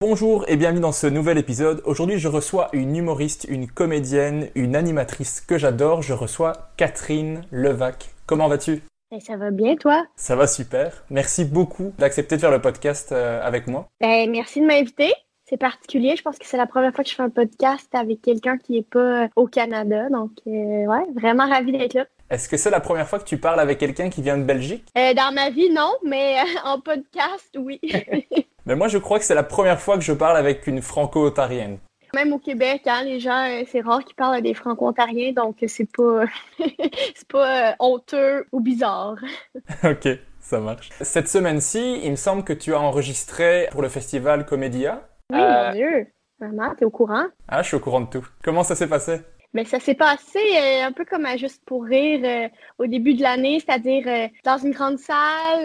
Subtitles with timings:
[0.00, 1.82] Bonjour et bienvenue dans ce nouvel épisode.
[1.84, 6.02] Aujourd'hui, je reçois une humoriste, une comédienne, une animatrice que j'adore.
[6.02, 8.10] Je reçois Catherine Levac.
[8.24, 8.80] Comment vas-tu?
[9.18, 10.06] Ça va bien, toi?
[10.14, 11.04] Ça va super.
[11.10, 13.88] Merci beaucoup d'accepter de faire le podcast euh, avec moi.
[14.00, 15.12] Ben, merci de m'inviter.
[15.46, 16.14] C'est particulier.
[16.14, 18.74] Je pense que c'est la première fois que je fais un podcast avec quelqu'un qui
[18.74, 20.08] n'est pas euh, au Canada.
[20.10, 20.50] Donc, euh,
[20.86, 22.06] ouais, vraiment ravie d'être là.
[22.30, 24.84] Est-ce que c'est la première fois que tu parles avec quelqu'un qui vient de Belgique?
[24.94, 27.80] Dans ma vie, non, mais en podcast, oui.
[28.68, 31.78] Mais moi, je crois que c'est la première fois que je parle avec une franco-ontarienne.
[32.14, 35.56] Même au Québec, hein, les gens, euh, c'est rare qu'ils parlent à des franco-ontariens, donc
[35.66, 36.26] c'est pas,
[36.58, 39.16] c'est pas euh, honteux ou bizarre.
[39.84, 40.08] ok,
[40.40, 40.90] ça marche.
[41.00, 45.08] Cette semaine-ci, il me semble que tu as enregistré pour le festival Comédia.
[45.32, 46.06] Oui, Euh, mon Dieu.
[46.38, 47.24] Vraiment, t'es au courant?
[47.48, 48.26] Ah, je suis au courant de tout.
[48.44, 49.22] Comment ça s'est passé?
[49.54, 52.48] Mais ça s'est passé euh, un peu comme à Juste pour rire euh,
[52.78, 55.16] au début de l'année, c'est-à-dire euh, dans une grande salle,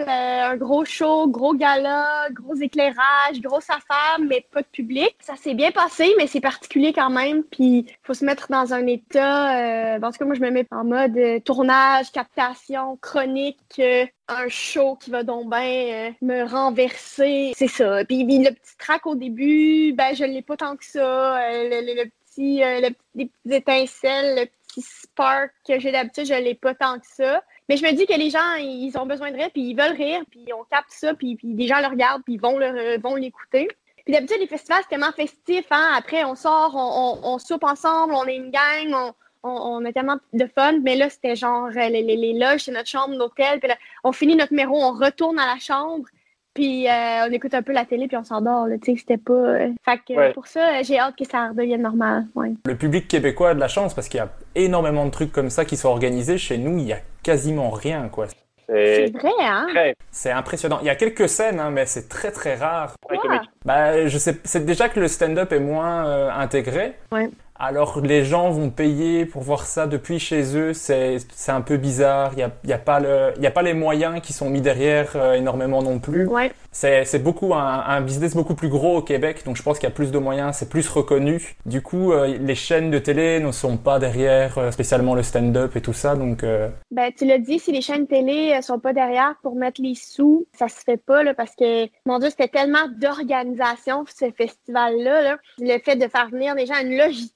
[0.08, 5.14] euh, un gros show, gros gala, gros éclairage, grosse affaire, mais pas de public.
[5.20, 7.42] Ça s'est bien passé, mais c'est particulier quand même.
[7.44, 9.94] Puis faut se mettre dans un état.
[9.96, 13.80] Euh, en tout cas, moi je me mets en mode euh, tournage, captation, chronique.
[14.28, 18.04] un show qui va donc bien euh, me renverser, c'est ça.
[18.06, 21.36] Puis, puis le petit track au début, ben je l'ai pas tant que ça.
[21.50, 26.34] Euh, le, le- le euh, les petites étincelles, le petit spark que j'ai d'habitude, je
[26.34, 27.42] l'ai pas tant que ça.
[27.68, 29.96] Mais je me dis que les gens, ils ont besoin de rire, puis ils veulent
[29.96, 32.98] rire, puis on capte ça, puis, puis des gens le regardent, puis ils vont euh,
[33.02, 33.68] vont l'écouter.
[34.04, 35.92] Puis d'habitude, les festivals, c'est tellement festif, hein.
[35.96, 40.18] Après, on sort, on, soupe ensemble, on est une gang, on, on, on a tellement
[40.34, 40.78] de fun.
[40.82, 43.60] Mais là, c'était genre euh, les, les, les loges, c'est notre chambre d'hôtel.
[43.60, 46.06] Puis là, on finit notre numéro, on retourne à la chambre,
[46.54, 48.66] puis euh, on écoute un peu la télé, puis on s'endort.
[48.66, 48.76] là.
[48.78, 49.32] Tu sais, c'était pas...
[49.32, 50.32] euh, Fait que Ouais.
[50.32, 52.52] pour ça, j'ai hâte que ça redevienne normal, ouais.
[52.66, 55.50] Le public québécois a de la chance parce qu'il y a énormément de trucs comme
[55.50, 56.38] ça qui sont organisés.
[56.38, 58.26] Chez nous, il y a quasiment rien, quoi.
[58.66, 59.66] C'est vrai, hein?
[60.10, 60.78] C'est impressionnant.
[60.80, 62.94] Il y a quelques scènes, hein, mais c'est très très rare.
[63.10, 63.18] Ouais.
[63.66, 66.94] Bah, je sais, c'est déjà que le stand-up est moins euh, intégré.
[67.12, 67.28] Ouais.
[67.56, 71.76] Alors les gens vont payer pour voir ça depuis chez eux, c'est c'est un peu
[71.76, 72.32] bizarre.
[72.32, 74.32] Il y a, il y a pas le, il y a pas les moyens qui
[74.32, 76.26] sont mis derrière euh, énormément non plus.
[76.26, 76.50] Ouais.
[76.72, 79.88] C'est c'est beaucoup un, un business beaucoup plus gros au Québec, donc je pense qu'il
[79.88, 81.54] y a plus de moyens, c'est plus reconnu.
[81.64, 85.76] Du coup, euh, les chaînes de télé ne sont pas derrière euh, spécialement le stand-up
[85.76, 88.80] et tout ça, donc euh, Ben, tu l'as dit, si les chaînes télé euh, sont
[88.80, 92.30] pas derrière pour mettre les sous, ça se fait pas, là, parce que, mon Dieu,
[92.30, 95.36] c'était tellement d'organisation, ce festival-là, là.
[95.58, 97.32] Le fait de faire venir des gens à une logistique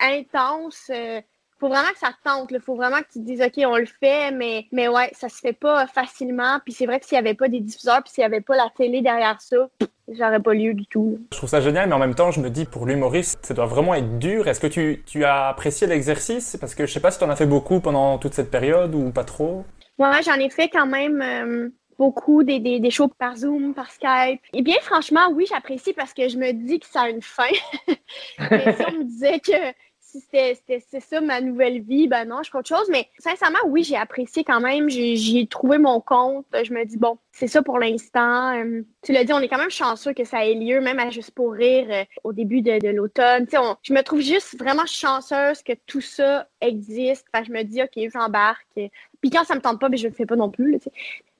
[0.00, 1.20] intense, euh,
[1.62, 2.58] faut vraiment que ça te tente, là.
[2.58, 5.38] Faut vraiment que tu te dises, OK, on le fait, mais, mais ouais, ça se
[5.38, 6.58] fait pas facilement.
[6.64, 8.56] Puis c'est vrai que s'il y avait pas des diffuseurs, puis s'il y avait pas
[8.56, 9.68] la télé derrière ça,
[10.08, 11.20] j'aurais pas lieu du tout.
[11.30, 11.88] je trouve ça génial.
[11.88, 14.48] Mais en même temps, je me dis pour l'humoriste, ça doit vraiment être dur.
[14.48, 16.56] Est-ce que tu, tu as apprécié l'exercice?
[16.60, 18.94] Parce que je sais pas si tu en as fait beaucoup pendant toute cette période
[18.96, 19.64] ou pas trop.
[19.98, 21.68] Moi, j'en ai fait quand même euh,
[22.02, 24.40] beaucoup des, des, des shows par Zoom, par Skype.
[24.52, 27.54] Et bien, franchement, oui, j'apprécie parce que je me dis que ça a une fin.
[28.50, 32.50] Mais si on me disait que si c'était ça ma nouvelle vie, ben non, je
[32.50, 32.88] ferais autre chose.
[32.90, 34.90] Mais sincèrement, oui, j'ai apprécié quand même.
[34.90, 36.44] J'ai trouvé mon compte.
[36.52, 38.52] Je me dis, bon, c'est ça pour l'instant.
[38.58, 41.08] Euh, tu l'as dit, on est quand même chanceux que ça ait lieu, même à
[41.10, 43.46] Juste pour rire euh, au début de, de l'automne.
[43.82, 47.26] Je me trouve juste vraiment chanceuse que tout ça existe.
[47.32, 48.66] Enfin, je me dis, OK, j'embarque.
[48.74, 50.80] Puis quand ça me tente pas, ben, je le fais pas non plus.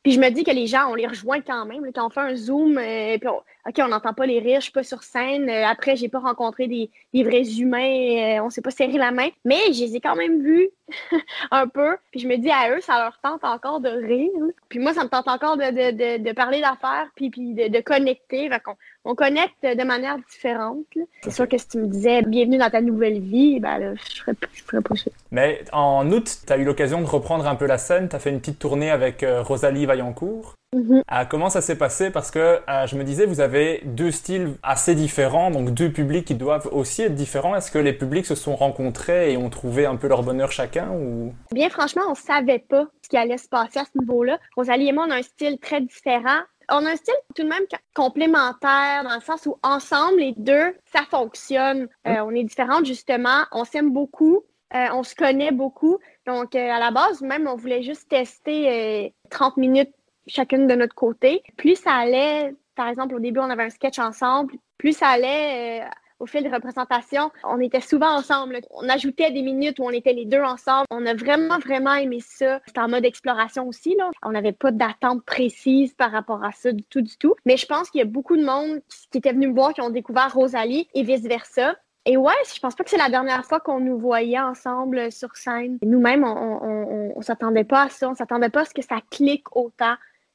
[0.02, 1.84] Puis je me dis que les gens, on les rejoint quand même.
[1.94, 4.72] quand on fait un zoom, euh, puis OK, on n'entend pas les rires, je suis
[4.72, 5.48] pas sur scène.
[5.48, 9.12] Euh, après, j'ai pas rencontré des, des vrais humains, euh, on s'est pas serré la
[9.12, 9.28] main.
[9.44, 10.70] Mais je les ai quand même vus
[11.52, 11.96] un peu.
[12.10, 14.30] Puis je me dis à eux, ça leur tente encore de rire.
[14.68, 17.80] Puis moi, ça me tente encore de, de, de, parler d'affaires, puis, puis de, de
[17.80, 18.48] connecter.
[18.48, 20.86] Fait on connecte de manière différente.
[21.22, 24.22] C'est sûr que si tu me disais bienvenue dans ta nouvelle vie, ben là, je
[24.22, 25.10] ferais, ferais pas ça.
[25.30, 28.08] Mais en août, tu as eu l'occasion de reprendre un peu la scène.
[28.08, 30.54] Tu as fait une petite tournée avec euh, Rosalie Vaillancourt.
[30.74, 31.02] Mm-hmm.
[31.06, 32.10] Ah, comment ça s'est passé?
[32.10, 36.24] Parce que euh, je me disais, vous avez deux styles assez différents, donc deux publics
[36.24, 37.54] qui doivent aussi être différents.
[37.54, 40.90] Est-ce que les publics se sont rencontrés et ont trouvé un peu leur bonheur chacun
[40.92, 41.34] ou?
[41.52, 44.38] Bien franchement, on savait pas ce qui allait se passer à ce niveau-là.
[44.56, 46.40] Rosalie et moi, on a un style très différent
[46.72, 47.64] on a un style tout de même
[47.94, 51.88] complémentaire dans le sens où ensemble, les deux, ça fonctionne.
[52.06, 54.42] Euh, on est différentes justement, on s'aime beaucoup,
[54.74, 55.98] euh, on se connaît beaucoup.
[56.26, 59.92] Donc, euh, à la base, même, on voulait juste tester 30 minutes
[60.26, 61.42] chacune de notre côté.
[61.56, 65.84] Plus ça allait, par exemple, au début, on avait un sketch ensemble, plus ça allait
[66.22, 68.60] au fil des représentations, on était souvent ensemble.
[68.70, 70.86] On ajoutait des minutes où on était les deux ensemble.
[70.90, 72.60] On a vraiment, vraiment aimé ça.
[72.64, 73.96] C'était en mode exploration aussi.
[73.96, 74.08] Là.
[74.22, 77.34] On n'avait pas d'attente précise par rapport à ça du tout, du tout.
[77.44, 78.80] Mais je pense qu'il y a beaucoup de monde
[79.10, 81.74] qui était venu me voir, qui ont découvert Rosalie et vice-versa.
[82.06, 85.34] Et ouais, je pense pas que c'est la dernière fois qu'on nous voyait ensemble sur
[85.34, 85.78] scène.
[85.84, 88.08] Nous-mêmes, on, on, s'attendait pas à ça.
[88.08, 89.94] On s'attendait pas à ce que ça clique autant.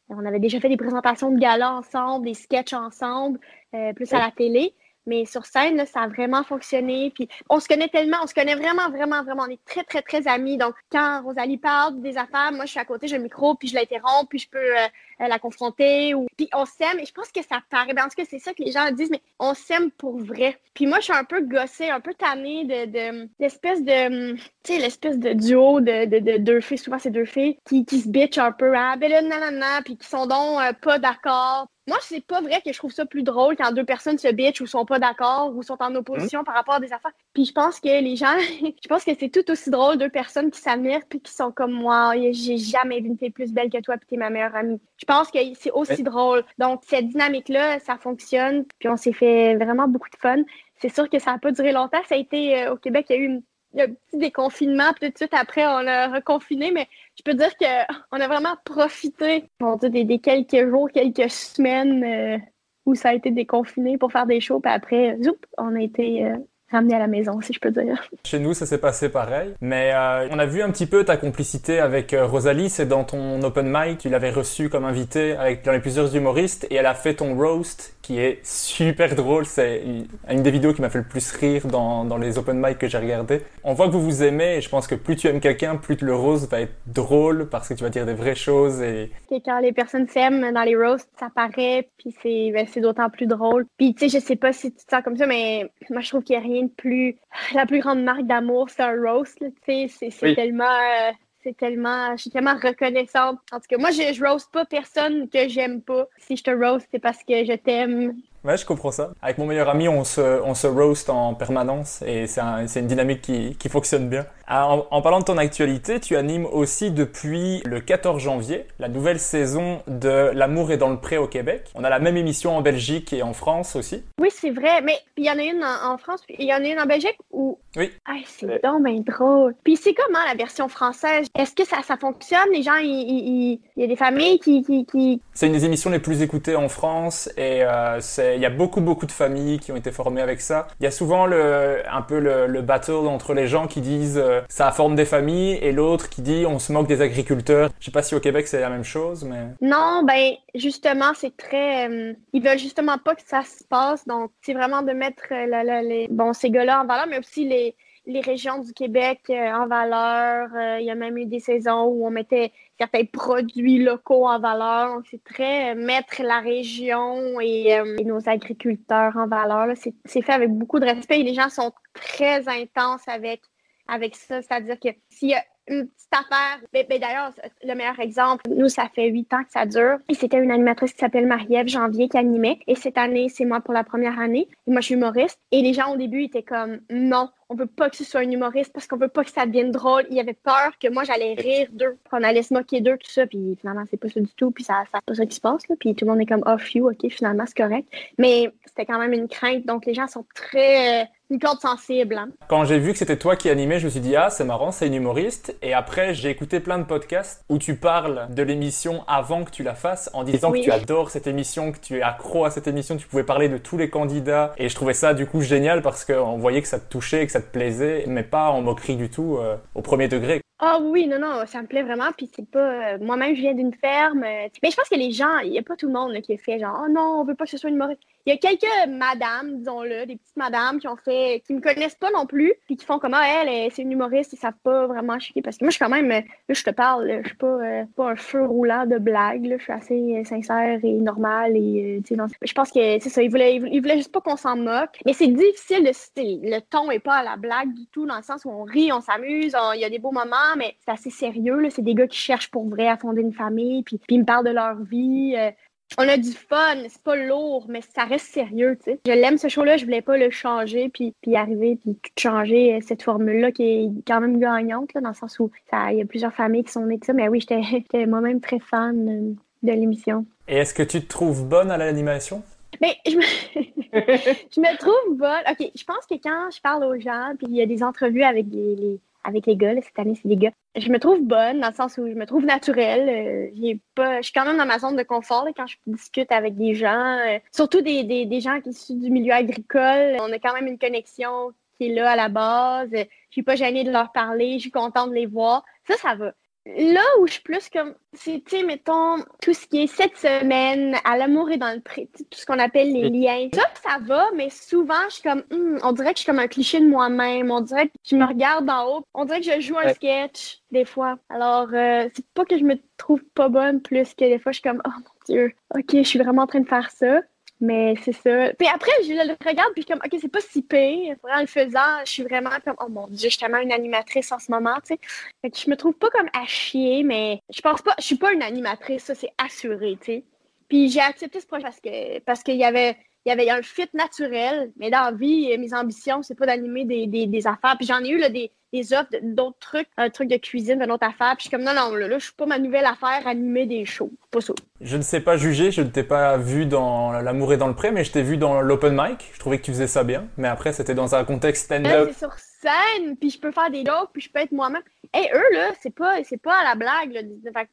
[0.10, 3.40] On avait déjà fait des présentations de gala ensemble, des sketchs ensemble,
[3.74, 4.74] euh, plus à la télé.
[5.08, 7.12] Mais sur scène, ça a vraiment fonctionné.
[7.16, 9.44] Puis on se connaît tellement, on se connaît vraiment, vraiment, vraiment.
[9.48, 10.58] On est très, très, très amis.
[10.58, 13.70] Donc, quand Rosalie parle des affaires, moi, je suis à côté, j'ai le micro, puis
[13.70, 14.88] je l'interromps, puis je peux euh,
[15.20, 16.14] la confronter.
[16.14, 16.28] Ou...
[16.38, 17.00] Puis on s'aime.
[17.00, 17.94] Et je pense que ça paraît.
[17.94, 20.60] Ben, en tout cas, c'est ça que les gens disent, mais on s'aime pour vrai.
[20.74, 24.78] Puis moi, je suis un peu gossée, un peu tannée de, l'espèce de, tu sais,
[24.80, 28.38] l'espèce de duo de, de, deux filles, souvent c'est deux filles, qui, qui se bitchent
[28.38, 31.68] un peu, ah, ben là, nanana, puis qui sont donc euh, pas d'accord.
[31.88, 34.60] Moi, c'est pas vrai que je trouve ça plus drôle quand deux personnes se bitchent
[34.60, 37.14] ou sont pas d'accord ou sont en opposition par rapport à des affaires.
[37.34, 40.52] Puis je pense que les gens, je pense que c'est tout aussi drôle deux personnes
[40.52, 42.12] qui s'admirent puis qui sont comme moi.
[42.32, 44.82] J'ai jamais vu une fille plus belle que toi puis t'es ma meilleure amie.
[45.08, 46.44] Pense que c'est aussi drôle.
[46.60, 48.66] Donc cette dynamique-là, ça fonctionne.
[48.80, 50.44] Puis on s'est fait vraiment beaucoup de fun.
[50.80, 52.02] C'est sûr que ça n'a pas duré longtemps.
[52.08, 53.42] Ça a été euh, au Québec, il y a eu une
[53.78, 57.52] un petit déconfinement, puis tout de suite après, on a reconfiné, mais je peux dire
[57.58, 59.44] qu'on a vraiment profité
[59.82, 62.38] des, des, quelques jours, quelques semaines euh,
[62.86, 66.24] où ça a été déconfiné pour faire des shows, puis après, zoup, on a été
[66.72, 68.10] ramené à la maison, si je peux dire.
[68.24, 69.54] Chez nous, ça s'est passé pareil.
[69.62, 72.70] Mais euh, on a vu un petit peu ta complicité avec euh, Rosalie.
[72.70, 76.68] C'est dans ton open mic, tu l'avais reçue comme invitée avec dans les plusieurs humoristes
[76.70, 79.46] et elle a fait ton roast qui est super drôle.
[79.46, 79.84] C'est
[80.30, 82.88] une des vidéos qui m'a fait le plus rire dans, dans les open mic que
[82.88, 83.42] j'ai regardé.
[83.64, 85.98] On voit que vous vous aimez et je pense que plus tu aimes quelqu'un, plus
[86.02, 89.12] le roast va être drôle parce que tu vas dire des vraies choses et...
[89.30, 93.28] et quand les personnes s'aiment dans les roasts, ça paraît puis c'est ben, d'autant plus
[93.28, 93.66] drôle.
[93.78, 96.10] Puis tu sais, je sais pas si tu te sens comme ça, mais moi je
[96.10, 97.18] trouve qu'il n'y a rien de plus.
[97.54, 99.44] La plus grande marque d'amour, c'est un roast.
[99.66, 100.66] C'est tellement.
[100.66, 101.12] Euh,
[101.44, 102.16] c'est tellement.
[102.16, 103.40] Je suis tellement reconnaissante.
[103.52, 106.08] En tout cas, moi, je, je roast pas personne que j'aime pas.
[106.18, 108.16] Si je te roast, c'est parce que je t'aime.
[108.44, 109.12] Ouais, je comprends ça.
[109.22, 112.88] Avec mon meilleur ami, on se, on se roast en permanence et c'est un, une
[112.88, 114.26] dynamique qui, qui fonctionne bien.
[114.50, 119.20] Ah, en, parlant de ton actualité, tu animes aussi depuis le 14 janvier la nouvelle
[119.20, 121.66] saison de L'amour est dans le pré au Québec.
[121.76, 124.04] On a la même émission en Belgique et en France aussi.
[124.22, 126.68] Oui, c'est vrai, mais il y en a une en, France, il y en a
[126.68, 127.58] une en Belgique ou?
[127.76, 127.92] Oui.
[128.06, 129.54] Ah, c'est donc bien drôle.
[129.66, 131.28] Puis c'est comment la version française?
[131.38, 132.50] Est-ce que ça, ça fonctionne?
[132.54, 134.64] Les gens, il y a des familles qui.
[134.64, 135.22] qui, qui...
[135.34, 138.00] C'est une des émissions les plus écoutées en France et euh,
[138.34, 140.68] il y a beaucoup beaucoup de familles qui ont été formées avec ça.
[140.80, 144.18] Il y a souvent le, un peu le, le battle entre les gens qui disent
[144.18, 147.70] euh, ça forme des familles et l'autre qui dit on se moque des agriculteurs.
[147.80, 149.48] Je sais pas si au Québec c'est la même chose, mais.
[149.62, 151.90] Non, ben justement c'est très.
[151.90, 155.82] Euh, ils veulent justement pas que ça se passe, donc c'est vraiment de mettre euh,
[155.82, 157.76] les, bon ces gars-là en valeur, mais aussi les
[158.10, 160.48] les régions du Québec euh, en valeur.
[160.80, 165.02] il y a même eu des saisons où on mettait certains produits locaux en valeur.
[165.12, 169.76] C'est très mettre la région et, nos agriculteurs en valeur.
[169.76, 173.42] C'est fait avec beaucoup de respect et les gens sont très intenses avec
[173.88, 174.42] avec ça.
[174.42, 176.60] C'est-à-dire que s'il y a une petite affaire.
[176.74, 179.98] Ben, ben, D'ailleurs, le meilleur exemple, nous, ça fait huit ans que ça dure.
[180.10, 182.60] Et c'était une animatrice qui s'appelle Marie-Ève Janvier qui animait.
[182.68, 184.48] Et cette année, c'est moi pour la première année.
[184.68, 185.40] Et moi, je suis humoriste.
[185.52, 188.32] Et les gens, au début, étaient comme, non, on veut pas que ce soit un
[188.32, 190.06] humoriste parce qu'on veut pas que ça devienne drôle.
[190.10, 193.12] Il y avait peur que moi, j'allais rire d'eux, qu'on allait se moquer d'eux, tout
[193.12, 193.28] ça.
[193.28, 194.52] Puis finalement, c'est pas ça du tout.
[194.52, 195.68] Puis ça, c'est pas ça qui se passe.
[195.68, 195.76] Là.
[195.80, 197.88] Puis tout le monde est comme off you, OK, finalement, c'est correct.
[198.18, 199.66] Mais c'était quand même une crainte.
[199.66, 201.10] Donc les gens sont très.
[201.30, 202.16] Une corde sensible.
[202.16, 202.30] Hein.
[202.48, 204.72] Quand j'ai vu que c'était toi qui animais, je me suis dit, ah, c'est marrant,
[204.72, 205.58] c'est une humoriste.
[205.62, 209.62] Et après, j'ai écouté plein de podcasts où tu parles de l'émission avant que tu
[209.62, 212.68] la fasses, en disant que tu adores cette émission, que tu es accro à cette
[212.68, 214.54] émission, tu pouvais parler de tous les candidats.
[214.58, 217.32] Et je trouvais ça, du coup, génial parce qu'on voyait que ça te touchait, que
[217.34, 220.42] ça te plaisait, mais pas en moquerie du tout, euh, au premier degré.
[220.60, 222.12] Ah oui, non, non, ça me plaît vraiment.
[222.18, 222.94] Puis c'est pas.
[222.94, 224.24] Euh, moi-même, je viens d'une ferme.
[224.24, 226.34] Euh, mais je pense que les gens, il n'y a pas tout le monde qui
[226.34, 228.02] est fait genre, oh non, on veut pas que ce soit une humoriste.
[228.28, 231.96] Il y a quelques madames, disons-le, des petites madames qui ont fait, qui me connaissent
[231.96, 234.86] pas non plus, puis qui font comme, ah, elle, c'est une humoriste, ils savent pas
[234.86, 235.42] vraiment chier.
[235.42, 237.86] Parce que moi, je suis quand même, là, je te parle, je suis pas, euh,
[237.96, 241.56] pas un feu roulant de blagues, je suis assez sincère et normale.
[241.56, 244.36] Et, tu sais, je pense que c'est ça, ils voulaient, ils voulaient juste pas qu'on
[244.36, 245.00] s'en moque.
[245.06, 246.42] Mais c'est difficile de citer.
[246.44, 248.92] Le ton est pas à la blague du tout, dans le sens où on rit,
[248.92, 251.70] on s'amuse, il y a des beaux moments mais c'est assez sérieux.
[251.70, 254.26] C'est des gars qui cherchent pour vrai à fonder une famille, puis, puis ils me
[254.26, 255.34] parlent de leur vie.
[255.38, 255.52] Euh.
[255.98, 259.00] On a du fun, c'est pas lourd, mais ça reste sérieux, tu sais.
[259.06, 262.76] Je l'aime ce show-là, je voulais pas le changer, puis, puis arriver, puis tout changer
[262.76, 266.06] euh, cette formule-là qui est quand même gagnante, dans le sens où il y a
[266.06, 269.72] plusieurs familles qui sont nées de ça, mais oui, j'étais moi-même très fan euh, de
[269.72, 270.26] l'émission.
[270.48, 272.44] Et est-ce que tu te trouves bonne à l'animation?
[272.82, 273.22] Mais je me...
[273.94, 275.44] je me trouve bonne.
[275.50, 278.24] OK, je pense que quand je parle aux gens, puis il y a des entrevues
[278.24, 279.74] avec les, avec les gars.
[279.82, 280.52] cette année, c'est des gars.
[280.76, 283.52] Je me trouve bonne dans le sens où je me trouve naturelle.
[283.62, 286.56] Euh, pas, je suis quand même dans ma zone de confort quand je discute avec
[286.56, 290.16] des gens, euh, surtout des, gens qui sont du milieu agricole.
[290.22, 292.90] On a quand même une connexion qui est là à la base.
[292.94, 294.54] Je suis pas gênée de leur parler.
[294.54, 295.66] Je suis contente de les voir.
[295.86, 296.32] Ça, ça va.
[296.76, 300.18] Là où je suis plus comme, c'est, tu sais, mettons, tout ce qui est cette
[300.18, 303.48] semaine, à l'amour et dans le pré, tout ce qu'on appelle les liens.
[303.54, 306.40] Ça, ça va, mais souvent, je suis comme, hmm, on dirait que je suis comme
[306.40, 307.52] un cliché de moi-même.
[307.52, 309.04] On dirait que je me regarde d'en haut.
[309.14, 311.18] On dirait que je joue un sketch, des fois.
[311.30, 314.60] Alors, euh, c'est pas que je me trouve pas bonne, plus que des fois, je
[314.60, 317.22] suis comme, oh mon Dieu, ok, je suis vraiment en train de faire ça.
[317.60, 318.54] Mais c'est ça.
[318.54, 321.16] Puis après, je le regarde, puis comme, OK, c'est pas si pire.
[321.24, 324.32] En le faisant, je suis vraiment comme, oh mon Dieu, je suis tellement une animatrice
[324.32, 325.00] en ce moment, tu sais.
[325.42, 328.18] Fait que je me trouve pas comme à chier, mais je pense pas, je suis
[328.18, 330.24] pas une animatrice, ça, c'est assuré, tu sais.
[330.70, 332.98] Puis j'ai accepté ce projet parce que parce qu'il y avait
[333.28, 336.86] il y avait un fit naturel, mais dans la vie, mes ambitions, c'est pas d'animer
[336.86, 337.76] des, des, des, affaires.
[337.78, 340.92] Puis j'en ai eu là, des, des offres d'autres trucs, un truc de cuisine, une
[340.92, 341.36] autre affaire.
[341.36, 343.66] Puis je suis comme non, non, là, là je suis pas ma nouvelle affaire, animer
[343.66, 344.14] des shows.
[344.32, 344.54] Pas ça.
[344.80, 347.76] Je ne sais pas juger, je ne t'ai pas vu dans L'amour est dans le
[347.76, 349.30] pré, mais je t'ai vu dans l'open mic.
[349.34, 350.28] Je trouvais que tu faisais ça bien.
[350.38, 352.12] Mais après, c'était dans un contexte stand-up.
[352.60, 354.82] Scène, puis je peux faire des jokes, puis je peux être moi-même.
[355.14, 357.12] Et eux, là, c'est pas, c'est pas à la blague.
[357.14, 357.22] Là.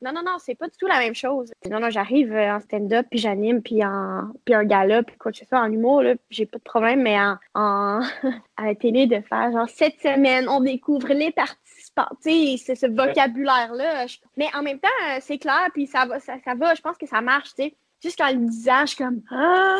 [0.02, 1.52] non, non, non, c'est pas du tout la même chose.
[1.68, 5.32] Non, non, j'arrive euh, en stand-up, puis j'anime, puis en, puis un gala, puis quoi
[5.32, 8.00] que ce soit, en humour, là, j'ai pas de problème, mais en, en
[8.56, 12.08] à la télé, de faire genre cette semaine, on découvre les participants.
[12.22, 14.06] Tu c'est ce vocabulaire-là.
[14.36, 16.98] Mais en même temps, euh, c'est clair, puis ça va, ça, ça va, je pense
[16.98, 17.76] que ça marche, tu sais.
[18.02, 19.76] Juste quand le disant, je suis comme Ah!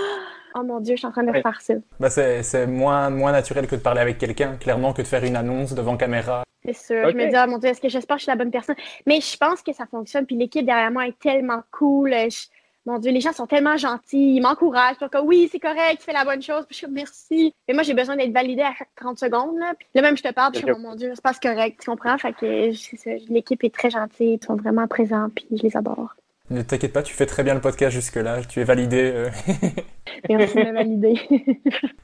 [0.56, 1.75] Oh mon Dieu, je suis en train de faire ça.
[1.99, 5.35] Bah c'est moins, moins naturel que de parler avec quelqu'un, clairement, que de faire une
[5.35, 6.44] annonce devant caméra.
[6.64, 7.11] C'est sûr.
[7.11, 8.76] Je me dis, oh mon Dieu, est-ce que j'espère que je suis la bonne personne?
[9.06, 10.26] Mais je pense que ça fonctionne.
[10.26, 12.14] Puis l'équipe derrière moi est tellement cool.
[12.87, 14.37] Mon Dieu, les gens sont tellement gentils.
[14.37, 14.97] Ils m'encouragent.
[15.00, 16.64] Ils comme, oui, c'est correct, tu fais la bonne chose.
[16.66, 17.54] Puis je suis merci.
[17.66, 19.59] Mais moi, j'ai besoin d'être validée à chaque 30 secondes.
[19.59, 20.52] Là, puis là même, je te parle.
[20.52, 21.80] Puis je suis, oh, mon Dieu, c'est pas correct.
[21.80, 22.16] Tu comprends?
[22.16, 22.71] Fait que
[23.33, 24.38] l'équipe est très gentille.
[24.40, 25.28] Ils sont vraiment présents.
[25.35, 26.14] Puis je les adore.
[26.50, 29.12] Ne t'inquiète pas, tu fais très bien le podcast jusque-là, tu es validé.
[29.14, 29.30] Euh.
[30.28, 31.14] Merci de valider.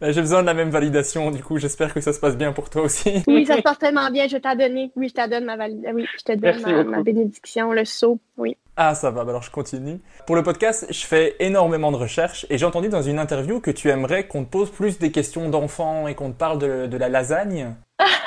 [0.01, 2.53] Bah, j'ai besoin de la même validation, du coup, j'espère que ça se passe bien
[2.53, 3.23] pour toi aussi.
[3.27, 4.93] Oui, ça se passe tellement bien, je t'ai donné.
[4.97, 5.95] Oui, je te donne ma validation.
[5.95, 8.19] Oui, je te donne ma, bénédiction, le saut.
[8.39, 8.57] Oui.
[8.77, 10.01] Ah, ça va, bah, alors je continue.
[10.27, 13.71] Pour le podcast, je fais énormément de recherches et j'ai entendu dans une interview que
[13.71, 16.97] tu aimerais qu'on te pose plus des questions d'enfants et qu'on te parle de, de
[16.97, 17.75] la lasagne.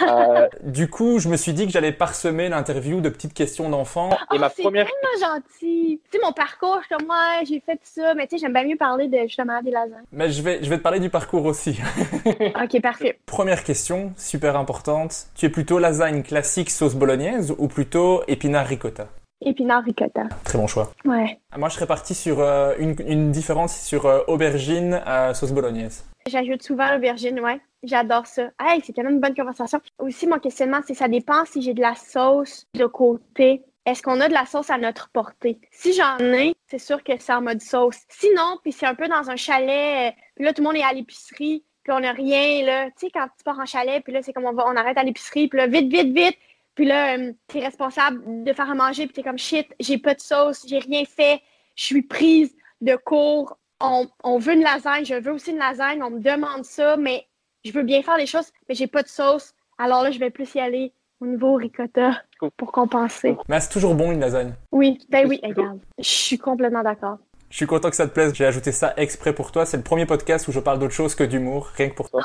[0.01, 4.09] Euh, du coup, je me suis dit que j'allais parsemer l'interview de petites questions d'enfants.
[4.33, 4.87] et ma oh, première...
[4.87, 6.01] C'est tellement gentil.
[6.11, 8.77] Tu sais, mon parcours, comme moi, j'ai fait ça, mais tu sais, j'aime bien mieux
[8.77, 10.03] parler de justement des lasagnes.
[10.11, 11.79] Mais je vais, je vais te parler du parcours aussi.
[12.63, 13.19] ok, parfait.
[13.25, 15.27] Première question, super importante.
[15.35, 19.07] Tu es plutôt lasagne classique sauce bolognaise ou plutôt épinard ricotta?
[19.45, 20.23] Épinard ricotta.
[20.45, 20.93] Très bon choix.
[21.03, 21.37] Ouais.
[21.57, 25.01] Moi, je serais parti sur euh, une, une, différence sur euh, aubergine
[25.33, 26.05] sauce bolognaise.
[26.27, 27.59] J'ajoute souvent l'aubergine, ouais.
[27.83, 28.49] J'adore ça.
[28.61, 29.81] Hey, c'est tellement une bonne conversation.
[29.99, 33.61] Aussi, mon questionnement, c'est ça dépend si j'ai de la sauce de côté.
[33.85, 35.59] Est-ce qu'on a de la sauce à notre portée?
[35.69, 37.97] Si j'en ai, c'est sûr que c'est en mode sauce.
[38.07, 40.83] Sinon, puis c'est un peu dans un chalet, euh, puis là, tout le monde est
[40.83, 42.85] à l'épicerie, puis on n'a rien, là.
[42.91, 44.97] Tu sais, quand tu pars en chalet, puis là, c'est comme on, va, on arrête
[44.97, 46.37] à l'épicerie, puis là, vite, vite, vite,
[46.75, 50.13] Puis là, euh, t'es responsable de faire à manger, puis t'es comme shit, j'ai pas
[50.13, 51.41] de sauce, j'ai rien fait,
[51.75, 56.01] je suis prise de cours, on, on veut une lasagne, je veux aussi une lasagne,
[56.01, 57.27] on me demande ça, mais
[57.63, 59.53] je veux bien faire les choses, mais j'ai pas de sauce.
[59.77, 62.21] Alors là, je vais plus y aller au niveau ricotta
[62.57, 63.37] pour compenser.
[63.47, 64.53] Mais c'est toujours bon une lasagne.
[64.71, 65.79] Oui, ben oui, regarde.
[65.97, 67.17] Je suis complètement d'accord.
[67.49, 68.33] Je suis content que ça te plaise.
[68.33, 69.65] J'ai ajouté ça exprès pour toi.
[69.65, 72.21] C'est le premier podcast où je parle d'autre chose que d'humour, rien que pour toi.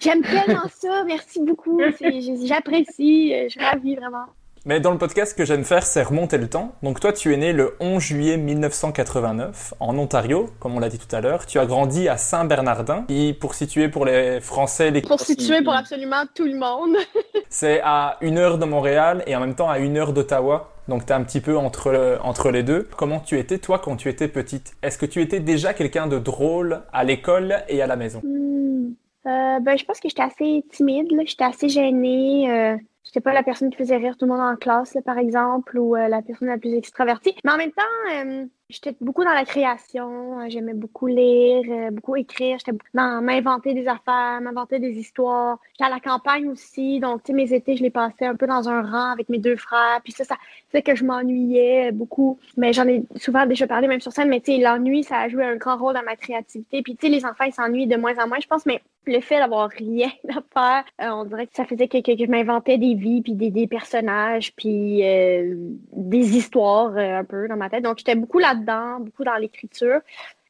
[0.00, 1.02] J'aime tellement ça.
[1.06, 1.80] Merci beaucoup.
[2.44, 3.34] J'apprécie.
[3.44, 4.26] Je suis ravie, vraiment.
[4.68, 6.72] Mais dans le podcast, ce que j'aime faire, c'est remonter le temps.
[6.82, 10.98] Donc toi, tu es né le 11 juillet 1989 en Ontario, comme on l'a dit
[10.98, 11.46] tout à l'heure.
[11.46, 15.72] Tu as grandi à Saint-Bernardin, qui, pour situer pour les Français, les Pour situer pour
[15.72, 16.96] absolument tout le monde.
[17.48, 20.72] c'est à une heure de Montréal et en même temps à une heure d'Ottawa.
[20.88, 22.88] Donc t'es un petit peu entre, entre les deux.
[22.96, 24.74] Comment tu étais, toi, quand tu étais petite?
[24.82, 28.20] Est-ce que tu étais déjà quelqu'un de drôle à l'école et à la maison?
[28.24, 28.94] Hmm.
[29.28, 31.06] Euh, ben, je pense que j'étais assez timide.
[31.24, 32.50] J'étais assez gênée.
[32.50, 32.76] Euh,
[33.16, 35.96] j'étais pas la personne qui faisait rire tout le monde en classe, par exemple, ou
[35.96, 37.34] euh, la personne la plus extravertie.
[37.44, 37.82] Mais en même temps,
[38.12, 40.40] euh, j'étais beaucoup dans la création.
[40.40, 42.58] Euh, J'aimais beaucoup lire, beaucoup écrire.
[42.58, 45.58] J'étais dans m'inventer des affaires, m'inventer des histoires.
[45.72, 47.00] J'étais à la campagne aussi.
[47.00, 49.38] Donc, tu sais, mes étés, je les passais un peu dans un rang avec mes
[49.38, 50.02] deux frères.
[50.04, 50.36] Puis ça, ça
[50.68, 52.38] fait que je m'ennuyais beaucoup.
[52.58, 54.28] Mais j'en ai souvent déjà parlé, même sur scène.
[54.28, 56.82] Mais tu sais, l'ennui, ça a joué un grand rôle dans ma créativité.
[56.82, 58.66] Puis tu sais, les enfants, ils s'ennuient de moins en moins, je pense.
[58.66, 62.16] Mais le fait d'avoir rien à faire, euh, on dirait que ça faisait que, que,
[62.16, 65.54] que je m'inventais des vies, puis des, des personnages, puis euh,
[65.92, 67.82] des histoires euh, un peu dans ma tête.
[67.82, 70.00] Donc, j'étais beaucoup là-dedans, beaucoup dans l'écriture.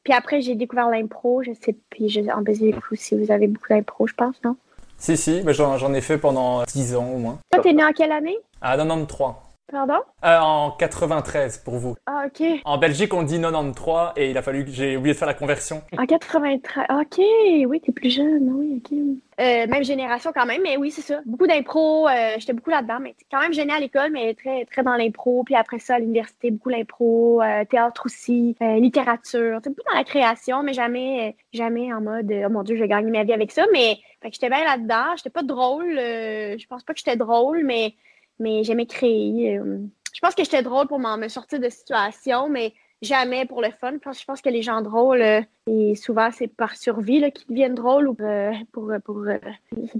[0.03, 1.43] Puis après, j'ai découvert l'impro.
[1.43, 4.55] Je sais, puis je, en Belgique aussi, vous avez beaucoup d'impro, je pense, non?
[4.97, 7.37] Si, si, j'en j'en ai fait pendant 10 ans au moins.
[7.51, 8.37] Toi, t'es né en quelle année?
[8.61, 9.46] À 93.
[9.69, 9.99] Pardon?
[10.23, 11.95] Euh, en 93 pour vous.
[12.05, 12.41] Ah, OK.
[12.63, 15.33] En Belgique, on dit 93 et il a fallu que j'ai oublié de faire la
[15.33, 15.81] conversion.
[15.97, 16.85] En 93.
[16.89, 17.17] OK,
[17.67, 18.49] oui, t'es plus jeune.
[18.55, 18.97] Oui, OK.
[19.39, 21.19] Euh, même génération quand même, mais oui, c'est ça.
[21.25, 22.07] Beaucoup d'impro.
[22.07, 25.43] euh, J'étais beaucoup là-dedans, mais quand même gênée à l'école, mais très, très dans l'impro.
[25.43, 29.59] Puis après ça, à l'université, beaucoup l'impro, euh, théâtre aussi, euh, littérature.
[29.61, 32.87] Beaucoup dans la création, mais jamais, euh, jamais en mode, oh mon Dieu, je vais
[32.87, 33.65] gagner ma vie avec ça.
[33.73, 35.15] Mais j'étais bien là-dedans.
[35.17, 35.97] J'étais pas drôle.
[35.99, 37.93] euh, je pense pas que j'étais drôle, mais,
[38.39, 39.57] mais j'aimais créer.
[39.57, 39.79] euh.
[40.13, 43.97] je pense que j'étais drôle pour me sortir de situation, mais jamais pour le fun.
[44.03, 47.47] Parce que je pense que les gens drôles, euh, et souvent c'est par survie qu'ils
[47.47, 48.91] deviennent drôles ou euh, pour,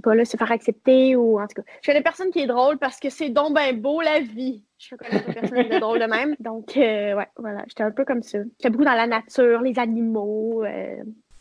[0.02, 1.68] pas, là, se faire accepter ou en tout cas.
[1.82, 4.64] Je connais personne qui est drôle parce que c'est donc ben beau la vie.
[4.78, 6.36] Je connais pas personne qui est drôle de même.
[6.38, 8.38] Donc, ouais, voilà, j'étais un peu comme ça.
[8.58, 10.64] J'étais beaucoup dans la nature, les animaux.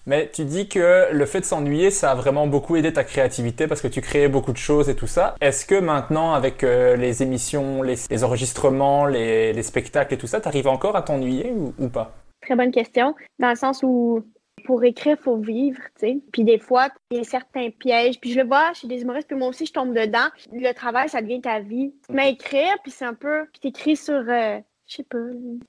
[0.08, 3.68] Mais tu dis que le fait de s'ennuyer, ça a vraiment beaucoup aidé ta créativité
[3.68, 5.36] parce que tu créais beaucoup de choses et tout ça.
[5.42, 10.40] Est-ce que maintenant, avec euh, les émissions, les, enregistrements, les, les spectacles et tout ça,
[10.40, 12.16] t'arrives encore à t'ennuyer ou, pas?
[12.42, 14.24] Très bonne question, dans le sens où
[14.64, 16.18] pour écrire, faut vivre, tu sais.
[16.32, 18.20] Puis des fois, il y a certains pièges.
[18.20, 20.28] Puis je le vois chez des humoristes, puis moi aussi, je tombe dedans.
[20.54, 21.94] Le travail, ça devient ta vie.
[22.18, 23.46] À écrire, puis c'est un peu...
[23.52, 25.18] Puis t'écris sur, euh, je sais pas,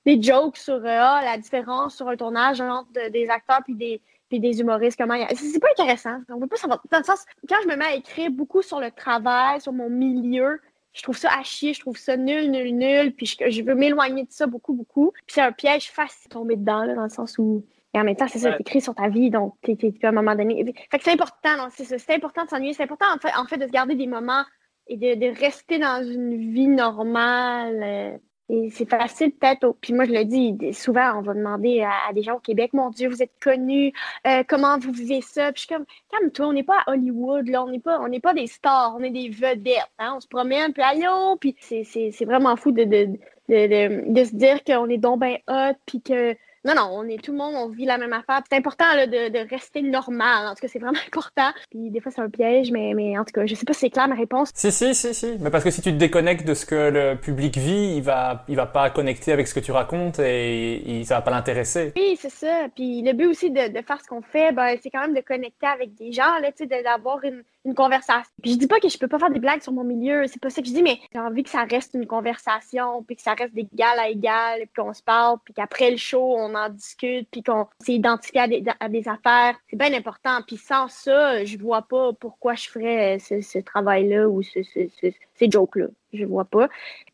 [0.05, 3.75] des jokes sur euh, ah, la différence sur un tournage entre de- des acteurs puis
[3.75, 6.17] des puis des humoristes, comment il y a- C'est pas intéressant.
[6.29, 6.81] On peut pas savoir.
[6.91, 9.89] Dans le sens, quand je me mets à écrire beaucoup sur le travail, sur mon
[9.89, 10.59] milieu,
[10.93, 13.75] je trouve ça à chier, je trouve ça nul, nul, nul, puis je, je veux
[13.75, 15.11] m'éloigner de ça beaucoup, beaucoup.
[15.25, 17.63] Puis c'est un piège facile de tomber dedans, là, dans le sens où.
[17.93, 20.35] Et en même temps, c'est ça, t'écris sur ta vie, donc t'es, à un moment
[20.35, 20.63] donné.
[20.91, 21.97] Fait que c'est important, non, c'est ça.
[21.97, 22.73] C'est important de s'ennuyer.
[22.73, 24.43] C'est important, en fait, en fait, de se garder des moments
[24.87, 28.19] et de, de rester dans une vie normale.
[28.49, 29.75] Et c'est facile peut-être.
[29.79, 32.89] Puis moi, je le dis, souvent, on va demander à, des gens au Québec, mon
[32.89, 33.93] Dieu, vous êtes connus,
[34.25, 35.51] euh, comment vous vivez ça?
[35.51, 38.07] Puis je suis comme, calme-toi, on n'est pas à Hollywood, là, on n'est pas, on
[38.07, 40.13] n'est pas des stars, on est des vedettes, hein?
[40.17, 43.05] On se promène, puis allô, puis c'est, c'est, c'est vraiment fou de, de,
[43.49, 47.23] de, de, se dire qu'on est donc ben hot, puis que non, non, on est
[47.23, 48.41] tout le monde, on vit la même affaire.
[48.49, 50.47] C'est important là, de, de rester normal.
[50.47, 51.49] En tout cas, c'est vraiment important.
[51.71, 53.81] Puis des fois, c'est un piège, mais, mais en tout cas, je sais pas si
[53.81, 54.49] c'est clair ma réponse.
[54.53, 55.37] Si, si, si, si.
[55.39, 58.43] Mais parce que si tu te déconnectes de ce que le public vit, il va,
[58.47, 61.93] il va pas connecter avec ce que tu racontes et il, ça va pas l'intéresser.
[61.95, 62.67] Oui, c'est ça.
[62.75, 65.21] Puis le but aussi de, de faire ce qu'on fait, ben, c'est quand même de
[65.21, 68.31] connecter avec des gens, là, tu sais, de- d'avoir une, une conversation.
[68.41, 70.41] Puis je dis pas que je peux pas faire des blagues sur mon milieu, c'est
[70.41, 73.21] pas ça que je dis, mais j'ai envie que ça reste une conversation, puis que
[73.21, 76.69] ça reste d'égal à égal, puis qu'on se parle, puis qu'après le show, on en
[76.69, 79.55] discute, puis qu'on s'identifie à des, à des affaires.
[79.69, 80.39] C'est bien important.
[80.47, 84.87] Puis sans ça, je vois pas pourquoi je ferais ce, ce travail-là ou ce, ce,
[85.01, 85.87] ce- ces jokes-là.
[86.11, 86.67] Je vois pas.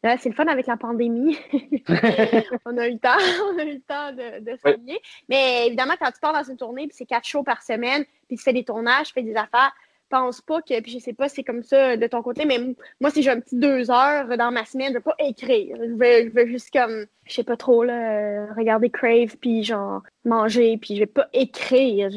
[0.03, 1.37] Là, c'est le fun avec la pandémie.
[2.65, 3.09] on a eu le temps,
[3.53, 4.99] on a eu le temps de, de s'ennuyer.
[5.29, 8.37] Mais évidemment, quand tu pars dans une tournée, puis c'est quatre shows par semaine, puis
[8.37, 9.71] tu fais des tournages, tu fais des affaires,
[10.09, 12.59] pense pas que, puis je sais pas si c'est comme ça de ton côté, mais
[12.99, 15.77] moi, si j'ai un petit deux heures dans ma semaine, je vais pas écrire.
[15.77, 19.63] Je vais, je vais juste comme, je sais pas trop, là, euh, regarder Crave, puis
[19.63, 22.09] genre, manger, puis je vais pas écrire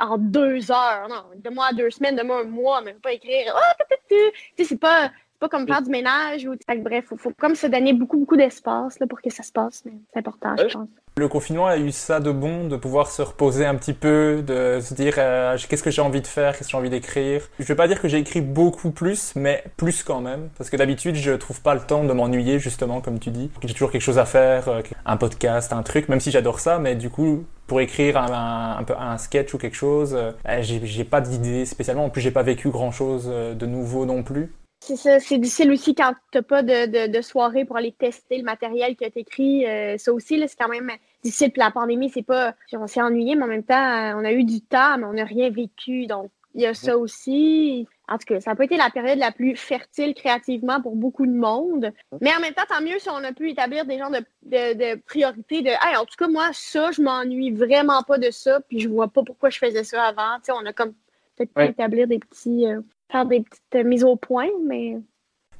[0.00, 1.08] en deux heures.
[1.08, 3.54] Non, de moi deux semaines, de moi un mois, mais je vais pas écrire.
[3.54, 4.16] Ah, tu
[4.56, 6.46] sais, c'est pas, pas comme faire du ménage.
[6.46, 6.52] Ou...
[6.66, 9.42] Fait que, bref, faut, faut comme se donner beaucoup, beaucoup d'espace là, pour que ça
[9.42, 9.82] se passe.
[9.84, 10.88] mais C'est important, je pense.
[11.16, 14.78] Le confinement a eu ça de bon, de pouvoir se reposer un petit peu, de
[14.80, 17.42] se dire euh, qu'est-ce que j'ai envie de faire, qu'est-ce que j'ai envie d'écrire?
[17.58, 20.76] Je vais pas dire que j'ai écrit beaucoup plus, mais plus quand même, parce que
[20.76, 23.50] d'habitude je trouve pas le temps de m'ennuyer justement, comme tu dis.
[23.62, 26.78] J'ai toujours quelque chose à faire, euh, un podcast, un truc, même si j'adore ça,
[26.78, 30.80] mais du coup pour écrire un, un, peu un sketch ou quelque chose, euh, j'ai
[30.84, 32.04] j'ai pas d'idée spécialement.
[32.04, 34.52] En plus j'ai pas vécu grand chose de nouveau non plus.
[34.82, 38.38] C'est ça, c'est difficile aussi quand t'as pas de, de, de, soirée pour aller tester
[38.38, 39.66] le matériel que tu écrit.
[39.66, 40.90] Euh, ça aussi, là, c'est quand même
[41.22, 41.52] difficile.
[41.52, 42.54] Puis la pandémie, c'est pas.
[42.72, 45.24] On s'est ennuyé, mais en même temps, on a eu du temps, mais on n'a
[45.24, 46.06] rien vécu.
[46.06, 47.86] Donc, il y a ça aussi.
[48.08, 51.26] En tout cas, ça n'a pas été la période la plus fertile créativement pour beaucoup
[51.26, 51.92] de monde.
[52.22, 54.94] Mais en même temps, tant mieux si on a pu établir des genres de, de,
[54.94, 58.60] de priorités de hey, en tout cas, moi, ça, je m'ennuie vraiment pas de ça,
[58.62, 60.36] puis je vois pas pourquoi je faisais ça avant.
[60.38, 60.94] Tu sais, on a comme
[61.36, 62.66] peut-être pu établir des petits.
[62.66, 64.98] Euh, faire des petites mises au point, mais.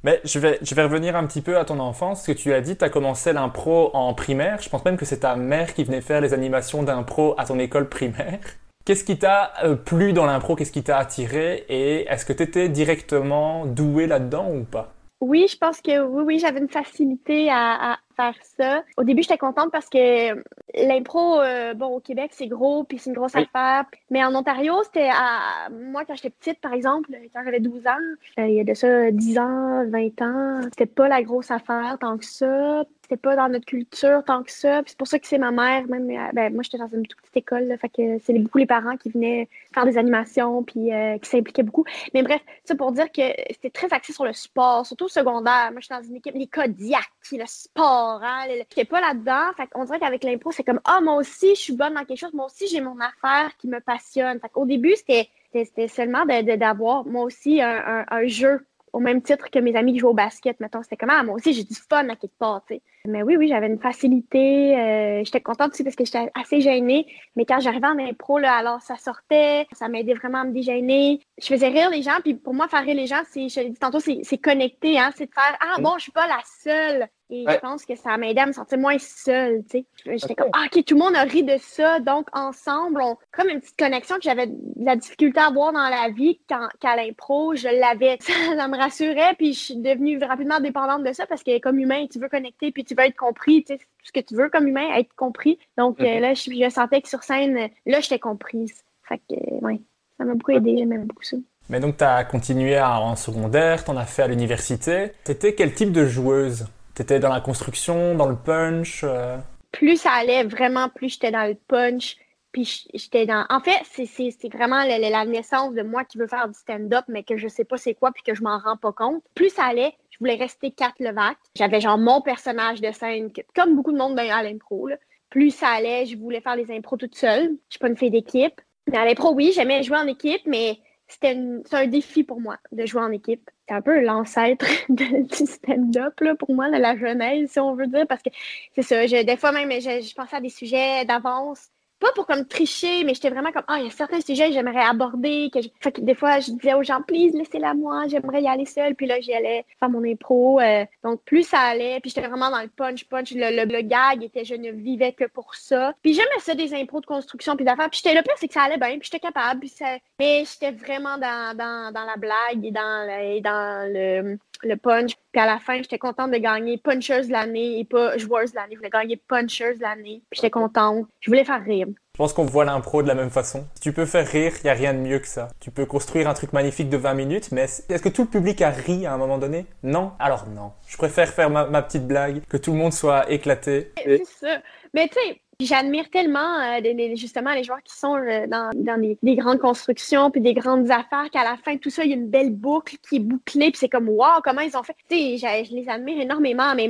[0.03, 2.23] Mais je vais, je vais revenir un petit peu à ton enfance.
[2.23, 4.59] Ce que tu as dit, tu as commencé l'impro en primaire.
[4.61, 7.59] Je pense même que c'est ta mère qui venait faire les animations d'impro à ton
[7.59, 8.39] école primaire.
[8.83, 10.55] Qu'est-ce qui t'a euh, plu dans l'impro?
[10.55, 11.65] Qu'est-ce qui t'a attiré?
[11.69, 14.91] Et est-ce que tu étais directement doué là-dedans ou pas?
[15.21, 18.83] Oui, je pense que oui, oui, j'avais une facilité à, à, faire ça.
[18.97, 20.35] Au début, j'étais contente parce que
[20.75, 23.47] l'impro, euh, bon, au Québec, c'est gros, puis c'est une grosse oui.
[23.53, 23.85] affaire.
[24.09, 25.69] Mais en Ontario, c'était à...
[25.69, 27.91] Moi, quand j'étais petite, par exemple, quand j'avais 12 ans,
[28.39, 31.97] euh, il y a de ça 10 ans, 20 ans, c'était pas la grosse affaire
[31.99, 32.83] tant que ça.
[33.01, 34.81] C'était pas dans notre culture tant que ça.
[34.83, 37.05] Puis c'est pour ça que c'est ma mère, même, euh, ben, moi, j'étais dans une
[37.05, 40.63] toute petite école, là, fait que c'est beaucoup les parents qui venaient faire des animations,
[40.63, 41.83] puis euh, qui s'impliquaient beaucoup.
[42.13, 45.69] Mais bref, ça pour dire que c'était très axé sur le sport, surtout au secondaire.
[45.71, 48.45] Moi, j'étais dans une équipe, les Kodiak, le sport, hein.
[48.47, 49.51] J'étais pas là-dedans.
[49.57, 52.05] Fait qu'on dirait qu'avec l'impro, c'est comme, ah, oh, moi aussi, je suis bonne dans
[52.05, 52.33] quelque chose.
[52.33, 54.39] Moi aussi, j'ai mon affaire qui me passionne.
[54.39, 59.21] Fait qu'au début, c'était c'était seulement d'avoir, moi aussi, un, un, un jeu au même
[59.21, 60.83] titre que mes amis qui jouent au basket, mettons.
[60.83, 62.81] C'était comme, ah, moi aussi, j'ai du fun à quelque part, tu sais.
[63.05, 64.77] Mais oui, oui, j'avais une facilité.
[64.77, 67.07] Euh, j'étais contente aussi parce que j'étais assez gênée.
[67.35, 71.21] Mais quand j'arrivais en impro, là, alors ça sortait, ça m'aidait vraiment à me dégêner.
[71.41, 73.73] Je faisais rire les gens, puis pour moi, faire rire les gens, c'est, je dit
[73.79, 75.11] tantôt, c'est connecter, hein.
[75.15, 77.07] C'est de faire, ah, bon, je suis pas la seule.
[77.31, 77.53] Et ouais.
[77.53, 79.85] je pense que ça m'aidait à me sentir moins seule, tu sais.
[80.05, 80.35] J'étais okay.
[80.35, 82.01] comme, ah, OK, tout le monde a ri de ça.
[82.01, 85.87] Donc, ensemble, on, comme une petite connexion que j'avais de la difficulté à avoir dans
[85.87, 88.17] la vie quand, qu'à l'impro, je l'avais.
[88.57, 92.05] Ça, me rassurait, puis je suis devenue rapidement dépendante de ça parce que comme humain,
[92.11, 94.49] tu veux connecter, puis tu veux être compris, tu sais, tout ce que tu veux
[94.49, 95.57] comme humain, être compris.
[95.77, 98.83] Donc, euh, là, je, je, sentais que sur scène, là, j'étais comprise.
[99.03, 99.79] Fait que, euh, ouais,
[100.17, 101.37] ça m'a beaucoup aidé, j'aimais beaucoup ça.
[101.69, 105.13] Mais donc, tu as continué à, en secondaire, tu en as fait à l'université.
[105.23, 106.67] T'étais quel type de joueuse?
[106.93, 109.37] T'étais dans la construction, dans le punch euh...
[109.71, 112.17] Plus ça allait, vraiment, plus j'étais dans le punch.
[112.51, 113.45] Puis j'étais dans.
[113.49, 117.37] En fait, c'est vraiment la, naissance de moi qui veut faire du stand-up, mais que
[117.37, 119.23] je sais pas c'est quoi, puis que je m'en rends pas compte.
[119.35, 121.37] Plus ça allait, je voulais rester Kat Levac.
[121.55, 124.89] J'avais genre mon personnage de scène, comme beaucoup de monde à l'impro.
[125.29, 127.51] Plus ça allait, je voulais faire les impros toute seule.
[127.69, 128.59] Je suis pas une fille d'équipe.
[128.91, 130.77] Mais à l'impro, oui, j'aimais jouer en équipe, mais
[131.07, 131.37] c'était
[131.71, 133.49] un défi pour moi de jouer en équipe.
[133.71, 138.05] C'est un peu l'ancêtre du stand-up pour moi, de la jeunesse, si on veut dire,
[138.05, 138.29] parce que
[138.75, 139.07] c'est ça.
[139.07, 141.69] Je, des fois même, je, je pensais à des sujets d'avance
[142.01, 144.53] pas pour comme tricher, mais j'étais vraiment comme, ah, il y a certains sujets que
[144.53, 145.49] j'aimerais aborder.
[145.53, 145.69] Que je...
[145.79, 148.95] Fait que des fois, je disais aux gens, please, laissez-la moi, j'aimerais y aller seule.
[148.95, 150.59] Puis là, j'y allais faire mon impro.
[150.59, 150.85] Euh...
[151.03, 153.31] donc, plus ça allait, puis j'étais vraiment dans le punch-punch.
[153.31, 155.93] Le, le, le, gag était, je ne vivais que pour ça.
[156.01, 157.89] Puis j'aimais ça, des impros de construction, puis d'affaires.
[157.89, 159.61] Puis j'étais là, c'est que ça allait bien, puis j'étais capable.
[159.61, 159.97] Puis ça...
[160.19, 164.75] Mais j'étais vraiment dans, dans, dans la blague et dans, le, et dans le le
[164.75, 165.13] punch.
[165.31, 168.57] Puis à la fin, j'étais contente de gagner puncheuse de l'année et pas joueuse de
[168.57, 168.73] l'année.
[168.73, 170.21] Je voulais gagner puncheuse de l'année.
[170.29, 171.07] Puis j'étais contente.
[171.19, 171.87] Je voulais faire rire.
[172.13, 173.65] Je pense qu'on voit l'impro de la même façon.
[173.75, 175.47] Si tu peux faire rire, il n'y a rien de mieux que ça.
[175.59, 178.61] Tu peux construire un truc magnifique de 20 minutes, mais est-ce que tout le public
[178.61, 179.65] a ri à un moment donné?
[179.81, 180.11] Non?
[180.19, 180.73] Alors non.
[180.87, 183.93] Je préfère faire ma, ma, petite blague, que tout le monde soit éclaté.
[184.03, 184.57] C'est ça.
[184.93, 188.99] Mais tu sais, J'admire tellement euh, les, justement les joueurs qui sont euh, dans, dans
[188.99, 192.15] des, grandes constructions puis des grandes affaires qu'à la fin tout ça il y a
[192.15, 194.95] une belle boucle qui est bouclée puis c'est comme waouh comment ils ont fait?
[195.09, 196.89] Tu sais, je les admire énormément mais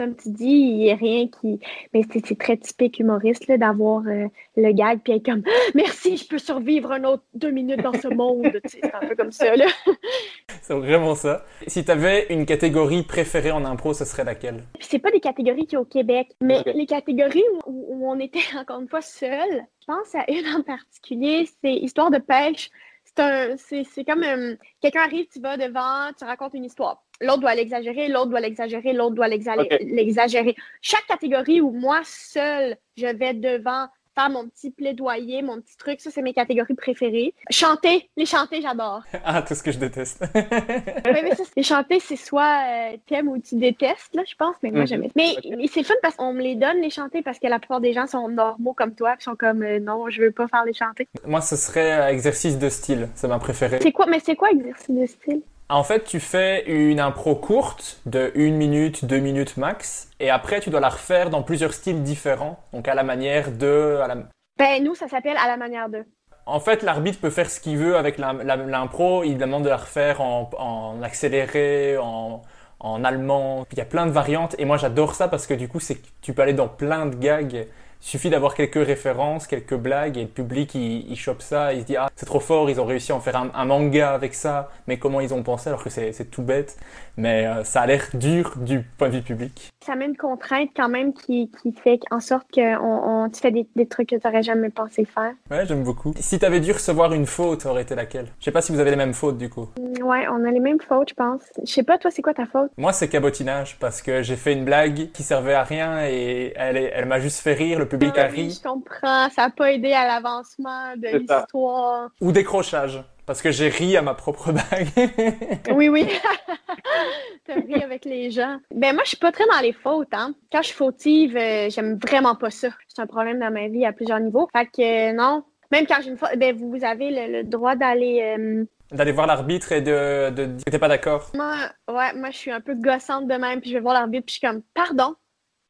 [0.00, 1.58] comme tu dis, il n'y a rien qui.
[1.92, 5.42] Mais c'est très typique humoriste d'avoir euh, le gag puis être comme
[5.74, 8.60] Merci, je peux survivre un autre deux minutes dans ce monde.
[8.66, 9.46] c'est un peu comme ça.
[10.62, 11.44] C'est vraiment ça.
[11.66, 14.62] Si tu avais une catégorie préférée en impro, ce serait laquelle?
[14.78, 16.74] C'est pas des catégories qui au Québec, mais okay.
[16.74, 20.62] les catégories où, où, on était encore une fois seul, je pense à une en
[20.62, 22.70] particulier, c'est Histoire de pêche.
[23.16, 28.08] C'est comme euh, quelqu'un arrive, tu vas devant, tu racontes une histoire l'autre doit l'exagérer,
[28.08, 30.50] l'autre doit l'exagérer, l'autre doit l'exagérer.
[30.50, 30.56] Okay.
[30.82, 36.00] Chaque catégorie où moi seule, je vais devant faire mon petit plaidoyer, mon petit truc.
[36.00, 37.34] Ça, c'est mes catégories préférées.
[37.50, 39.02] Chanter, les chanter, j'adore.
[39.24, 40.24] Ah, tout ce que je déteste.
[40.34, 44.56] Oui, mais ça, les chanter, c'est soit euh, t'aimes ou tu détestes, là, je pense,
[44.64, 44.86] mais moi, Mhm.
[44.88, 45.04] j'aime.
[45.14, 47.80] Mais, mais c'est fun parce qu'on me les donne, les chanter, parce que la plupart
[47.80, 50.64] des gens sont normaux comme toi, puis sont comme, euh, non, je veux pas faire
[50.64, 51.06] les chanter.
[51.24, 53.78] Moi, ce serait euh, exercice de style, c'est ma préférée.
[53.80, 55.42] C'est quoi, mais c'est quoi exercice de style?
[55.70, 60.60] En fait, tu fais une impro courte de une minute, deux minutes max, et après,
[60.60, 63.98] tu dois la refaire dans plusieurs styles différents, donc à la manière de...
[64.02, 64.16] à la-
[64.58, 66.04] Ben, nous, ça s'appelle à la manière de.
[66.46, 69.22] En fait, l'arbitre peut faire ce qu'il veut avec l'impro.
[69.22, 72.40] Il demande de la refaire en, en accéléré, en,
[72.80, 73.66] en allemand.
[73.70, 74.54] Il y a plein de variantes.
[74.58, 77.16] Et moi, j'adore ça parce que du coup, c'est tu peux aller dans plein de
[77.16, 77.66] gags.
[78.00, 81.72] Il suffit d'avoir quelques références, quelques blagues, et le public, il, il chope ça.
[81.72, 83.64] Il se dit, ah, c'est trop fort, ils ont réussi à en faire un, un
[83.64, 84.70] manga avec ça.
[84.86, 86.76] Mais comment ils ont pensé alors que c'est tout bête.
[87.16, 89.70] Mais euh, ça a l'air dur du point de vue public.
[89.84, 93.40] Ça met une contrainte quand même qui, qui fait en sorte que on, on- tu
[93.40, 95.32] fais des, des trucs que tu n'aurais jamais pensé faire.
[95.50, 96.14] Ouais, j'aime beaucoup.
[96.20, 98.26] Si t'avais dû recevoir une faute, ça aurait été laquelle?
[98.38, 99.68] Je sais pas si vous avez les mêmes fautes du coup.
[99.78, 101.40] Mm, Ouais, on a les mêmes fautes, je pense.
[101.64, 102.70] Je sais pas, toi, c'est quoi ta faute?
[102.78, 106.76] Moi, c'est cabotinage parce que j'ai fait une blague qui servait à rien et elle,
[106.76, 107.78] elle m'a juste fait rire.
[107.78, 108.50] Le public a Ah ri.
[108.50, 109.28] je comprends.
[109.30, 112.08] Ça n'a pas aidé à l'avancement de l'histoire.
[112.20, 114.88] Ou décrochage parce que j'ai ri à ma propre blague.
[115.74, 116.06] Oui, oui.
[117.46, 118.58] T'as ri avec les gens.
[118.74, 120.34] Ben moi, je suis pas très dans les fautes, hein.
[120.52, 122.68] Quand je suis fautive, euh, j'aime vraiment pas ça.
[122.88, 124.48] C'est un problème dans ma vie à plusieurs niveaux.
[124.56, 125.44] Fait que euh, non.
[125.70, 128.22] Même quand j'ai une faute, ben vous avez le, le droit d'aller.
[128.38, 131.30] euh, D'aller voir l'arbitre et de, de dire que t'es pas d'accord.
[131.34, 131.52] Moi,
[131.90, 134.36] ouais, moi, je suis un peu gossante de même, puis je vais voir l'arbitre, puis
[134.36, 135.14] je suis comme, pardon,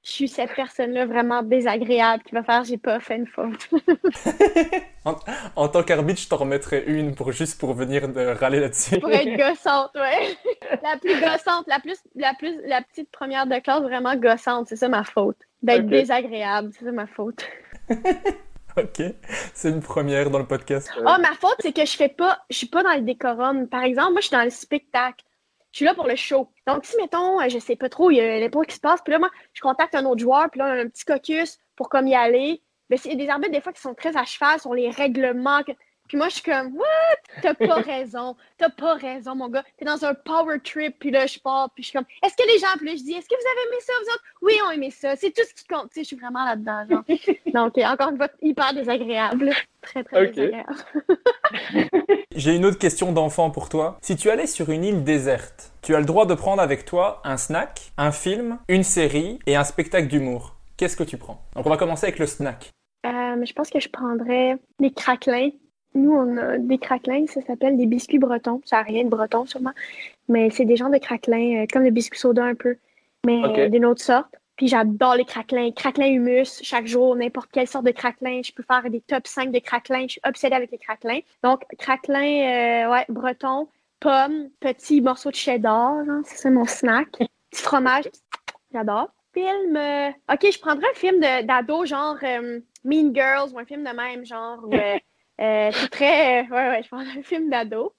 [0.04, 3.68] je suis cette personne-là vraiment désagréable qui va faire, j'ai pas fait une faute.
[5.56, 9.00] En tant qu'arbitre, je t'en remettrais une pour juste pour venir de râler là-dessus.
[9.00, 10.36] Pour être gossante, ouais.
[10.82, 14.76] La plus gossante, la plus, la plus, la petite première de classe vraiment gossante, c'est
[14.76, 15.38] ça ma faute.
[15.62, 17.42] D'être désagréable, c'est ça ma faute.
[18.76, 19.02] ok,
[19.54, 20.90] c'est une première dans le podcast.
[20.98, 23.66] Oh, ma faute, c'est que je fais pas, je suis pas dans le décorum.
[23.66, 25.24] Par exemple, moi, je suis dans le spectacle.
[25.72, 26.50] Je suis là pour le show.
[26.66, 29.00] Donc, si, mettons, euh, je sais pas trop, il y a n'importe qui se passe,
[29.02, 32.06] puis là, moi, je contacte un autre joueur, puis là, un petit caucus pour comme
[32.06, 32.62] y aller.
[32.90, 35.60] Mais c'est des arbitres, des fois, qui sont très à cheval sur les règlements.
[36.08, 36.86] Puis moi, je suis comme, what?
[37.42, 38.34] T'as pas raison.
[38.56, 39.62] T'as pas raison, mon gars.
[39.76, 42.50] T'es dans un power trip, puis là, je pars, puis je suis comme, est-ce que
[42.50, 44.24] les gens, là, je dis, est-ce que vous avez aimé ça, vous autres?
[44.42, 45.14] Oui, on a aimé ça.
[45.16, 45.90] C'est tout ce qui compte.
[45.90, 47.04] Tu sais, je suis vraiment là-dedans, genre.
[47.54, 49.52] Donc, euh, encore une fois, hyper désagréable.
[49.82, 50.32] Très, très Ok.
[50.34, 50.74] désagréable.
[52.34, 53.98] J'ai une autre question d'enfant pour toi.
[54.02, 57.20] Si tu allais sur une île déserte, tu as le droit de prendre avec toi
[57.24, 60.54] un snack, un film, une série et un spectacle d'humour.
[60.76, 61.42] Qu'est-ce que tu prends?
[61.56, 62.70] Donc on va commencer avec le snack.
[63.06, 65.50] Euh, je pense que je prendrais des craquelins.
[65.94, 68.60] Nous, on a des craquelins, ça s'appelle des biscuits bretons.
[68.64, 69.72] Ça n'a rien de breton, sûrement.
[70.28, 72.76] Mais c'est des genres de craquelins, euh, comme le biscuit soda un peu,
[73.26, 74.34] mais euh, d'une autre sorte.
[74.58, 75.70] Puis j'adore les craquelins.
[75.70, 78.42] Craquelins humus, chaque jour, n'importe quelle sorte de craquelin.
[78.44, 80.02] Je peux faire des top 5 de craquelins.
[80.02, 81.20] Je suis obsédée avec les craquelins.
[81.44, 83.68] Donc, craquelins, euh, ouais, breton,
[84.00, 87.08] pommes, petits morceaux de cheddar, c'est ça mon snack.
[87.50, 88.10] Petit fromage,
[88.72, 89.10] j'adore.
[89.32, 93.84] Film, euh, ok, je prendrais un film d'ado, genre euh, Mean Girls ou un film
[93.84, 94.70] de même, genre, où,
[95.40, 97.94] euh, euh, c'est très, euh, ouais, ouais, je prendrais un film d'ado.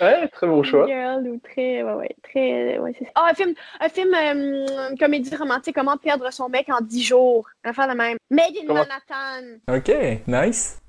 [0.00, 0.86] Ouais, très bon choix.
[0.86, 3.10] Girl ou très, ouais, ouais, très, ouais, c'est ça.
[3.16, 7.02] Ah, un film, un film, euh, une comédie romantique, comment perdre son mec en 10
[7.02, 7.48] jours.
[7.64, 8.16] Un affaire de même.
[8.30, 9.58] Made in Comment- Manhattan.
[9.68, 9.92] Ok,
[10.28, 10.80] nice.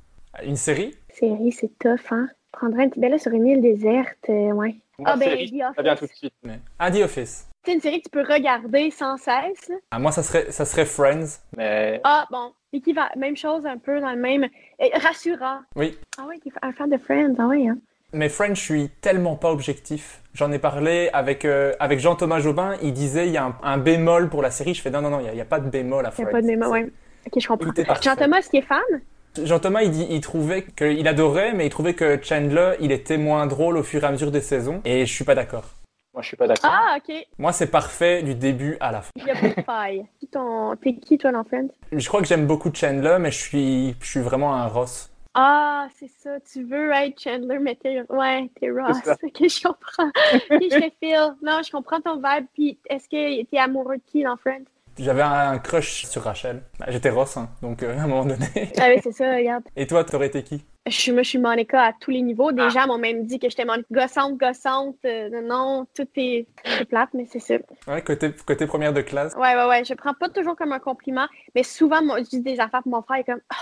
[0.44, 0.96] Une série?
[1.10, 2.28] Série, c'est tough, hein.
[2.54, 4.76] Je prendrais un petit, ben là, sur une île déserte, euh, ouais.
[5.06, 6.00] Ah, ben, série, The ça vient Office.
[6.00, 6.34] tout de suite.
[6.44, 7.50] Mais- Ah, The Office.
[7.66, 9.76] C'est une série que tu peux regarder sans cesse, là.
[9.92, 11.40] Ah, moi, ça serait, ça serait Friends.
[11.58, 12.52] Mais Ah, bon.
[12.74, 13.10] Équivalent.
[13.18, 14.48] Même chose, un peu dans le même.
[15.02, 15.60] rassurant.
[15.76, 15.98] Oui.
[16.18, 17.36] Ah oui, un fan de Friends.
[17.40, 17.78] Ah oui, hein.
[18.12, 20.22] Mais Friends, je suis tellement pas objectif.
[20.34, 22.76] J'en ai parlé avec, euh, avec Jean-Thomas Jobin.
[22.82, 24.74] Il disait il y a un, un bémol pour la série.
[24.74, 26.24] Je fais non, non, non, il n'y a, il pas de bémol à Il Friends.
[26.26, 26.92] n'y a pas de mémo, ouais.
[27.26, 27.72] Ok, je comprends.
[27.76, 27.86] Il.
[28.02, 28.80] Jean-Thomas, qui est fan?
[29.42, 33.48] Jean-Thomas, il, dit, il trouvait qu'il adorait, mais il trouvait que Chandler, il était moins
[33.48, 34.82] drôle au fur et à mesure des saisons.
[34.86, 35.72] Et je suis pas d'accord.
[36.14, 36.70] Moi, je suis pas d'accord.
[36.72, 37.26] Ah, ok.
[37.40, 39.10] Moi, c'est parfait du début à la fin.
[39.16, 40.06] Il n'y a pas de faille.
[40.84, 41.70] T'es qui, toi, Friends?
[41.92, 45.10] Je crois que j'aime beaucoup Chandler, mais je suis, je suis vraiment un Ross.
[45.34, 46.40] Ah, c'est ça.
[46.42, 48.04] Tu veux être Chandler, mais t'es...
[48.10, 48.98] Ouais, t'es Ross.
[49.24, 50.12] Ok, je comprends.
[50.52, 51.36] Je feel.
[51.42, 52.46] Non, je comprends ton vibe.
[52.54, 54.66] Puis, est-ce que t'es amoureux de qui Friends?
[55.00, 56.62] J'avais un crush sur Rachel.
[56.88, 58.46] J'étais Ross, hein, donc euh, à un moment donné.
[58.80, 59.64] Ah oui, c'est ça, regarde.
[59.76, 60.64] Et toi, t'aurais été qui?
[60.86, 62.52] Je suis, moi, je suis Monica à tous les niveaux.
[62.52, 62.70] Des Ah.
[62.70, 64.98] gens m'ont même dit que j'étais Monica gossante, gossante.
[65.06, 66.46] Euh, non, tout est,
[66.90, 67.56] plate, mais c'est ça.
[67.88, 69.34] Ouais, côté, côté première de classe.
[69.36, 69.86] Ouais, ouais, ouais.
[69.86, 72.92] Je prends pas toujours comme un compliment, mais souvent, moi, je dis des affaires pour
[72.92, 73.56] mon frère, il est comme, ah,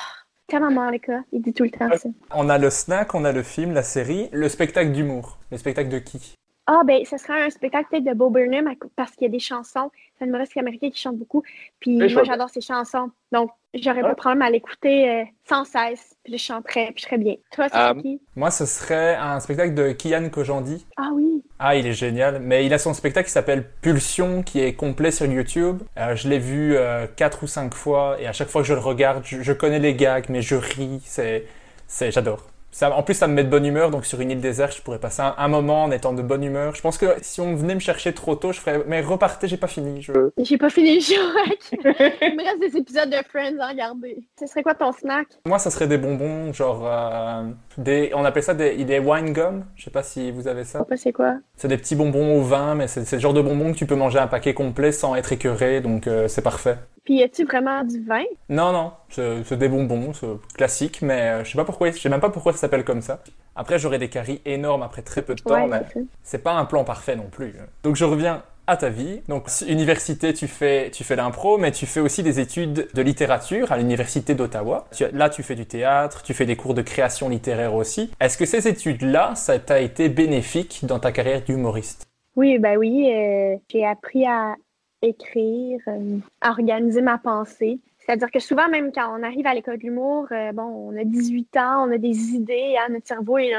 [0.47, 1.21] tellement Monica?
[1.31, 2.09] Il dit tout le temps ça.
[2.33, 5.37] On a le snack, on a le film, la série, le spectacle d'humour.
[5.51, 6.33] Le spectacle de qui?
[6.67, 9.39] Ah, ben, ce serait un spectacle peut-être de Bo Burnham parce qu'il y a des
[9.39, 9.91] chansons.
[10.17, 11.43] C'est un humoriste américain qui chante beaucoup.
[11.79, 13.09] Puis moi, j'adore ses chansons.
[13.31, 14.11] Donc, j'aurais pas Ah.
[14.11, 16.15] de problème à l'écouter euh, sans cesse.
[16.23, 17.35] Puis je chanterais, puis je serais bien.
[17.51, 17.93] Toi, c'est Ah.
[17.99, 18.21] qui?
[18.35, 20.85] Moi, ce serait un spectacle de Kian Kojandi.
[20.97, 21.43] Ah oui.
[21.57, 22.39] Ah, il est génial.
[22.39, 25.81] Mais il a son spectacle qui s'appelle Pulsion, qui est complet sur YouTube.
[25.97, 28.73] Euh, je l'ai vu euh, quatre ou cinq fois, et à chaque fois que je
[28.73, 31.01] le regarde, je, je connais les gags, mais je ris.
[31.05, 31.45] C'est,
[31.87, 32.47] c'est, j'adore.
[32.71, 34.81] Ça, en plus, ça me met de bonne humeur, donc sur une île déserte, je
[34.81, 36.73] pourrais passer un, un moment en étant de bonne humeur.
[36.73, 39.57] Je pense que si on venait me chercher trop tôt, je ferais, mais repartez, j'ai
[39.57, 40.01] pas fini.
[40.01, 40.13] Je...
[40.37, 41.13] J'ai pas fini show.
[41.71, 44.23] Il me reste des épisodes de Friends à regarder.
[44.39, 45.27] Ce serait quoi ton snack?
[45.45, 47.43] Moi, ça serait des bonbons, genre euh,
[47.77, 49.65] des, on appelle ça des, des wine gum.
[49.75, 50.79] Je sais pas si vous avez Je ça.
[50.79, 51.35] sais pas c'est quoi.
[51.57, 53.85] C'est des petits bonbons au vin, mais c'est c'est le genre de bonbons que tu
[53.85, 56.77] peux manger un paquet complet sans être écœuré, donc euh, c'est parfait.
[57.03, 58.23] Puis, y a-tu vraiment du vin?
[58.49, 62.09] Non, non, c'est des bonbons, c'est classique, mais euh, je sais pas pourquoi, je sais
[62.09, 63.23] même pas pourquoi ça s'appelle comme ça.
[63.55, 65.81] Après, j'aurais des caries énormes après très peu de temps, Ouais, mais
[66.23, 67.53] c'est pas un plan parfait non plus.
[67.83, 69.21] Donc je reviens à ta vie.
[69.27, 73.71] Donc université, tu fais, tu fais l'impro, mais tu fais aussi des études de littérature
[73.71, 74.87] à l'université d'Ottawa.
[75.11, 78.11] Là, tu fais du théâtre, tu fais des cours de création littéraire aussi.
[78.21, 82.07] Est-ce que ces études-là, ça t'a été bénéfique dans ta carrière d'humoriste?
[82.35, 83.11] Oui, ben oui.
[83.13, 84.55] euh, j'ai appris à
[85.01, 87.79] écrire, euh, organiser ma pensée.
[87.99, 91.03] C'est-à-dire que souvent, même quand on arrive à l'école de l'humour, euh, bon, on a
[91.03, 93.51] 18 ans, on a des idées, hein, notre cerveau est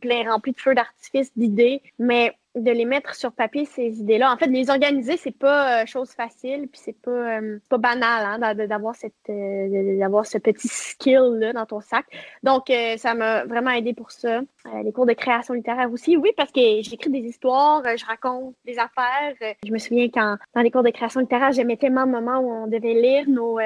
[0.00, 4.36] plein rempli de feux d'artifice d'idées, mais de les mettre sur papier, ces idées-là, en
[4.36, 8.38] fait, les organiser, c'est pas euh, chose facile, puis c'est pas, euh, pas banal hein,
[8.54, 8.94] d'a- d'avoir
[9.28, 12.06] euh, d'avoir ce petit skill-là dans ton sac.
[12.42, 14.40] Donc, ça m'a vraiment aidé pour ça.
[14.84, 18.78] Les cours de création littéraire aussi, oui, parce que j'écris des histoires, je raconte des
[18.78, 19.56] affaires.
[19.64, 22.50] Je me souviens quand, dans les cours de création littéraire, j'aimais tellement le moment où
[22.50, 23.58] on devait lire nos,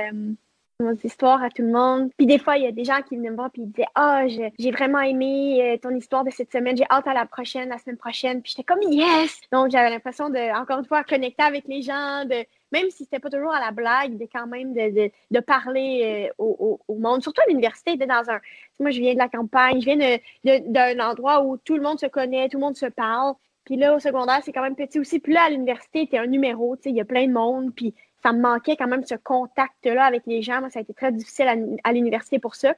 [0.81, 2.11] nos histoires à tout le monde.
[2.17, 3.87] Puis des fois, il y a des gens qui venaient me voir puis ils disaient
[3.95, 7.27] Ah, je- j'ai vraiment aimé euh, ton histoire de cette semaine, j'ai hâte à la
[7.27, 8.43] prochaine, la semaine prochaine.
[8.43, 9.41] Puis j'étais comme Yes!
[9.53, 13.21] Donc j'avais l'impression de, encore une fois, connecter avec les gens, de même si c'était
[13.21, 17.23] pas toujours à la blague, de quand même de, de, parler euh, au, au- monde.
[17.23, 18.41] Surtout à l'université, dans un.
[18.81, 20.19] Moi, je viens de la campagne, je viens
[20.67, 23.35] d'un endroit où tout le monde se connaît, tout le monde se parle.
[23.65, 25.21] Puis là, au secondaire, c'est quand même petit aussi.
[25.21, 27.73] Puis là, à l'université, t'es un numéro, tu sais, il y a plein de monde.
[27.75, 30.61] Puis ça me manquait quand même ce contact-là avec les gens.
[30.61, 32.75] Moi, ça a été très difficile à, l'université pour ça.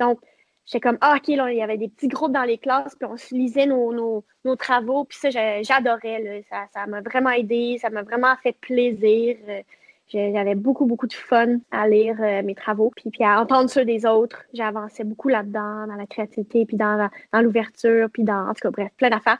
[0.00, 0.18] Donc,
[0.66, 3.08] j'étais comme, ah, OK, là, il y avait des petits groupes dans les classes, puis
[3.08, 5.04] on se lisait nos, nos, travaux.
[5.04, 6.44] Puis ça, j'adorais.
[6.50, 7.78] Ça, m'a vraiment aidé.
[7.80, 9.36] Ça m'a vraiment fait plaisir.
[9.48, 9.62] Euh,
[10.08, 13.84] J'avais beaucoup, beaucoup de fun à lire euh, mes travaux, puis, puis à entendre ceux
[13.84, 14.42] des autres.
[14.52, 18.70] J'avançais beaucoup là-dedans, dans la créativité, puis dans, dans l'ouverture, puis dans, en tout cas,
[18.70, 19.38] bref, plein d'affaires.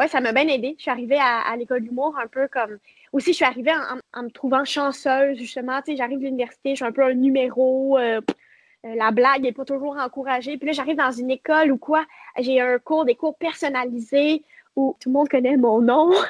[0.00, 0.74] Ouais, ça m'a bien aidé.
[0.76, 2.78] Je suis arrivée à, à l'école d'humour un peu comme.
[3.12, 3.72] Aussi, je suis arrivée
[4.14, 5.80] en, me trouvant chanceuse, justement.
[5.82, 7.98] Tu sais, j'arrive de l'université, je suis un peu un numéro.
[7.98, 8.20] euh,
[8.84, 10.56] la blague n'est pas toujours encouragée.
[10.56, 12.04] Puis là, j'arrive dans une école où quoi,
[12.38, 14.44] j'ai un cours, des cours personnalisés
[14.76, 16.12] où tout le monde connaît mon nom.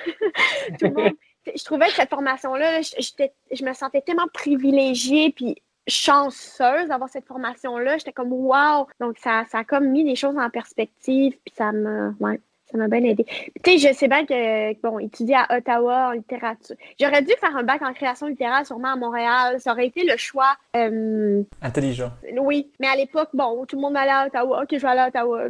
[1.57, 7.97] Je trouvais que cette formation-là, je, me sentais tellement privilégiée puis chanceuse d'avoir cette formation-là.
[7.97, 8.87] J'étais comme wow!
[9.01, 12.39] Donc, ça, ça a comme mis les choses en perspective puis ça m'a, ouais,
[12.71, 13.25] ça m'a bien aidé.
[13.65, 16.77] Tu sais, je sais bien que, bon, étudier à Ottawa en littérature.
[17.01, 19.61] J'aurais dû faire un bac en création littéraire sûrement à Montréal.
[19.61, 20.55] Ça aurait été le choix.
[20.77, 22.11] euh, Intelligent.
[22.39, 24.63] oui, mais à l'époque, bon, tout le monde allait à Ottawa.
[24.63, 25.45] Ok, je vais aller à Ottawa.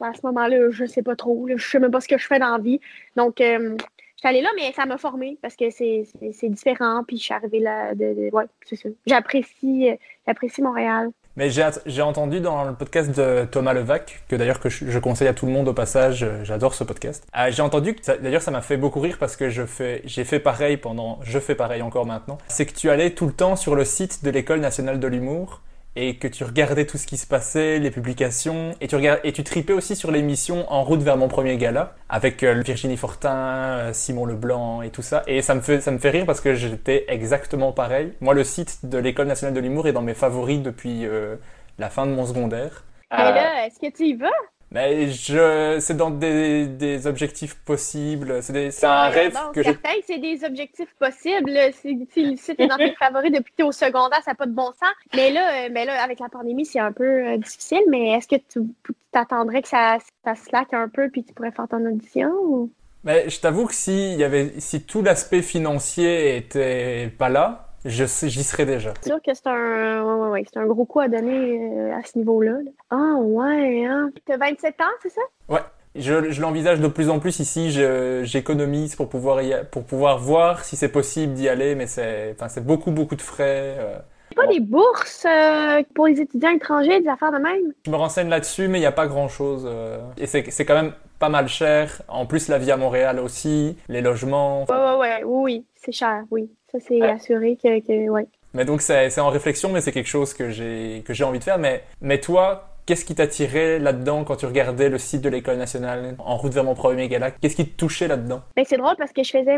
[0.00, 1.46] À ce moment-là, je sais pas trop.
[1.54, 2.80] Je sais même pas ce que je fais dans la vie.
[3.16, 3.76] Donc, euh,
[4.16, 6.04] je suis allée là, mais ça m'a formée parce que c'est
[6.48, 7.04] différent.
[7.06, 7.94] Puis je suis arrivée là.
[7.94, 8.88] De, de- ouais, c'est ça.
[9.06, 11.10] J'apprécie euh, j'apprécie Montréal.
[11.36, 15.34] Mais j'ai entendu dans le podcast de Thomas Levac, que d'ailleurs que je, conseille à
[15.34, 17.26] tout le monde au passage, euh, j'adore ce podcast.
[17.36, 20.22] Euh, j'ai entendu que d'ailleurs ça m'a fait beaucoup rire parce que je fais j'ai
[20.22, 22.38] fait pareil pendant je fais pareil encore maintenant.
[22.46, 25.60] C'est que tu allais tout le temps sur le site de l'école nationale de l'humour
[25.96, 29.44] et que tu regardais tout ce qui se passait, les publications et tu et tu
[29.44, 33.92] tripais aussi sur l'émission En route vers mon premier gala avec euh, Virginie Fortin, euh,
[33.92, 36.54] Simon Leblanc et tout ça et ça me fait ça me fait rire parce que
[36.54, 38.12] j'étais exactement pareil.
[38.20, 41.36] Moi le site de l'école nationale de l'humour est dans mes favoris depuis euh,
[41.78, 42.84] la fin de mon secondaire.
[43.10, 44.28] Mais là, est-ce que tu y vas?
[44.74, 48.42] Mais je, c'est dans des, des objectifs possibles.
[48.42, 49.62] C'est des- c'est un Ouais, rêve bon, que
[50.04, 51.56] c'est des objectifs possibles.
[51.80, 54.34] Si, si le site est dans tes favoris depuis que t'es au secondaire, ça n'a
[54.34, 54.92] pas de bon sens.
[55.14, 57.82] Mais là, euh, mais là avec la pandémie, c'est un peu euh, difficile.
[57.88, 58.62] Mais est-ce que tu
[59.12, 62.30] t'attendrais que ça, ça slack un peu puis tu pourrais faire ton audition?
[62.42, 62.70] Ou...
[63.04, 68.08] Mais je t'avoue que si y avait, si tout l'aspect financier était pas là, j'y
[68.44, 68.94] serais déjà.
[69.00, 71.94] C'est sûr que c'est un, ouais, ouais, ouais, c'est un gros coup à donner euh,
[71.96, 72.52] à ce niveau-là.
[72.52, 72.70] là.
[72.90, 74.10] Ah, ouais, hein.
[74.26, 75.20] T'as 27 ans, c'est ça?
[75.48, 75.60] Ouais.
[75.96, 77.70] Je, je l'envisage de plus en plus ici.
[78.24, 82.48] J'économise pour pouvoir y, pour pouvoir voir si c'est possible d'y aller, mais c'est, enfin,
[82.48, 83.76] c'est beaucoup beaucoup de frais.
[83.78, 83.98] euh.
[84.34, 87.72] Pas des bourses euh, pour les étudiants étrangers, des affaires de même?
[87.86, 89.68] Je me renseigne là-dessus, mais il n'y a pas grand-chose.
[89.70, 92.02] euh, et c'est c'est quand même pas mal cher.
[92.08, 94.64] En plus, la vie à Montréal aussi, les logements.
[94.68, 96.50] Ouais, ouais, ouais, oui, oui, c'est cher, oui.
[96.74, 98.26] Ça, c'est assuré que, que, ouais.
[98.52, 101.44] Mais donc, c'est en réflexion, mais c'est quelque chose que j'ai que j'ai envie de
[101.44, 101.58] faire.
[101.58, 106.16] Mais, mais toi, Qu'est-ce qui t'attirait là-dedans quand tu regardais le site de l'École nationale
[106.18, 107.30] en route vers mon premier gala?
[107.30, 108.42] Qu'est-ce qui te touchait là-dedans?
[108.56, 109.56] Ben, c'est drôle parce que je faisais.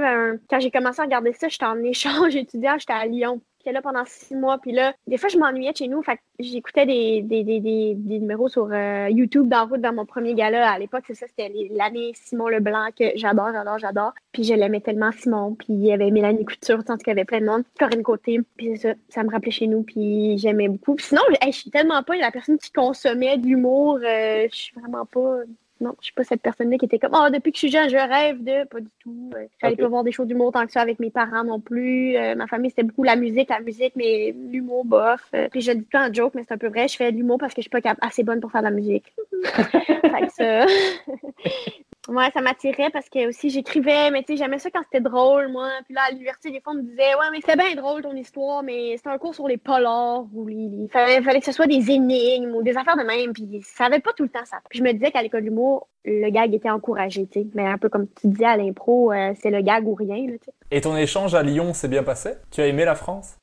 [0.48, 3.40] Quand j'ai commencé à regarder ça, j'étais en échange étudiant, j'étais à Lyon
[3.72, 4.58] là pendant six mois.
[4.58, 6.02] Puis là, des fois, je m'ennuyais chez nous.
[6.02, 10.34] Fait j'écoutais des, des, des, des, numéros sur euh, YouTube d'en route vers mon premier
[10.34, 10.70] gala.
[10.70, 14.12] À l'époque, c'est ça, c'était l'année Simon Leblanc que j'adore, j'adore, j'adore.
[14.32, 15.54] Puis je l'aimais tellement, Simon.
[15.54, 17.64] Puis il y avait Mélanie Couture, tant qu'il y avait plein de monde.
[17.78, 18.40] Corinne Côté.
[18.56, 19.82] Puis ça, ça me rappelait chez nous.
[19.82, 20.96] Puis j'aimais beaucoup.
[20.98, 23.98] sinon, je suis tellement pas la personne qui consommait de l'humour.
[24.02, 25.40] Euh, je suis vraiment pas
[25.80, 27.90] non, je suis pas cette personne-là qui était comme Oh, depuis que je suis jeune,
[27.90, 28.66] je rêve de.
[28.66, 29.30] Pas du tout.
[29.34, 32.16] Euh, j'allais pas voir des choses d'humour tant que ça avec mes parents non plus.
[32.16, 35.28] Euh, ma famille, c'était beaucoup la musique, la musique, mais l'humour, bof.
[35.34, 36.88] Euh, puis je dis pas en joke, mais c'est un peu vrai.
[36.88, 38.72] Je fais de l'humour parce que je suis pas assez bonne pour faire de la
[38.72, 39.14] musique.
[39.44, 40.66] fait que ça.
[42.08, 45.48] Ouais, ça m'attirait parce que aussi j'écrivais, mais tu sais, j'aimais ça quand c'était drôle,
[45.48, 45.68] moi.
[45.84, 48.14] Puis là, à l'université, des fois, on me disait, ouais, mais c'est bien drôle ton
[48.14, 51.66] histoire, mais c'était un cours sur les polars ou il fallait, fallait, que ce soit
[51.66, 53.32] des énigmes ou des affaires de même.
[53.32, 54.58] Puis ça avait pas tout le temps ça.
[54.70, 57.46] Puis je me disais qu'à l'école d'humour, le gag était encouragé, tu sais.
[57.54, 60.38] Mais un peu comme tu disais à l'impro, euh, c'est le gag ou rien, tu
[60.44, 60.52] sais.
[60.70, 62.34] Et ton échange à Lyon s'est bien passé?
[62.52, 63.36] Tu as aimé la France?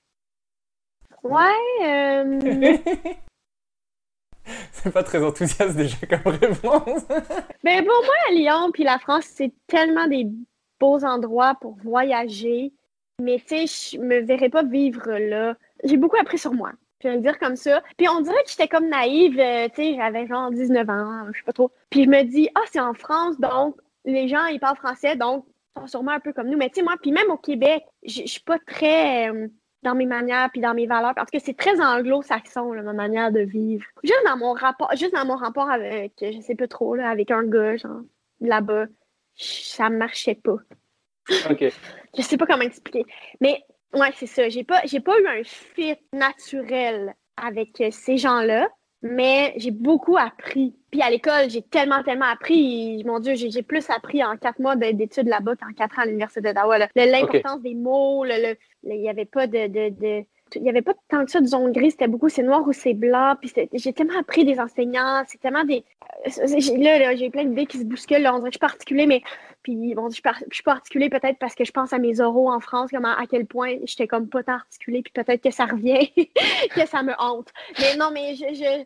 [1.23, 2.77] Ouais, euh...
[4.71, 7.03] c'est pas très enthousiaste déjà comme réponse.
[7.63, 10.27] Mais ben, pour moi, Lyon puis la France, c'est tellement des
[10.79, 12.73] beaux endroits pour voyager.
[13.21, 15.55] Mais tu sais, je me verrais pas vivre là.
[15.83, 16.71] J'ai beaucoup appris sur moi.
[17.01, 17.83] Je vais le dire comme ça.
[17.97, 19.39] Puis on dirait que j'étais comme naïve.
[19.39, 21.71] Euh, tu sais, j'avais genre 19 ans, je sais pas trop.
[21.89, 23.75] Puis je me dis, ah, c'est en France, donc
[24.05, 26.57] les gens, ils parlent français, donc ils sont sûrement un peu comme nous.
[26.57, 29.29] Mais tu sais, moi, puis même au Québec, je suis pas très.
[29.29, 29.47] Euh,
[29.83, 33.41] dans mes manières puis dans mes valeurs parce que c'est très anglo-saxon ma manière de
[33.41, 33.85] vivre.
[34.03, 37.31] Juste dans mon rapport, juste dans mon rapport avec, je sais pas trop là, avec
[37.31, 38.01] un gars genre
[38.41, 38.85] là-bas,
[39.35, 40.57] ça marchait pas.
[41.49, 41.65] Ok.
[42.17, 43.05] je sais pas comment expliquer,
[43.39, 43.63] mais
[43.93, 44.49] ouais c'est ça.
[44.49, 48.67] J'ai pas j'ai pas eu un fit naturel avec ces gens-là
[49.03, 50.73] mais j'ai beaucoup appris.
[50.89, 53.03] Puis à l'école, j'ai tellement, tellement appris.
[53.05, 56.41] Mon Dieu, j'ai plus appris en quatre mois d'études là-bas qu'en quatre ans à l'Université
[56.41, 56.79] d'Ottawa.
[56.95, 60.23] L'importance des mots, il n'y avait pas de, de,
[60.55, 62.73] il y avait pas tant que ça de zone grise, c'était beaucoup c'est noir ou
[62.73, 63.35] c'est blanc.
[63.39, 65.83] Puis j'ai tellement appris des enseignants, c'est tellement des.
[66.27, 68.27] Euh, là, j'ai plein d'idées qui se bousculent.
[68.27, 69.21] on dirait que je suis particulier, mais
[69.63, 72.51] puis bon, je, je suis pas articulée peut-être parce que je pense à mes oraux
[72.51, 75.65] en France, comment à quel point j'étais comme pas tant articulée, puis peut-être que ça
[75.65, 76.09] revient,
[76.75, 77.49] que ça me hante.
[77.79, 78.83] Mais non, mais je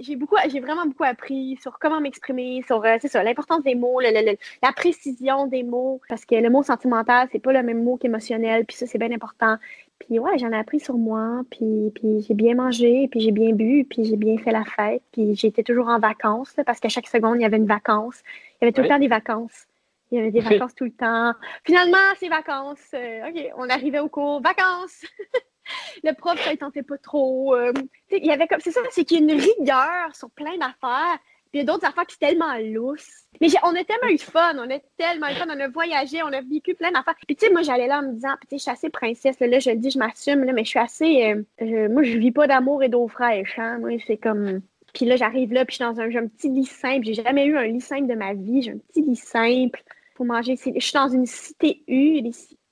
[0.00, 3.74] j'ai beaucoup, j'ai vraiment beaucoup appris sur comment m'exprimer, sur euh, c'est ça, l'importance des
[3.74, 7.96] mots, la précision des mots, parce que le mot sentimental, c'est pas le même mot
[7.96, 9.56] qu'émotionnel, puis ça, c'est bien important.
[9.98, 13.52] Puis ouais, j'en ai appris sur moi, puis, puis j'ai bien mangé, puis j'ai bien
[13.52, 17.06] bu, puis j'ai bien fait la fête, puis j'étais toujours en vacances, parce qu'à chaque
[17.06, 18.22] seconde, il y avait une vacance.
[18.60, 19.66] Il y avait tout le temps des vacances.
[20.10, 21.32] Il y avait des vacances tout le temps.
[21.64, 25.04] Finalement, ces vacances, euh, OK, on arrivait au cours, vacances!
[26.04, 27.54] le prof, ça, il tentait pas trop.
[27.54, 27.72] Euh,
[28.10, 31.18] il y avait comme, c'est ça, c'est qu'il y a une rigueur sur plein d'affaires.
[31.50, 33.26] Puis il y a d'autres affaires qui sont tellement lousses.
[33.40, 35.68] Mais on a tellement eu de fun, on a tellement eu de fun, on a
[35.68, 37.14] voyagé, on a vécu plein d'affaires.
[37.26, 39.38] Puis tu sais, moi j'allais là en me disant, tu sais, je suis assez princesse,
[39.38, 41.34] là, je le dis, je m'assume, là, mais je suis assez.
[41.62, 43.78] Euh, moi, je vis pas d'amour et d'eau fraîche, hein.
[43.78, 44.60] Moi, c'est comme.
[44.92, 47.04] Puis là, j'arrive là, puis je suis dans un, un petit lit simple.
[47.04, 48.62] J'ai jamais eu un lit simple de ma vie.
[48.62, 49.82] J'ai un petit lit simple
[50.16, 50.56] pour manger.
[50.56, 52.22] Je suis dans une cité U,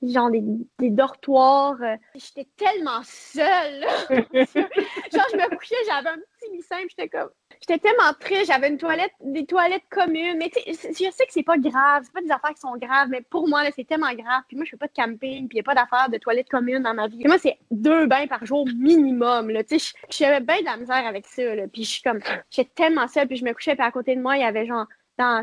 [0.03, 0.43] genre des,
[0.91, 1.77] dortoirs.
[1.83, 3.81] Euh, j'étais tellement seule.
[4.11, 7.31] genre, je me couchais, j'avais un petit lit simple, j'étais comme.
[7.61, 10.37] J'étais tellement triste, j'avais une toilette, des toilettes communes.
[10.39, 13.23] Mais je sais que c'est pas grave, c'est pas des affaires qui sont graves, mais
[13.23, 14.43] pour moi, c'est tellement grave.
[14.49, 16.49] Puis moi, je fais pas de camping, puis il n'y a pas d'affaires de toilettes
[16.49, 17.23] communes dans ma vie.
[17.27, 19.53] moi, c'est deux bains par jour minimum.
[19.69, 21.43] Tu sais, j'avais bien de la misère avec ça.
[21.73, 22.21] Puis je suis comme,
[22.51, 24.67] j'étais tellement seule, puis je me couchais, puis à côté de moi, il y avait
[24.67, 24.87] genre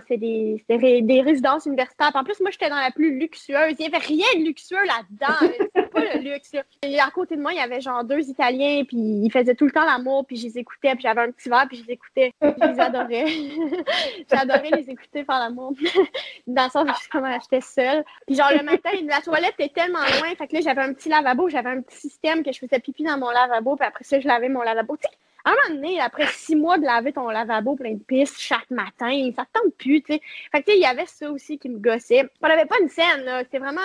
[0.08, 2.12] c'est des, des, résidences universitaires.
[2.14, 3.76] En plus, moi, j'étais dans la plus luxueuse.
[3.80, 5.54] Il n'y avait rien de luxueux là-dedans.
[5.76, 6.52] C'était pas le luxe.
[6.84, 9.66] Et à côté de moi, il y avait genre deux Italiens, puis ils faisaient tout
[9.66, 11.94] le temps l'amour, puis je les écoutais, puis j'avais un petit verre, puis je les
[11.94, 12.34] écoutais.
[12.42, 13.26] Je les adorais.
[14.32, 15.74] J'adorais les écouter faire l'amour.
[16.48, 18.04] dans le sens où j'étais seule.
[18.28, 21.10] Puis genre, le matin, la toilette était tellement loin, fait que là, j'avais un petit
[21.10, 24.20] lavabo, j'avais un petit système que je faisais pipi dans mon lavabo, puis après ça,
[24.20, 24.98] je lavais mon lavabo.
[24.98, 28.04] Tu sais, à un moment donné, après six mois de laver ton lavabo plein de
[28.04, 30.22] pistes chaque matin, ça tente plus, tu sais.
[30.52, 32.30] Fait il y avait ça aussi qui me gossait.
[32.42, 33.44] On n'avait pas une scène, là.
[33.44, 33.82] C'était vraiment...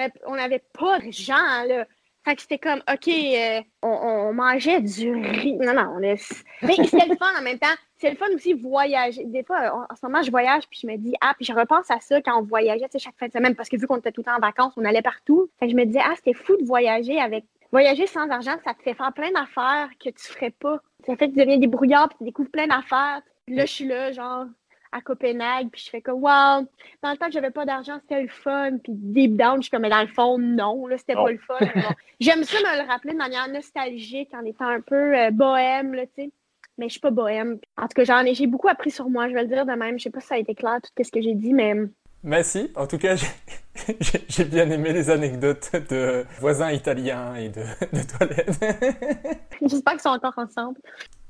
[0.00, 1.86] Euh, on n'avait pas de gens, là.
[2.24, 5.54] Fait que c'était comme, OK, euh, on, mangeait du riz.
[5.54, 6.44] Non, non, on est...
[6.62, 7.74] Mais c'était le fun en même temps.
[7.98, 9.24] C'est le fun aussi voyager.
[9.24, 11.90] Des fois, en ce moment, je voyage, puis je me dis, ah, puis je repense
[11.90, 13.96] à ça quand on voyageait, tu sais, chaque fin de semaine, parce que vu qu'on
[13.96, 15.50] était tout le temps en vacances, on allait partout.
[15.58, 18.74] Fait que je me disais, ah, c'était fou de voyager avec Voyager sans argent, ça
[18.74, 20.78] te fait faire plein d'affaires que tu ferais pas.
[21.06, 23.22] Ça fait que tu deviens débrouillard puis tu découvres plein d'affaires.
[23.48, 24.44] Là, je suis là, genre,
[24.92, 26.66] à Copenhague, puis je fais comme, wow,
[27.02, 28.76] dans le temps que j'avais pas d'argent, c'était le fun.
[28.84, 31.38] Puis deep down, je suis comme, mais dans le fond, non, là, c'était pas le
[31.38, 31.58] fun.
[32.20, 36.06] J'aime ça me le rappeler de manière nostalgique en étant un peu euh, bohème, là,
[36.06, 36.30] tu sais.
[36.78, 37.58] Mais je suis pas bohème.
[37.76, 39.72] En tout cas, j'en ai, j'ai beaucoup appris sur moi, je vais le dire de
[39.72, 39.98] même.
[39.98, 41.74] Je sais pas si ça a été clair, tout ce que j'ai dit, mais.
[42.24, 43.16] Mais si, en tout cas,
[44.28, 47.62] j'ai bien aimé les anecdotes de voisins italiens et de,
[47.92, 49.40] de toilettes.
[49.62, 50.78] J'espère qu'ils sont encore ensemble.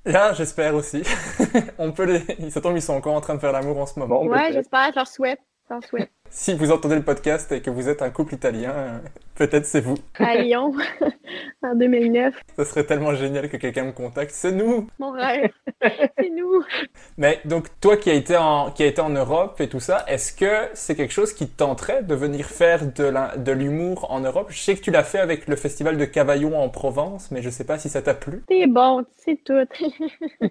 [0.05, 1.03] Ah, j'espère aussi.
[1.78, 2.51] On peut les...
[2.51, 4.22] Ça tombe, ils sont encore en train de faire l'amour en ce moment.
[4.24, 5.40] Ouais, j'espère, je leur souhaite.
[6.34, 8.98] Si vous entendez le podcast et que vous êtes un couple italien, euh,
[9.34, 9.96] peut-être c'est vous.
[10.18, 10.72] À Lyon,
[11.62, 12.34] en 2009.
[12.56, 14.30] Ce serait tellement génial que quelqu'un me contacte.
[14.30, 15.52] C'est nous Mon rêve
[15.82, 16.64] C'est nous
[17.18, 20.06] Mais donc, toi qui as été en, qui a été en Europe et tout ça,
[20.08, 24.46] est-ce que c'est quelque chose qui te tenterait de venir faire de l'humour en Europe?
[24.48, 27.50] Je sais que tu l'as fait avec le festival de Cavaillon en Provence, mais je
[27.50, 28.42] sais pas si ça t'a plu.
[28.48, 29.66] C'est bon, c'est tout.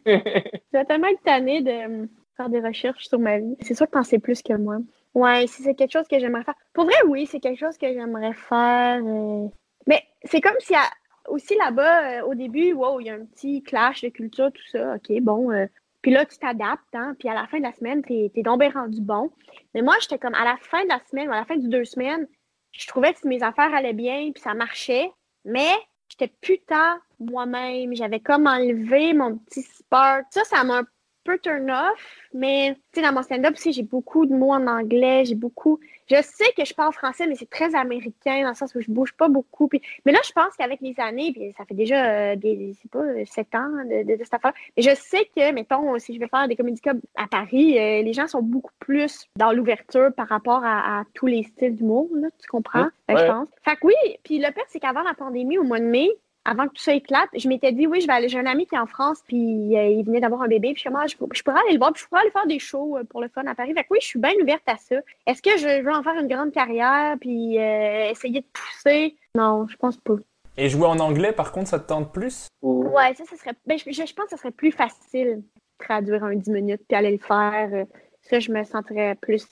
[0.05, 2.07] J'ai tellement tanné de
[2.37, 3.55] faire des recherches sur ma vie.
[3.61, 4.77] C'est sûr que t'en sais plus que moi.
[5.13, 6.55] Ouais, si c'est quelque chose que j'aimerais faire.
[6.73, 9.01] Pour vrai, oui, c'est quelque chose que j'aimerais faire.
[9.03, 9.47] Euh.
[9.87, 10.89] Mais c'est comme a
[11.27, 14.67] aussi là-bas, euh, au début, wow, il y a un petit clash de culture, tout
[14.71, 14.95] ça.
[14.95, 15.51] OK, bon.
[15.51, 15.65] Euh.
[16.01, 17.15] Puis là, tu t'adaptes, hein.
[17.19, 19.31] Puis à la fin de la semaine, t'es es donc bien rendu bon.
[19.73, 21.67] Mais moi, j'étais comme à la fin de la semaine ou à la fin du
[21.67, 22.27] deux semaines,
[22.71, 25.11] je trouvais que mes affaires allaient bien, puis ça marchait.
[25.45, 25.71] Mais
[26.09, 27.93] j'étais putain moi-même.
[27.95, 30.25] J'avais comme enlevé mon petit spark.
[30.31, 30.83] Ça, ça m'a
[31.23, 34.67] peu turn off, mais tu sais, dans mon stand-up aussi, j'ai beaucoup de mots en
[34.67, 35.79] anglais, j'ai beaucoup.
[36.09, 38.91] Je sais que je parle français, mais c'est très américain dans le sens où je
[38.91, 39.67] bouge pas beaucoup.
[39.67, 39.81] Puis...
[40.05, 43.53] Mais là, je pense qu'avec les années, puis ça fait déjà euh, des, pas, sept
[43.55, 44.53] ans de, de, cette affaire.
[44.75, 46.81] Mais je sais que, mettons, si je vais faire des comédies
[47.15, 51.43] à Paris, euh, les gens sont beaucoup plus dans l'ouverture par rapport à, tous les
[51.43, 52.87] styles d'humour, là, tu comprends?
[53.07, 53.47] je pense.
[53.63, 56.09] Fait que oui, puis le pire, c'est qu'avant la pandémie, au mois de mai,
[56.45, 58.29] avant que tout ça éclate, je m'étais dit, oui, je vais aller.
[58.29, 60.83] J'ai un ami qui est en France, puis euh, il venait d'avoir un bébé, puis
[60.83, 62.97] je, ah, je, je, pourrais aller le voir, puis je pourrais aller faire des shows
[62.97, 63.73] euh, pour le fun à Paris.
[63.73, 64.95] Fait que oui, je suis bien ouverte à ça.
[65.27, 69.15] Est-ce que je veux en faire une grande carrière, puis euh, essayer de pousser?
[69.35, 70.15] Non, je pense pas.
[70.57, 72.47] Et jouer en anglais, par contre, ça te tente plus?
[72.61, 73.53] Ouais, ça, ça serait.
[73.65, 75.43] Ben, je, je, pense que ça serait plus facile de
[75.77, 77.85] traduire un 10 minutes, puis aller le faire.
[78.23, 79.47] Ça, je me sentirais plus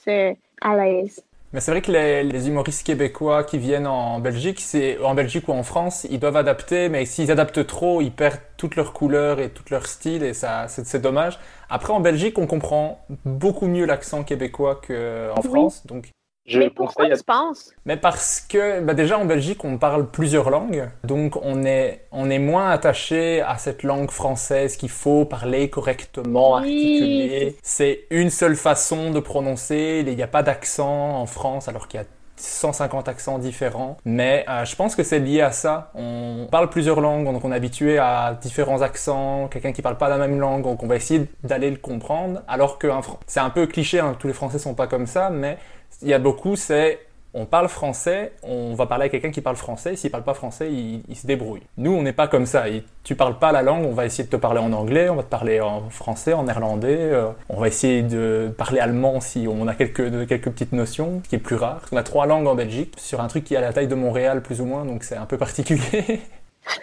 [0.60, 1.24] à l'aise.
[1.52, 5.52] Mais c'est vrai que les, humoristes québécois qui viennent en Belgique, c'est en Belgique ou
[5.52, 9.50] en France, ils doivent adapter, mais s'ils adaptent trop, ils perdent toutes leurs couleurs et
[9.50, 11.40] tout leur style, et ça, c'est dommage.
[11.68, 16.10] Après, en Belgique, on comprend beaucoup mieux l'accent québécois qu'en France, donc
[16.46, 17.72] mais pourquoi tu penses?
[17.84, 22.30] Mais parce que bah déjà en Belgique on parle plusieurs langues, donc on est on
[22.30, 27.56] est moins attaché à cette langue française qu'il faut parler correctement, articuler.
[27.62, 30.04] C'est une seule façon de prononcer.
[30.06, 32.06] Il n'y a pas d'accent en France alors qu'il y a
[32.40, 33.96] 150 accents différents.
[34.04, 35.90] Mais euh, je pense que c'est lié à ça.
[35.94, 39.48] On parle plusieurs langues, donc on est habitué à différents accents.
[39.48, 42.42] Quelqu'un qui parle pas la même langue, donc on va essayer d'aller le comprendre.
[42.48, 42.88] Alors que
[43.26, 45.58] c'est un peu cliché, hein, tous les Français sont pas comme ça, mais
[46.02, 47.00] il y a beaucoup, c'est
[47.32, 50.72] on parle français, on va parler à quelqu'un qui parle français, s'il parle pas français,
[50.72, 51.62] il, se débrouille.
[51.76, 52.64] Nous, on n'est pas comme ça.
[53.04, 55.22] tu parles pas la langue, on va essayer de te parler en anglais, on va
[55.22, 59.68] te parler en français, en néerlandais, euh, on va essayer de parler allemand si on
[59.68, 61.82] a quelques, quelques petites notions, ce qui est plus rare.
[61.92, 64.42] On a trois langues en Belgique, sur un truc qui à la taille de Montréal
[64.42, 66.20] plus ou moins, donc c'est un peu particulier.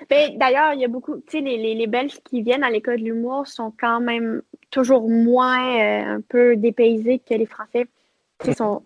[0.09, 2.99] Ben, d'ailleurs, il y a beaucoup, tu sais, les, les, Belges qui viennent à l'école
[2.99, 4.41] de l'humour sont quand même
[4.72, 7.86] toujours moins euh, un peu dépaysés que les Français.
[8.45, 8.82] Ils sont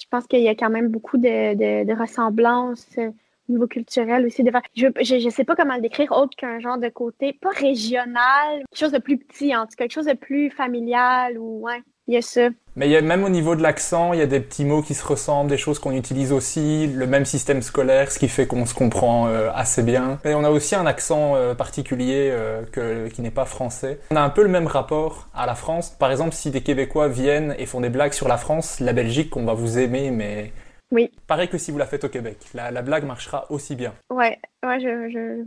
[0.00, 3.10] je pense qu'il y a quand même beaucoup de, de, ressemblances euh,
[3.48, 4.44] au niveau culturel aussi.
[4.74, 8.78] Je ne sais pas comment le décrire autre qu'un genre de côté, pas régional, quelque
[8.78, 11.82] chose de plus petit, en tout cas, quelque chose de plus familial ou ouais.
[12.08, 12.48] Il y a ça.
[12.74, 14.80] Mais il y a, même au niveau de l'accent, il y a des petits mots
[14.80, 18.46] qui se ressemblent, des choses qu'on utilise aussi, le même système scolaire, ce qui fait
[18.46, 20.18] qu'on se comprend euh, assez bien.
[20.24, 24.00] Et on a aussi un accent euh, particulier euh, que, qui n'est pas français.
[24.10, 25.90] On a un peu le même rapport à la France.
[25.90, 29.36] Par exemple, si des Québécois viennent et font des blagues sur la France, la Belgique,
[29.36, 30.52] on va vous aimer, mais
[30.90, 31.10] oui.
[31.26, 32.38] Pareil que si vous la faites au Québec.
[32.54, 33.92] La, la blague marchera aussi bien.
[34.08, 35.44] Ouais, ouais, je, je...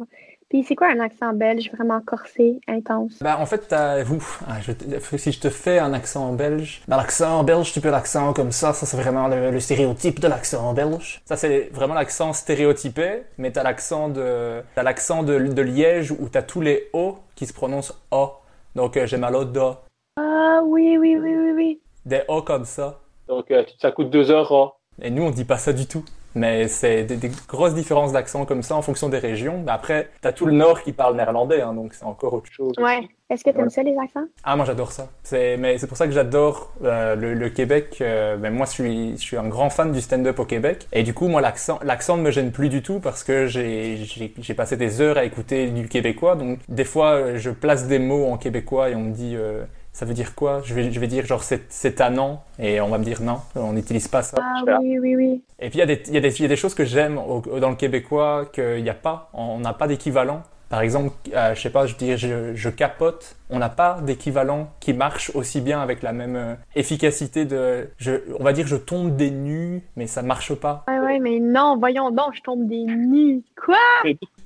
[0.51, 3.19] Puis c'est quoi un accent belge vraiment corsé, intense?
[3.21, 3.73] Ben, en fait,
[4.03, 4.57] vous, ah,
[5.17, 8.73] si je te fais un accent belge, ben, l'accent belge, tu peux l'accent comme ça,
[8.73, 11.21] ça c'est vraiment le, stéréotype de l'accent belge.
[11.23, 16.27] Ça c'est vraiment l'accent stéréotypé, mais t'as l'accent de, t'as l'accent de, de Liège où
[16.29, 18.31] t'as tous les O qui se prononcent O.
[18.75, 19.75] Donc euh, j'ai mal au do.
[20.17, 21.81] Ah oui, oui, oui, oui, oui.
[22.05, 22.99] Des O comme ça.
[23.29, 24.73] Donc euh, ça coûte 2 euros.
[25.01, 26.03] Et nous on dit pas ça du tout.
[26.35, 29.61] Mais c'est des, grosses différences d'accent comme ça en fonction des régions.
[29.65, 32.73] Mais après, t'as tout le nord qui parle néerlandais, hein, donc c'est encore autre chose.
[32.77, 33.07] Ouais.
[33.29, 34.25] Est-ce que t'aimes ça, les accents?
[34.43, 35.07] Ah, moi j'adore ça.
[35.23, 37.99] C'est, mais c'est pour ça que j'adore euh, le, Québec.
[38.01, 40.85] Euh, ben, moi, je suis, je suis un grand fan du stand-up au Québec.
[40.91, 43.95] Et du coup, moi, l'accent, l'accent ne me gêne plus du tout parce que j'ai,
[43.97, 46.35] j'ai, passé des heures à écouter du québécois.
[46.35, 49.35] Donc, des fois, je place des mots en québécois et on me dit...
[49.37, 49.63] Euh,
[49.93, 50.61] ça veut dire quoi?
[50.63, 53.39] Je vais, je vais dire genre c'est c'est tannant et on va me dire non,
[53.55, 54.37] on n'utilise pas ça.
[54.41, 55.43] Ah oui, oui, oui.
[55.59, 57.75] Et puis il y, a des- y, y a choses que j'aime au- dans le
[57.75, 60.43] québécois qu'il n'y a pas, on n'a pas d'équivalent.
[60.69, 64.69] Par exemple, euh, je sais pas, je dis je, je capote, on n'a pas d'équivalent
[64.79, 68.77] qui marche aussi bien avec la même euh, efficacité de, je, on va dire je
[68.77, 70.85] tombe des nues, mais ça marche pas.
[70.87, 73.41] Ouais, ouais, mais non, voyons donc, je tombe des nues.
[73.65, 73.75] Quoi?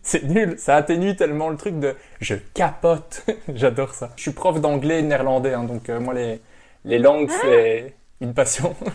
[0.08, 3.26] C'est nul, ça atténue tellement le truc de je capote.
[3.56, 4.12] J'adore ça.
[4.16, 6.42] Je suis prof d'anglais et néerlandais, hein, donc euh, moi les,
[6.84, 8.76] les langues c'est une passion.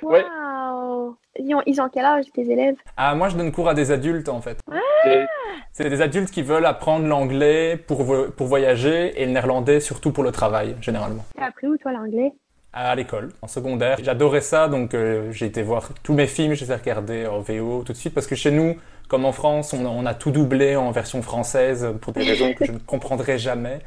[0.00, 0.24] Ouais.
[0.24, 1.16] Wow!
[1.38, 2.76] Ils ont, ils ont quel âge, tes élèves?
[2.96, 4.58] Ah, moi je donne cours à des adultes en fait.
[5.06, 5.24] Et-
[5.72, 10.10] C'est des adultes qui veulent apprendre l'anglais pour, vo- pour voyager et le néerlandais surtout
[10.10, 11.24] pour le travail, généralement.
[11.36, 12.32] T'as appris où, toi, l'anglais?
[12.72, 13.98] À l'école, en secondaire.
[14.02, 17.40] J'adorais ça, donc euh, j'ai été voir tous mes films, je les ai regardés en
[17.40, 18.76] VO tout de suite, parce que chez nous,
[19.08, 22.52] comme en France, on, a- on a tout doublé en version française pour des raisons
[22.54, 23.80] que je ne comprendrai jamais.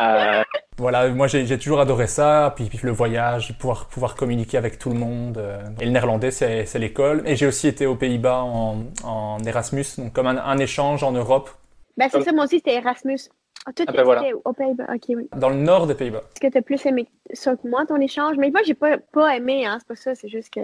[0.00, 0.42] euh,
[0.78, 4.88] Voilà, moi j'ai toujours adoré ça, puis, puis le voyage, pouvoir, pouvoir communiquer avec tout
[4.90, 5.38] le monde.
[5.38, 5.60] euh.
[5.80, 7.22] Et le néerlandais, c'est l'école.
[7.26, 11.12] Et j'ai aussi été aux Pays-Bas en, en Erasmus, donc comme un, un échange en
[11.12, 11.50] Europe,
[11.98, 13.18] Ben, c'est Comme- ça, moi aussi, c'était Erasmus.
[13.66, 14.24] Ah, toi, Ah, ben voilà.
[14.44, 14.86] au Pays-Bas.
[14.94, 15.28] Ok, oui.
[15.36, 16.22] dans le nord des Pays-Bas.
[16.34, 18.36] Est-ce que t'as plus aimé ça que moi, ton échange?
[18.38, 20.60] Mais moi, j'ai pas, pas aimé, hein, c'est pas ça, c'est juste que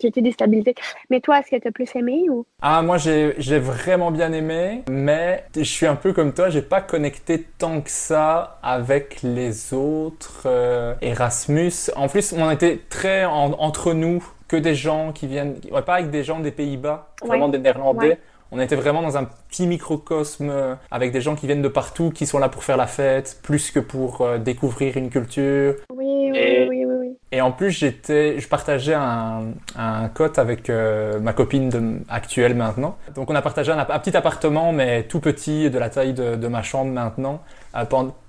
[0.00, 0.74] j'ai été déstabilisée.
[1.10, 2.46] Mais toi, est-ce que t'as plus aimé ou?
[2.64, 6.62] Ah, moi j'ai j'ai vraiment bien aimé, mais je suis un peu comme toi, j'ai
[6.62, 11.72] pas connecté tant que ça avec les autres euh, Erasmus.
[11.96, 15.94] En plus, on était très en- entre nous, que des gens qui viennent, ouais, pas
[15.94, 18.10] avec des gens des Pays-Bas, vraiment des Néerlandais.
[18.10, 18.20] Ouais.
[18.54, 22.10] On était vraiment dans un petit microcosme euh, avec des gens qui viennent de partout,
[22.10, 25.76] qui sont là pour faire la fête, plus que pour euh, découvrir une culture.
[25.90, 27.16] Oui, oui, Et- oui, oui, oui.
[27.34, 32.54] Et en plus, j'étais, je partageais un, un cote avec euh, ma copine de- actuelle
[32.54, 32.98] maintenant.
[33.14, 36.48] Donc, on a partagé un, petit appartement, mais tout petit, de la taille de, de
[36.48, 37.40] ma chambre maintenant,
[37.74, 37.86] euh,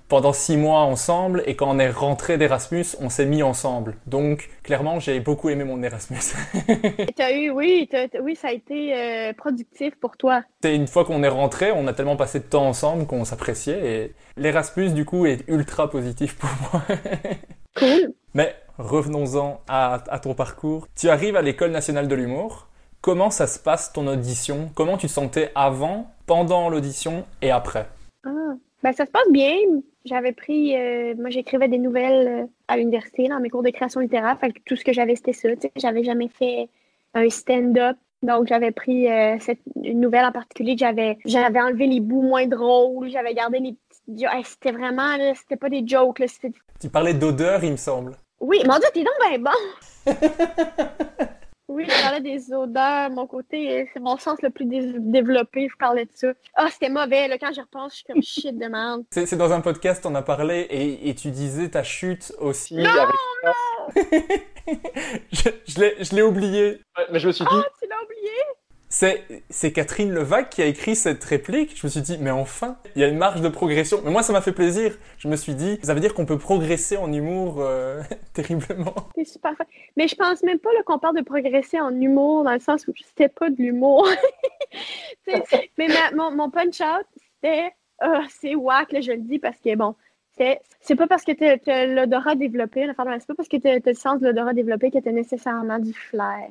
[0.08, 1.44] pendant six mois ensemble.
[1.46, 3.96] Et quand on est rentré d'Erasmus, on s'est mis ensemble.
[4.06, 6.20] Donc, clairement, j'ai beaucoup aimé mon Erasmus.
[6.98, 7.90] Et T'as eu, oui,
[8.22, 10.44] oui, ça a été euh, productif pour toi.
[10.64, 13.86] Et une fois qu'on est rentré, on a tellement passé de temps ensemble qu'on s'appréciait.
[13.86, 16.82] Et l'Erasmus, du coup, est ultra positif pour moi.
[17.76, 18.14] Cool.
[18.36, 20.88] Mais revenons-en à, à ton parcours.
[20.96, 22.68] Tu arrives à l'École nationale de l'humour.
[23.02, 24.72] Comment ça se passe ton audition?
[24.76, 27.90] Comment tu te sentais avant, pendant l'audition et après?
[28.24, 28.30] Ah.
[28.84, 29.56] Ben, ça se passe bien.
[30.06, 34.02] J'avais pris, euh, moi, j'écrivais des nouvelles euh, à l'université, dans mes cours de création
[34.02, 34.38] littéraire.
[34.40, 35.48] Fait que tout ce que j'avais, c'était ça.
[35.78, 36.68] J'avais jamais fait
[37.14, 37.96] un stand-up.
[38.22, 42.22] Donc, j'avais pris euh, cette une nouvelle en particulier que j'avais, j'avais enlevé les bouts
[42.22, 43.10] moins drôles.
[43.10, 46.28] J'avais gardé les petites jo- Hey, c'était vraiment, là, c'était pas des jokes, là.
[46.28, 46.52] C'était...
[46.82, 48.12] Tu parlais d'odeur, il me semble.
[48.42, 50.12] Oui, mon Dieu, t'es donc ben bon!
[51.74, 53.10] Oui, je parlais des odeurs.
[53.10, 55.68] Mon côté, euh, c'est mon sens le plus dé- développé.
[55.70, 56.28] Je parlais de ça.
[56.56, 57.28] Ah, c'était mauvais.
[57.28, 59.04] Là, quand j'y repense, je suis comme shit de merde.
[59.12, 62.76] C'est c'est dans un podcast, on a parlé et, et tu disais ta chute aussi.
[62.78, 63.16] oui, avec-
[65.32, 66.82] je je l'ai- je l'ai oublié.
[66.98, 68.32] Ouais, mais je me suis dit, Ah, tu l'as oublié?
[69.50, 71.76] C'est Catherine Levac qui a écrit cette réplique.
[71.76, 74.00] Je me suis dit, mais enfin, il y a une marge de progression.
[74.06, 74.96] Mais moi, ça m'a fait plaisir.
[75.18, 78.94] Je me suis dit, ça veut dire qu'on peut progresser en humour euh, terriblement.
[79.16, 79.54] C'est super.
[79.98, 82.94] Mais je pense même pas qu'on parle de progresser en humour, dans le sens où
[82.96, 84.08] c'était pas de l'humour.
[85.28, 87.72] Mais ma- mon, punch-out, c'était...
[88.00, 89.96] Ah, c'est whack, là, je le dis, parce que, bon,
[90.38, 94.28] c'est pas parce que t'as l'odorat développé, c'est pas parce que t'as le sens de
[94.28, 96.50] l'odorat développé que t'as nécessairement du flair.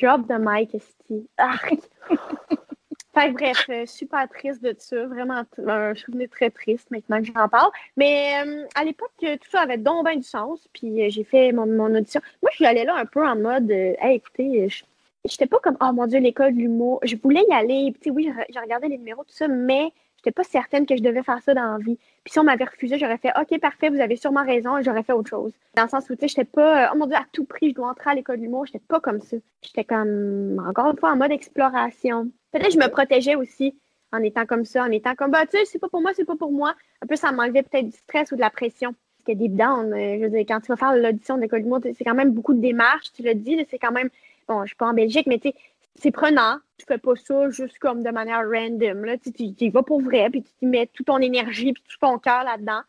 [0.00, 1.28] Drop the mic, esti.
[3.12, 7.48] Fait bref, euh, super triste de ça, vraiment un souvenir très triste maintenant que j'en
[7.48, 7.70] parle.
[7.96, 11.50] Mais euh, à l'époque, euh, tout ça avait donc bien du sens, puis j'ai fait
[11.50, 12.20] mon, audition.
[12.40, 14.84] Moi, je suis allée là un peu en mode, euh, hey, écoutez, je
[15.24, 17.00] j'étais pas comme, oh mon Dieu, l'école de l'humour.
[17.02, 20.32] Je voulais y aller, puis oui, j'ai j'ai regardé les numéros, tout ça, mais j'étais
[20.32, 21.98] pas certaine que je devais faire ça dans la vie.
[22.24, 25.02] Puis si on m'avait refusé, j'aurais fait, OK, parfait, vous avez sûrement raison, et j'aurais
[25.02, 25.52] fait autre chose.
[25.74, 27.70] Dans le sens où, tu sais, j'étais pas, euh, oh mon Dieu, à tout prix,
[27.70, 28.66] je dois entrer à l'école de l'humour.
[28.66, 29.36] J'étais pas comme ça.
[29.62, 32.30] J'étais comme, encore une fois, en mode exploration.
[32.52, 33.74] Peut-être que je me protégeais aussi
[34.12, 36.24] en étant comme ça, en étant comme, bah, tu sais, c'est pas pour moi, c'est
[36.24, 36.74] pas pour moi.
[37.02, 38.94] Un peu, ça m'enlevait peut-être du stress ou de la pression.
[39.18, 42.04] Parce que deep down, je veux dire, quand tu vas faire l'audition d'école d'humour, c'est
[42.04, 44.08] quand même beaucoup de démarches, tu l'as dit, c'est quand même,
[44.48, 45.54] bon, je suis pas en Belgique, mais tu sais,
[45.96, 46.56] c'est prenant.
[46.78, 49.18] Tu fais pas ça juste comme de manière random, là.
[49.18, 52.18] Tu, tu, y vas pour vrai, puis tu mets toute ton énergie, puis tout ton
[52.18, 52.80] cœur là-dedans.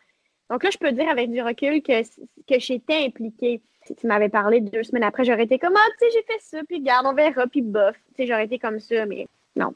[0.49, 3.62] Donc là, je peux dire avec du recul que, que j'étais impliquée.
[3.86, 6.39] Si tu m'avais parlé deux semaines après, j'aurais été comme, ah, tu sais, j'ai fait
[6.39, 7.95] ça, puis regarde, on verra, puis bof.
[8.10, 9.74] Tu sais, j'aurais été comme ça, mais non.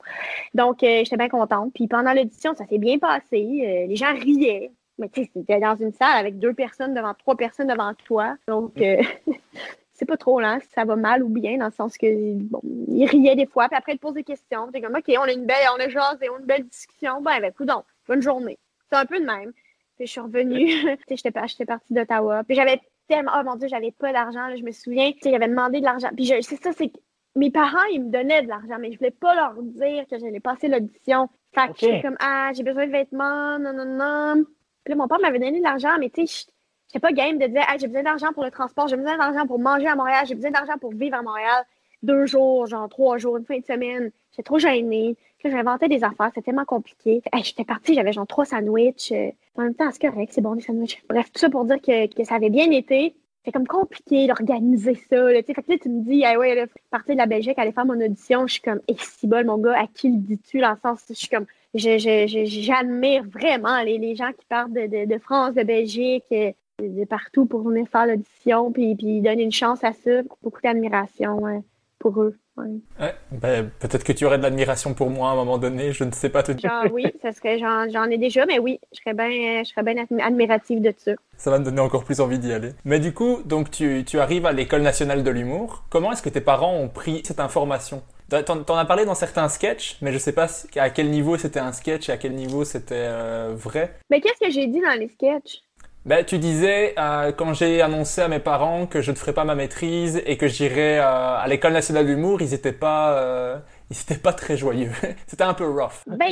[0.53, 1.71] Donc, euh, j'étais bien contente.
[1.73, 3.35] Puis pendant l'audition, ça s'est bien passé.
[3.35, 4.71] Euh, les gens riaient.
[4.97, 8.35] Mais tu sais, c'était dans une salle avec deux personnes devant trois personnes devant toi.
[8.47, 9.01] Donc, euh,
[9.95, 12.61] c'est pas trop là, si ça va mal ou bien, dans le sens que, bon,
[12.89, 14.69] ils riaient des fois, puis après, ils te posent des questions.
[14.71, 17.21] T'es comme, OK, on a une belle, on a jasé, on a une belle discussion.
[17.21, 18.57] Ben, ben, coudonc, bonne journée.
[18.89, 19.51] C'est un peu de même.
[19.97, 20.67] Puis je suis revenue.
[21.09, 22.43] j'étais j'étais partie d'Ottawa.
[22.43, 24.47] Puis j'avais tellement, oh mon Dieu, j'avais pas d'argent.
[24.47, 26.09] là, Je me souviens, j'avais demandé de l'argent.
[26.15, 26.97] Puis je- c'est ça, c'est que
[27.37, 30.39] mes parents, ils me donnaient de l'argent, mais je voulais pas leur dire que j'allais
[30.39, 31.29] passer l'audition.
[31.53, 31.77] Fait que Ok.
[31.79, 34.43] j'étais comme, ah, j'ai besoin de vêtements, non, non, non.
[34.83, 36.45] Puis là, mon père m'avait donné de l'argent, mais tu sais,
[36.87, 39.45] j'étais pas game de dire, ah, j'ai besoin d'argent pour le transport, j'ai besoin d'argent
[39.47, 41.65] pour manger à Montréal, j'ai besoin d'argent pour vivre à Montréal
[42.03, 44.11] deux jours, genre trois jours, une fin de semaine.
[44.31, 45.15] J'étais trop gênée.
[45.43, 47.21] J'inventais des affaires, c'était tellement compliqué.
[47.31, 49.11] Hey, j'étais partie, j'avais genre trois sandwichs.
[49.11, 51.03] euh, en même temps, c'est correct, c'est bon, des sandwichs.
[51.07, 53.15] Bref, tout ça pour dire que, que ça avait bien été.
[53.43, 55.31] C'est comme compliqué d'organiser ça.
[55.31, 57.71] Là, fait que là, tu me dis, ah ouais, là, partir de la Belgique, aller
[57.71, 58.47] faire mon audition.
[58.47, 60.61] Je suis comme, et si bol, mon gars, à qui le dis-tu?
[60.61, 65.05] Dans le sens, je suis comme, j'admire vraiment les, les gens qui partent de, de,
[65.05, 69.51] de France, de Belgique, euh, de, partout pour venir faire l'audition, puis, puis donner une
[69.51, 70.21] chance à ça.
[70.43, 71.61] Beaucoup d'admiration ouais,
[71.99, 72.37] pour eux.
[72.57, 72.65] ouais.
[72.99, 76.03] Ouais, ben, peut-être que tu aurais de l'admiration pour moi à un moment donné, je
[76.03, 76.69] ne sais pas te dire.
[76.69, 79.83] Genre, oui, ça serait, j'en, j'en ai déjà, mais oui, je serais bien, je serais
[79.83, 81.11] bien admi- admirative de ça.
[81.37, 82.71] Ça va me donner encore plus envie d'y aller.
[82.85, 85.85] Mais du coup, donc tu, tu arrives à l'école nationale de l'humour.
[85.89, 88.03] Comment est-ce que tes parents ont pris cette information?
[88.29, 90.47] T'en, t'en as parlé dans certains sketchs, mais je sais pas
[90.77, 93.93] à quel niveau c'était un sketch et à quel niveau c'était euh, vrai.
[94.09, 95.61] Mais qu'est-ce que j'ai dit dans les sketchs?
[96.05, 99.43] Ben, tu disais, euh, quand j'ai annoncé à mes parents que je ne ferais pas
[99.43, 103.57] ma maîtrise et que j'irais euh, à l'école nationale d'humour, ils étaient pas, euh,
[103.89, 104.91] ils pas très joyeux.
[105.25, 106.03] c'était un peu rough.
[106.05, 106.29] Ben,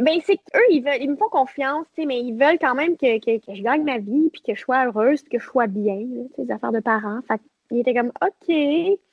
[0.00, 3.54] ben c'est qu'eux, ils ils me font confiance, mais ils veulent quand même que, que,
[3.54, 5.98] je gagne ma vie, puis que je sois heureuse, puis que je sois bien,
[6.38, 7.20] les affaires de parents.
[7.28, 8.48] Fait qu'ils étaient comme, OK.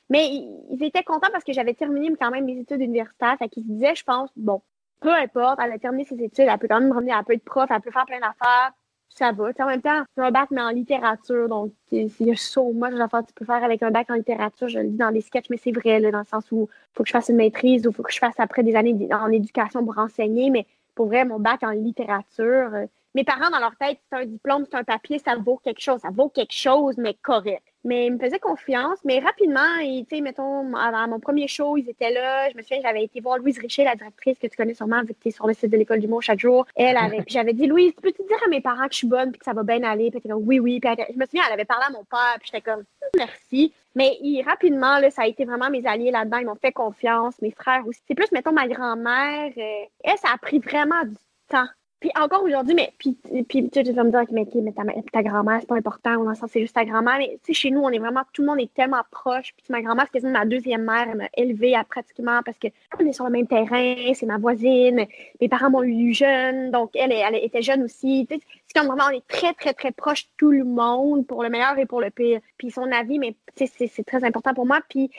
[0.09, 3.35] Mais ils, ils étaient contents parce que j'avais terminé quand même mes études universitaires.
[3.39, 4.61] Fait qu'ils se disaient, je pense, bon,
[5.01, 7.33] peu importe, elle a terminé ses études, elle peut quand même me revenir, elle peut
[7.33, 8.71] être prof, elle peut faire plein d'affaires.
[9.09, 9.51] Ça va.
[9.59, 11.47] En même temps, c'est un bac, mais en littérature.
[11.47, 14.15] Donc, il y a so much d'affaires que tu peux faire avec un bac en
[14.15, 14.67] littérature.
[14.67, 17.03] Je le dis dans les sketchs, mais c'est vrai, là, dans le sens où faut
[17.03, 19.85] que je fasse une maîtrise ou faut que je fasse après des années en éducation
[19.85, 20.49] pour enseigner.
[20.49, 24.25] Mais pour vrai, mon bac en littérature, euh, mes parents, dans leur tête, c'est un
[24.25, 26.01] diplôme, c'est un papier, ça vaut quelque chose.
[26.01, 27.63] Ça vaut quelque chose, mais correct.
[27.85, 28.97] Mais ils me faisaient confiance.
[29.05, 32.49] Mais rapidement, ils, tu sais, mettons, à mon premier show, ils étaient là.
[32.49, 35.13] Je me souviens, j'avais été voir Louise Richer, la directrice que tu connais sûrement, vu
[35.13, 36.65] que tu es sur le site de l'école du mot chaque jour.
[36.75, 39.31] Elle avait, puis j'avais dit, Louise, peux-tu dire à mes parents que je suis bonne
[39.31, 40.09] puis que ça va bien aller?
[40.09, 40.79] Puis elle était comme, oui, oui.
[40.79, 42.83] Puis elle- je me souviens, elle avait parlé à mon père, puis j'étais comme,
[43.15, 43.71] merci.
[43.95, 46.37] Mais ils- rapidement, là, ça a été vraiment mes alliés là-dedans.
[46.39, 48.01] Ils m'ont fait confiance, mes frères aussi.
[48.07, 49.51] C'est plus, mettons, ma grand-mère.
[49.57, 51.15] euh, elle, ça a pris vraiment du
[51.47, 51.67] temps.
[51.99, 53.17] Puis encore aujourd'hui, mais puis,
[53.47, 56.35] puis tu vas me dire, mais, mais ta, ta grand-mère, c'est pas important, dans le
[56.35, 57.17] sens, c'est juste ta grand-mère.
[57.17, 59.53] Mais tu sais, chez nous, on est vraiment, tout le monde est tellement proche.
[59.55, 61.07] Puis ma grand-mère, c'est ma deuxième mère.
[61.09, 62.67] Elle m'a élevée à pratiquement parce que
[62.99, 65.05] on est sur le même terrain, c'est ma voisine.
[65.39, 68.27] Mes parents m'ont eu jeune, donc elle, elle était jeune aussi.
[68.29, 71.43] Tu sais, c'est comme vraiment, on est très, très, très proche tout le monde, pour
[71.43, 72.41] le meilleur et pour le pire.
[72.57, 74.79] Puis son avis, mais tu sais, c'est très important pour moi.
[74.89, 75.09] Puis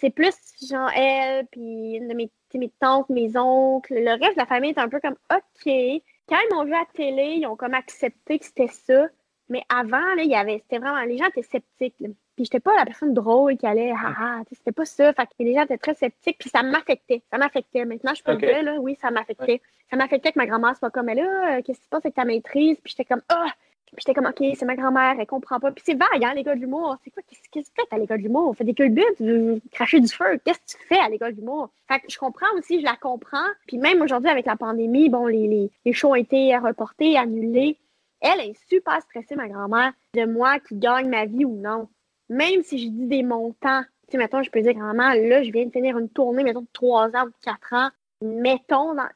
[0.00, 0.34] c'est plus
[0.68, 3.94] genre elle, puis une de mes, mes tantes, mes oncles.
[3.94, 6.02] Le reste de la famille est un peu comme OK.
[6.30, 9.08] Quand ils m'ont vu à la télé, ils ont comme accepté que c'était ça.
[9.48, 11.96] Mais avant, là, il y avait, c'était vraiment, les gens étaient sceptiques.
[11.98, 12.08] là.
[12.36, 15.12] Puis j'étais pas la personne drôle qui allait, ah, ah, sais, c'était pas ça.
[15.12, 17.22] Fait que les gens étaient très sceptiques, puis ça m'affectait.
[17.32, 17.84] Ça m'affectait.
[17.84, 18.42] Maintenant, je peux Ok.
[18.42, 19.60] le dire, là, oui, ça m'affectait.
[19.90, 22.14] Ça m'affectait que ma grand-mère soit comme, mais là, euh, qu'est-ce qui se passe avec
[22.14, 22.78] ta maîtrise?
[22.80, 23.46] Puis j'étais comme, ah!
[23.92, 25.72] Puis j'étais comme, OK, c'est ma grand-mère, elle comprend pas.
[25.72, 26.96] Puis c'est vague, hein, l'école de l'humour.
[27.04, 27.22] C'est quoi?
[27.28, 28.48] Qu'est-ce que tu fais à l'école de l'humour?
[28.48, 30.38] On fait des culbutes, tu cracher du feu.
[30.44, 31.70] Qu'est-ce que tu fais à l'école de l'humour?
[31.88, 33.48] Fait que je comprends aussi, je la comprends.
[33.66, 37.78] Puis même aujourd'hui, avec la pandémie, bon, les, les, les shows ont été reportés, annulés.
[38.20, 41.88] Elle est super stressée, ma grand-mère, de moi qui gagne ma vie ou non.
[42.28, 45.50] Même si je dis des montants, tu sais, mettons, je peux dire, grand-mère, là, je
[45.50, 47.88] viens de finir une tournée, mettons, de 3 ans ou de 4 ans.
[48.22, 49.08] Mettons, dans-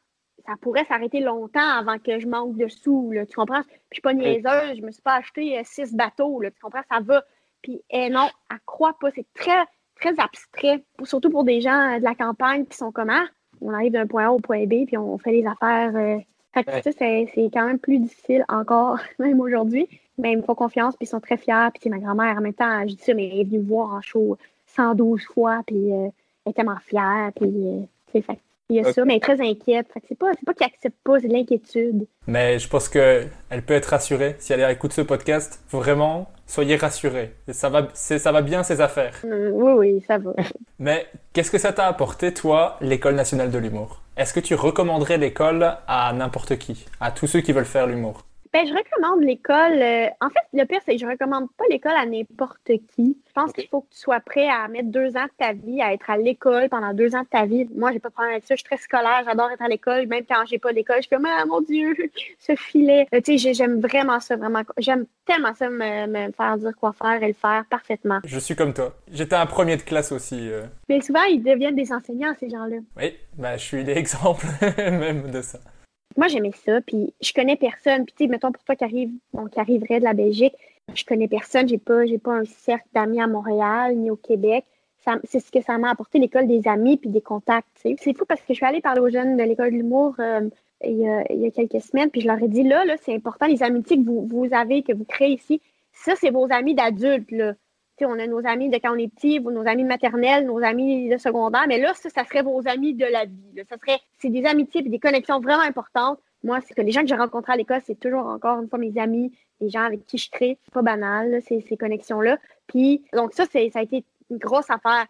[0.47, 3.63] ça pourrait s'arrêter longtemps avant que je manque de sous, là, tu comprends?
[3.63, 6.61] Puis je suis pas niaiseuse, je me suis pas acheté euh, six bateaux, là, tu
[6.61, 6.83] comprends?
[6.91, 7.25] Ça va.
[7.63, 9.11] Puis eh non, elle croit pas.
[9.15, 9.65] C'est très,
[9.97, 13.25] très abstrait, pour- surtout pour des gens euh, de la campagne qui sont comme, ah,
[13.61, 15.93] on arrive d'un point A au point B, puis on fait les affaires.
[15.97, 16.19] euh.
[16.53, 16.83] Fait que Ouais.
[16.83, 19.89] ça, c'est c'est quand même plus difficile encore, même aujourd'hui.
[20.19, 21.69] Mais ils me font confiance, puis ils sont très fiers.
[21.73, 23.67] Puis c'est ma grand-mère, en même temps, je dis ça, mais elle est venue me
[23.69, 24.37] voir en show
[24.67, 26.11] 112 fois, puis elle
[26.47, 28.39] est tellement fière, puis c'est fait.
[28.71, 28.95] Il y a Ok.
[28.95, 29.89] ça, mais elle est très inquiète.
[29.93, 32.07] Fait que c'est pas, c'est pas qu'elle accepte pas, c'est de l'inquiétude.
[32.27, 35.63] Mais je pense que elle peut être rassurée si elle écoute ce podcast.
[35.71, 37.35] Vraiment, soyez rassurés.
[37.53, 39.15] Ça va, c'est- ça va bien ses affaires.
[39.27, 40.33] Euh, oui, oui, ça va.
[40.79, 44.01] Mais qu'est-ce que ça t'a apporté, toi, l'école nationale de l'humour?
[44.17, 48.25] Est-ce que tu recommanderais l'école à n'importe qui, à tous ceux qui veulent faire l'humour?
[48.55, 49.83] Ben, je recommande l'école.
[49.83, 53.19] euh, en fait, le pire, c'est que je recommande pas l'école à n'importe qui.
[53.27, 55.83] Je pense qu'il faut que tu sois prêt à mettre deux ans de ta vie,
[55.83, 57.69] à être à l'école pendant deux ans de ta vie.
[57.75, 58.55] Moi, j'ai pas de problème avec ça.
[58.55, 59.23] Je suis très scolaire.
[59.25, 60.07] J'adore être à l'école.
[60.07, 61.97] Même quand j'ai pas d'école, je suis comme, ah, mon Dieu,
[62.39, 63.09] ce filet.
[63.13, 64.63] Euh, tu sais, j'ai- j'aime vraiment ça, vraiment.
[64.79, 68.21] J'aime tellement ça, me, me faire dire quoi faire et le faire parfaitement.
[68.25, 68.95] Je suis comme toi.
[69.11, 70.49] J'étais un premier de classe aussi.
[70.53, 70.63] euh.
[70.89, 72.77] Mais souvent, ils deviennent des enseignants, ces gens-là.
[72.97, 74.47] Oui, bah, je suis l'exemple
[74.79, 75.59] même de ça.
[76.17, 78.05] Moi, j'aimais ça, puis je connais personne.
[78.05, 80.55] Puis, tu sais, mettons, pour toi qui, arrive, bon, qui arriverait de la Belgique,
[80.95, 81.69] je connais personne.
[81.69, 84.65] J'ai pas, j'ai pas un cercle d'amis à Montréal ni au Québec.
[85.25, 87.69] C'est ce que ça m'a apporté, l'école des amis puis des contacts.
[87.75, 90.49] C'est fou parce que je suis allée parler aux jeunes de l'école de l'humour euh,
[90.83, 92.97] il, y a, il y a quelques semaines, puis je leur ai dit là, là,
[93.03, 95.61] c'est important, les amitiés que vous, vous avez, que vous créez ici,
[95.93, 97.31] ça, c'est vos amis d'adultes.
[97.31, 97.55] Là.
[98.01, 101.17] On a nos amis de quand on est petit, nos amis maternels, nos amis de
[101.17, 103.63] secondaire, mais là, ça, ça serait vos amis de la vie.
[103.69, 106.19] Ça serait, c'est des amitiés et des connexions vraiment importantes.
[106.43, 108.79] Moi, c'est que les gens que j'ai rencontrés à l'école, c'est toujours encore une fois
[108.79, 110.59] mes amis, les gens avec qui je crée.
[110.65, 112.39] C'est pas banal, ces, ces connexions-là.
[112.67, 115.07] Puis, donc ça, ça a été une grosse affaire.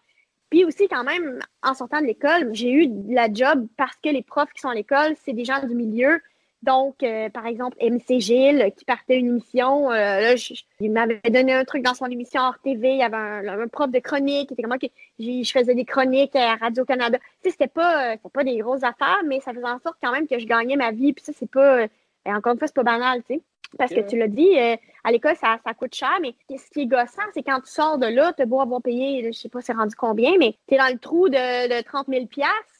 [0.51, 4.11] Puis aussi, quand même, en sortant de l'école, j'ai eu de la job parce que
[4.11, 6.21] les profs qui sont à l'école, c'est des gens du milieu.
[6.65, 10.91] Donc, euh, par exemple, MC Gilles euh, qui partait une émission, euh, là, je- il
[10.91, 12.93] m'avait donné un truc dans son émission hors TV.
[12.93, 14.79] Il y avait un, un prof de chronique qui était comme moi,
[15.19, 17.19] je faisais des chroniques à Radio-Canada.
[17.19, 20.13] Tu sais, c'était pas, euh, pas des grosses affaires, mais ça faisait en sorte quand
[20.13, 21.13] même que je gagnais ma vie.
[21.13, 21.89] Puis ça, c'est pas, euh,
[22.27, 23.43] encore une fois, c'est pas banal, tu sais.
[23.77, 24.57] Parce que tu l'as dit,
[25.03, 27.99] à l'école, ça, ça coûte cher, mais ce qui est gossant, c'est quand tu sors
[27.99, 30.75] de là, tu as beau avoir payé, je sais pas c'est rendu combien, mais tu
[30.75, 31.35] es dans le trou de,
[31.77, 32.27] de 30 000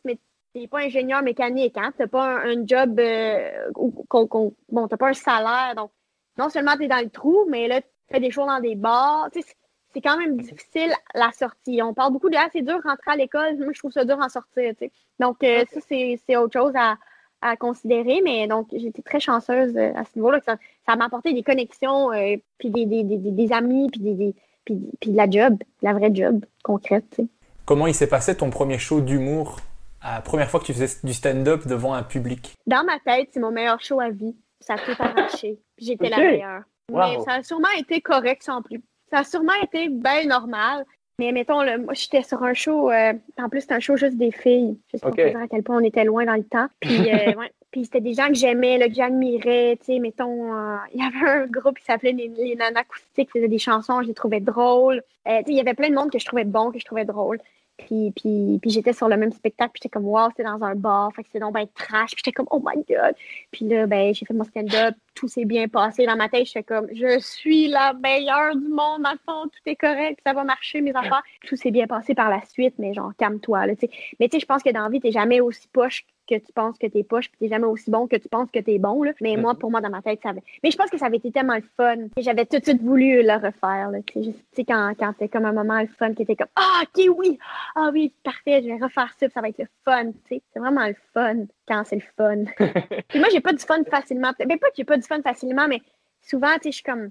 [0.05, 0.17] mais
[0.55, 1.93] t'es pas ingénieur mécanique, hein?
[1.99, 5.91] T'as pas un, un job, euh, qu'on- qu'on- bon, t'as pas un salaire, donc
[6.39, 8.77] non seulement tu es dans le trou, mais là, tu fais des choses dans des
[8.77, 9.49] bars, tu sais,
[9.93, 11.81] c'est- quand même difficile la sortie.
[11.83, 14.19] On parle beaucoup de ah, c'est dur rentrer à l'école, moi je trouve ça dur
[14.21, 14.93] en sortir, tu sais.
[15.19, 16.97] Donc euh, ça, c'est c'est autre chose à,
[17.41, 20.41] à considérer, mais donc j'étais très chanceuse euh, à ce niveau-là.
[20.47, 24.15] Ça, ça m'a apporté des connexions, euh, puis des, des, des, des- amis, puis, des,
[24.15, 24.35] des-
[24.65, 27.29] puis, puis de la job, de la vraie job concrète, tu sais.
[27.67, 29.59] Comment il s'est passé ton premier show d'humour?
[30.05, 32.53] La première fois que tu faisais du stand-up devant un public?
[32.67, 34.37] Dans ma tête, c'est mon meilleur show à vie.
[34.61, 35.59] Ça a tout arraché.
[35.77, 36.63] Puis J'étais la meilleure.
[36.93, 37.25] Mais Wow.
[37.25, 38.83] ça a sûrement été correct sans plus.
[39.11, 40.85] Ça a sûrement été bien normal.
[41.19, 42.91] Mais mettons, là, moi, j'étais sur un show.
[42.91, 44.79] euh, en plus, c'était un show juste des filles.
[44.93, 45.17] Juste pour Ok.
[45.19, 46.67] te dire à quel point on était loin dans le temps.
[46.81, 47.51] Puis, euh, ouais.
[47.71, 49.77] Puis c'était des gens que j'aimais, là, que j'admirais.
[49.81, 53.33] Tu sais, mettons, euh, il y avait un groupe qui s'appelait les, les Nanas Acoustiques,
[53.33, 55.03] qui faisait des chansons, je les trouvais drôles.
[55.29, 56.85] Euh, tu sais, il y avait plein de monde que je trouvais bon, que je
[56.85, 57.39] trouvais drôle.
[57.77, 60.75] Puis, puis, puis j'étais sur le même spectacle, puis j'étais comme, wow, c'était dans un
[60.75, 62.13] bar, fait que c'est donc ben trash.
[62.13, 63.15] Puis j'étais comme, oh my god.
[63.51, 66.47] Puis là, ben, j'ai fait mon stand-up, tout s'est bien passé dans ma tête.
[66.47, 70.33] J'étais comme, je suis la meilleure du monde, dans le fond, tout est correct, ça
[70.33, 71.23] va marcher, mes affaires.
[71.47, 73.91] Tout s'est bien passé par la suite, mais genre, calme-toi, là, tu sais.
[74.21, 76.53] Mais tu sais, je pense que dans la vie, t'es jamais aussi poche que tu
[76.53, 79.03] penses que t'es poche, puis t'es jamais aussi bon que tu penses que t'es bon,
[79.03, 79.13] là.
[79.21, 80.43] Mais moi, pour moi, dans ma tête, ça avait...
[80.63, 82.09] Mais je pense que ça avait été tellement le fun.
[82.17, 84.65] J'avais tout de suite voulu le refaire, là, tu sais.
[84.65, 87.39] Quand, quand c'était comme un moment le fun, qui était comme, ah, ok, oui,
[87.77, 90.13] ah oui, parfait, je vais refaire ça, puis ça va être le fun.
[90.29, 92.45] C'est vraiment le fun quand c'est le fun.
[93.09, 94.33] Puis moi, j'ai pas du fun facilement.
[94.39, 95.81] Ben, pas que j'ai pas du fun facilement, mais
[96.21, 97.11] souvent, tu sais, je suis comme,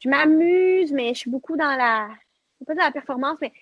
[0.00, 2.08] je m'amuse, mais je suis beaucoup dans la,
[2.66, 3.52] pas dans la performance, mais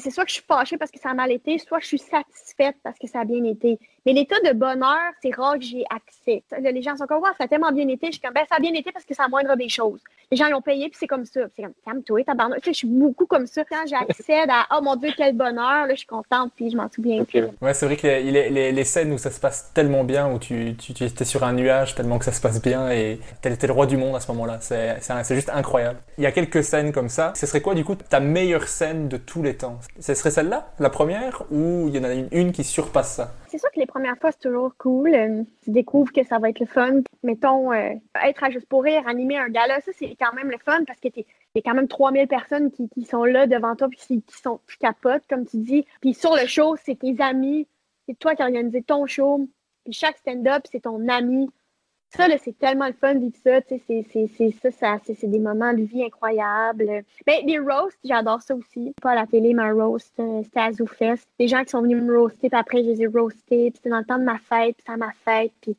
[0.00, 1.98] c'est soit que je suis fâchée parce que ça a mal été, soit je suis
[1.98, 3.78] satisfaite parce que ça a bien été.
[4.04, 6.42] Mais l'état de bonheur, c'est rare que j'ai accès.
[6.60, 8.06] Les gens sont comme, ça a tellement bien été.
[8.06, 10.00] Je suis comme, ben, ça a bien été parce que c'est la moindre des choses.
[10.30, 11.40] Les gens l'ont payé, puis c'est comme ça.
[11.54, 12.58] C'est comme, calme-toi, tabarnak.
[12.60, 13.62] Tu sais, je suis beaucoup comme ça.
[13.64, 16.88] Quand j'accède à, oh mon Dieu, quel bonheur, là, je suis contente, puis je m'en
[16.90, 17.20] souviens.
[17.22, 17.28] Ok.
[17.28, 20.04] Puis, Ouais, c'est vrai que les, les- les- les scènes où ça se passe tellement
[20.04, 22.90] bien, où tu, tu, tu étais sur un nuage tellement que ça se passe bien
[22.90, 24.58] et t'es t'es le roi du monde à ce moment-là.
[24.60, 25.98] C'est c'est juste incroyable.
[26.18, 27.32] Il y a quelques scènes comme ça.
[27.36, 29.78] Ce serait quoi, du coup, ta meilleure scène de tous les temps?
[30.00, 33.32] Ce serait celle-là, la première, ou il y en a une, une qui surpasse ça?
[33.54, 35.14] C'est sûr que les premières fois, c'est toujours cool.
[35.14, 37.02] Euh, tu découvres que ça va être le fun.
[37.22, 37.90] Mettons, euh,
[38.26, 40.98] être à Juste pour rire, animer un gala, ça, c'est quand même le fun parce
[40.98, 41.24] que t'es-
[41.54, 44.38] il y a quand même 3000 personnes qui, sont là devant toi puis qui, qui
[44.38, 45.86] sont qui capotent, comme tu dis.
[46.00, 47.68] Puis sur le show, c'est tes amis.
[48.08, 49.48] C'est toi qui as organisé ton show.
[49.84, 51.48] Puis chaque stand-up, c'est ton ami.
[52.16, 53.60] Ça, c'est tellement le fun de vivre ça.
[53.68, 57.02] C'est, c'est, c'est ça, ça c'est, c'est des moments de vie incroyables.
[57.26, 58.94] Ben, des roasts, j'adore ça aussi.
[59.02, 61.26] Pas à la télé, mais un roast, euh, c'était à ZooFest.
[61.40, 63.70] Des gens qui sont venus me roaster, puis après, je les ai roastés.
[63.70, 65.52] Puis c'était dans le temps de ma fête, puis c'est à ma fête.
[65.60, 65.76] Puis,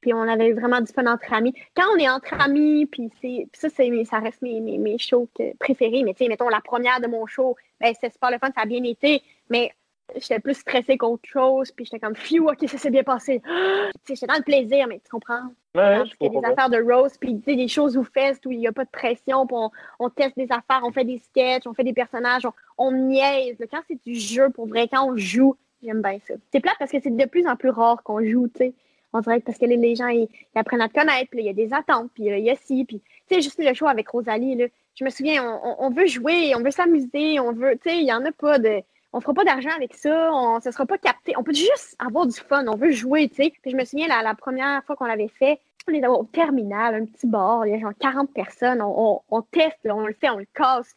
[0.00, 1.54] puis on avait vraiment du fun entre amis.
[1.76, 4.98] Quand on est entre amis, puis c'est, puis ça, c'est, ça reste mes, mes, mes
[4.98, 5.28] shows
[5.60, 6.02] préférés.
[6.02, 8.62] Mais tu sais, mettons, la première de mon show, ben, c'était super le fun, ça
[8.62, 9.22] a bien été.
[9.50, 9.70] Mais
[10.14, 13.42] j'étais plus stressée qu'autre chose, puis j'étais comme, phew, ok, ça s'est bien passé.
[14.08, 15.42] J'étais dans le plaisir, mais tu comprends?
[15.74, 18.52] Ouais, Parce a des affaires de roast, puis tu sais, des choses où fest, où
[18.52, 21.18] il n'y a pas de pression, puis on, on teste des affaires, on fait des
[21.18, 23.56] sketchs, on fait des personnages, on, on niaise.
[23.70, 26.34] Quand c'est du jeu, pour vrai, quand on joue, j'aime bien ça.
[26.52, 28.72] C'est plate parce que c'est de plus en plus rare qu'on joue, tu sais.
[29.12, 31.40] On dirait que parce que les, les gens, ils, ils apprennent à te connaître, puis
[31.40, 33.74] il y a des attentes, puis il y a ci, puis tu sais, juste le
[33.74, 37.38] show avec Rosalie, là, je me souviens, on, on- on veut jouer, on veut s'amuser,
[37.40, 38.80] on veut, tu sais, il n'y en a pas de...
[39.16, 41.32] On fera pas d'argent avec ça, on, ça sera pas capté.
[41.38, 43.52] On peut juste avoir du fun, on veut jouer, tu sais.
[43.64, 45.58] Je me souviens, la, première fois qu'on l'avait fait,
[45.88, 49.78] on est au terminal, un petit bar, il y a genre 40 personnes, on, teste,
[49.86, 50.94] on le fait, on le casse.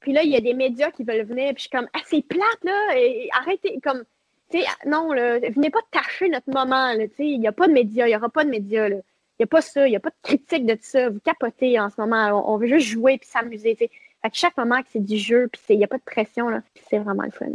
[0.00, 2.00] Puis là, il y a des médias qui veulent venir, puis je suis comme, ah,
[2.04, 2.94] c'est plate, là,
[3.40, 4.04] arrêtez, comme,
[4.50, 7.68] Tu sais, non, là, venez pas tâcher notre moment, tu sais, il n'y a pas
[7.68, 8.96] de médias, il n'y aura pas de médias, là.
[9.38, 11.10] Il n'y a pas ça, il n'y a pas de critique de ça.
[11.10, 12.50] Vous capotez en ce moment.
[12.50, 13.76] On, veut juste jouer puis s'amuser.
[14.22, 16.62] Fait que chaque moment c'est du jeu, puis il n'y a pas de pression, là,
[16.74, 17.46] puis c'est vraiment le fun.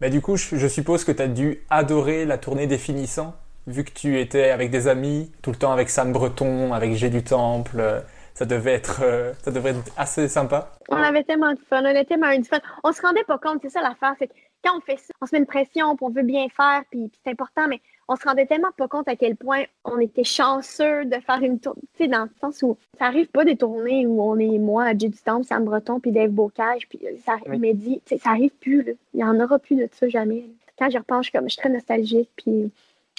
[0.00, 3.34] Mais du coup, je, je suppose que tu as dû adorer la tournée des finissants,
[3.66, 7.10] vu que tu étais avec des amis, tout le temps avec Sam Breton, avec G
[7.10, 7.76] du Temple.
[7.80, 8.00] euh,
[8.34, 10.72] Ça devait être, euh, ça devait être assez sympa.
[10.88, 12.58] On avait tellement de fun, on avait tellement du fun.
[12.84, 14.32] On se rendait pas compte, c'est ça l'affaire, c'est que
[14.64, 17.08] quand on fait ça, on se met une pression, puis on veut bien faire, puis,
[17.08, 17.80] puis c'est important, mais
[18.10, 21.60] on se rendait tellement pas compte à quel point on était chanceux de faire une
[21.60, 24.58] tournée, tu sais, dans le sens où ça arrive pas des tournées où on est
[24.58, 27.78] moi, Jay du Temple, Sam Breton, puis Dave Bocage, puis euh, ça Oui.
[27.78, 28.92] Tu sais, ça arrive plus, là.
[29.14, 30.40] Il y en aura plus de ça jamais.
[30.40, 30.72] là.
[30.76, 32.72] Quand je repense, je suis comme, je suis très nostalgique, puis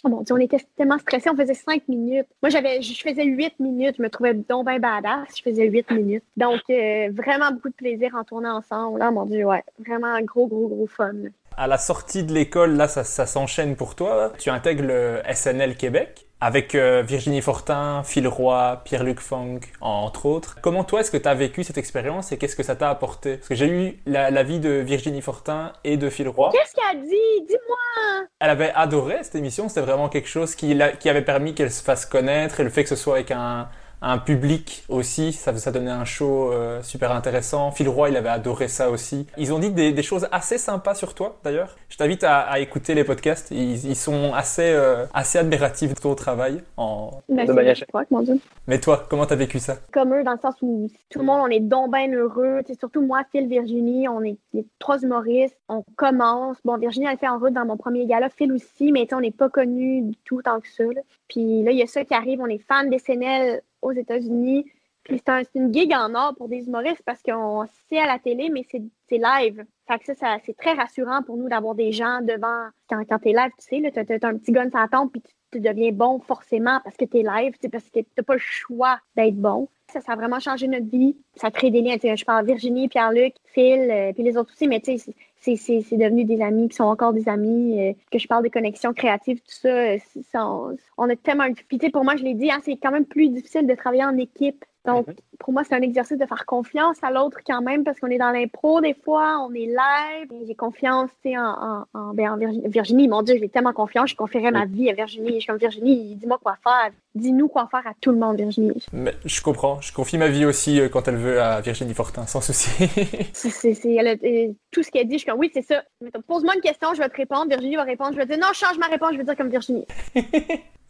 [0.04, 2.26] Oh mon Dieu, on était tellement stressés, on faisait cinq minutes.
[2.42, 5.89] Moi, j'avais, je faisais huit minutes, je me trouvais donc bien badass, je faisais huit
[5.92, 6.24] minutes.
[6.36, 8.98] Donc, euh, vraiment beaucoup de plaisir en tournant ensemble.
[8.98, 11.14] Là, mon Dieu, ouais, vraiment un gros, gros, gros fun.
[11.58, 14.32] À la sortie de l'école, là, ça, ça s'enchaîne pour toi.
[14.39, 20.58] Tu intègres le SNL Québec avec euh, Virginie Fortin, Phil Roy, Pierre-Luc Funk, entre autres.
[20.62, 23.36] Comment toi, est-ce que tu as vécu cette expérience et qu'est-ce que ça t'a apporté?
[23.38, 26.49] Parce que j'ai eu la, la vie de Virginie Fortin et de Phil Roy.
[26.52, 27.45] Qu'est-ce qu'elle a dit?
[27.47, 28.28] Dis-moi!
[28.39, 31.72] Elle avait adoré cette émission, c'était vraiment quelque chose qui, l'a- qui avait permis qu'elle
[31.72, 33.70] se fasse connaître et le fait que ce soit avec un,
[34.02, 37.72] un public aussi, ça, ça donnait un show euh, super intéressant.
[37.72, 39.28] Phil Roy, il avait adoré ça aussi.
[39.38, 41.76] Ils ont dit des, des choses assez sympas sur toi d'ailleurs.
[41.89, 45.99] Je t'invite à, à écouter les podcasts, ils, ils sont assez, euh, assez admiratifs de
[45.99, 46.64] ton travail.
[46.78, 47.12] En...
[47.30, 47.76] Ben, De c'est manière-
[48.10, 48.39] mon Dieu.
[48.68, 49.76] Mais toi, comment t'as vécu ça?
[49.91, 52.62] Comme eux, dans le sens où tout le monde, on est donc bien heureux.
[52.66, 55.56] Sais, surtout moi, Phil, Virginie, on est les trois humoristes.
[55.70, 56.58] On commence.
[56.66, 58.30] Bon, Virginie, elle fait en route dans mon premier gala.
[58.30, 60.84] Phil aussi, mais tu sais, on n'est pas connus du tout tant que ça.
[60.84, 61.02] là.
[61.28, 62.39] Puis là, il y a ça qui arrive.
[62.41, 64.66] On est fan des SNL aux États-Unis.
[65.04, 68.20] Puis c'est un- une gig en or pour des humoristes parce qu'on sait à la
[68.20, 69.66] télé, mais c'est live.
[69.88, 72.68] Fait que ça, ça- c'est très rassurant pour nous d'avoir des gens devant.
[72.88, 75.60] Quand, quand t'es live, tu sais, t'as un petit gun la tempe, puis tu, tu
[75.60, 79.68] deviens bon forcément parce que t'es live, parce que t'as pas le choix d'être bon.
[79.92, 81.18] Ça, ça a vraiment changé notre vie.
[81.36, 81.98] Ça crée des liens.
[82.02, 85.58] Je parle Virginie, Pierre-Luc, Phil, euh, puis les autres aussi, mais tu sais, c'est-
[85.98, 89.39] devenu des amis, qui sont encore des amis, euh, que je parle des connexions créatives,
[89.39, 89.70] tout ça.
[89.70, 89.98] euh,
[90.32, 91.46] ça, on, on a tellement...
[91.68, 94.18] Puis pour moi, je l'ai dit, hein, c'est quand même plus difficile de travailler en
[94.18, 94.64] équipe.
[94.86, 95.08] Donc,
[95.38, 98.18] pour moi, c'est un exercice de faire confiance à l'autre quand même, parce qu'on est
[98.18, 100.32] dans l'impro des fois, on est live.
[100.48, 102.68] J'ai confiance, tu sais, en, en, en- ben, en Virginie.
[102.68, 105.34] Virginie, mon Dieu, j'ai tellement confiance, je confierais ma vie à Virginie.
[105.36, 106.92] Je suis comme Virginie, dis-moi quoi faire.
[107.14, 108.84] Dis-nous quoi faire à tout le monde, Virginie.
[108.94, 112.26] Mais Je comprends, je confie ma vie aussi euh, quand elle veut à Virginie Fortin,
[112.26, 112.70] sans souci.
[113.34, 115.84] C'est, euh, tout ce qu'elle dit, je suis comme oui, c'est ça.
[116.28, 117.48] Pose-moi une question, je vais te répondre.
[117.50, 118.14] Virginie va répondre.
[118.14, 119.86] Je vais dire non, change ma réponse, je vais dire comme Virginie.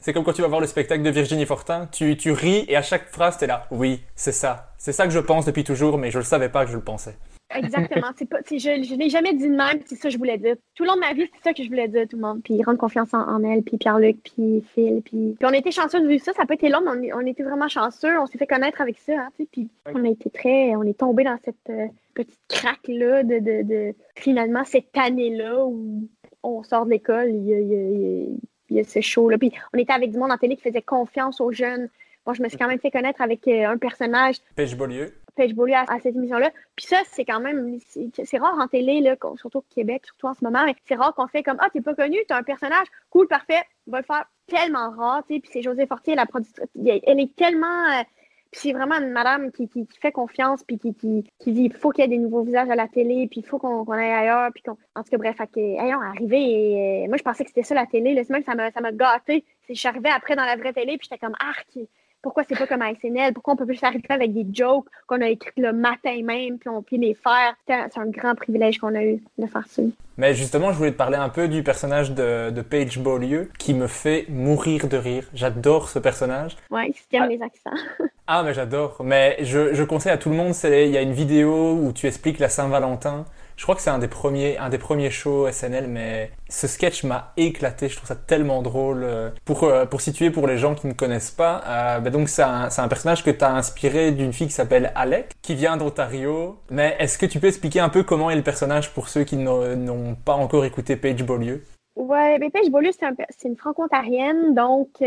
[0.02, 2.76] C'est comme quand tu vas voir le spectacle de Virginie Fortin, tu, tu ris et
[2.76, 3.68] à chaque phrase t'es là.
[3.72, 4.74] Oui, c'est ça.
[4.78, 6.84] C'est ça que je pense depuis toujours, mais je le savais pas que je le
[6.84, 7.16] pensais.
[7.54, 8.08] Exactement.
[8.18, 10.56] c'est pas, je je l'ai jamais dit de même, c'est ça que je voulais dire.
[10.74, 12.22] Tout le long de ma vie, c'est ça que je voulais dire à tout le
[12.22, 12.42] monde.
[12.44, 15.02] Puis rendre confiance en, en elle, puis Pierre-Luc, puis Phil.
[15.04, 16.32] Puis, puis on été chanceux de vivre ça.
[16.34, 18.18] Ça peut être long, mais on, on était vraiment chanceux.
[18.20, 19.14] On s'est fait connaître avec ça.
[19.18, 20.76] Hein, puis on a été très.
[20.78, 26.08] On est tombé dans cette euh, petite craque-là de, de, de finalement cette année-là où
[26.44, 27.30] on sort de l'école.
[27.32, 28.38] Il y a, il y a- il y a-
[28.72, 29.38] il y a ce show-là.
[29.38, 31.90] Puis on était avec du monde en télé qui faisait confiance aux jeunes.
[32.26, 35.14] Moi, je me suis quand même fait connaître avec euh, un personnage Paige Beaulieu.
[35.36, 36.52] Paige Beaulieu à, à cette émission-là.
[36.76, 37.78] Puis ça, c'est quand même,
[38.24, 41.14] c'est rare en télé, là, surtout au Québec, surtout en ce moment, mais c'est rare
[41.16, 44.26] qu'on fait comme, ah, t'es pas connu, t'as un personnage, cool, parfait, va le faire
[44.48, 45.40] tellement rare, tu sais.
[45.40, 48.04] Puis c'est José Fortier, la productrice, elle est tellement, euh,
[48.52, 51.74] puis c'est vraiment une madame qui, qui, fait confiance, puis qui, qui, qui dit, il
[51.74, 54.12] faut qu'il y ait des nouveaux visages à la télé, puis il faut qu'on aille
[54.12, 57.50] ailleurs, puis qu'on, en tout cas, bref, que, arrivé, et euh, moi, je pensais que
[57.50, 59.46] c'était ça la télé, c'est même, ça m'a, ça m'a gâté.
[59.70, 61.80] Je suis arrivée après dans la vraie télé, puis j'étais comme, arc,
[62.22, 63.34] pourquoi c'est pas comme à SNL?
[63.34, 66.70] Pourquoi on peut plus s'arrêter avec des jokes qu'on a écrites le matin même, puis
[66.70, 67.56] on peut les faire?
[67.68, 69.82] C'est un, grand privilège qu'on a eu de faire ça.
[70.18, 73.74] Mais justement, je voulais te parler un peu du personnage de, de Paige Beaulieu qui
[73.74, 75.26] me fait mourir de rire.
[75.34, 76.58] J'adore ce personnage.
[76.70, 77.72] Ouais, si t'aimes les accents.
[78.34, 79.02] Ah, mais j'adore.
[79.04, 82.08] Mais je, je conseille à tout le monde, il y a une vidéo où tu
[82.08, 83.26] expliques la Saint-Valentin.
[83.56, 87.04] Je crois que c'est un des premiers, un des premiers shows SNL, mais ce sketch
[87.04, 87.90] m'a éclaté.
[87.90, 89.04] Je trouve ça tellement drôle.
[89.04, 92.30] Euh, Pour, euh, pour situer pour les gens qui ne connaissent pas, euh, bah donc
[92.30, 96.58] c'est un, personnage que tu as inspiré d'une fille qui s'appelle Alec, qui vient d'Ontario.
[96.70, 99.38] Mais est-ce que tu peux expliquer un peu comment est le personnage pour ceux qui
[99.38, 101.64] n'ont pas encore écouté Paige Beaulieu?
[101.96, 105.02] Ouais, mais Paige Beaulieu, c'est une franco-ontarienne, donc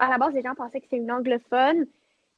[0.00, 1.86] à la base, les gens pensaient que c'était une anglophone,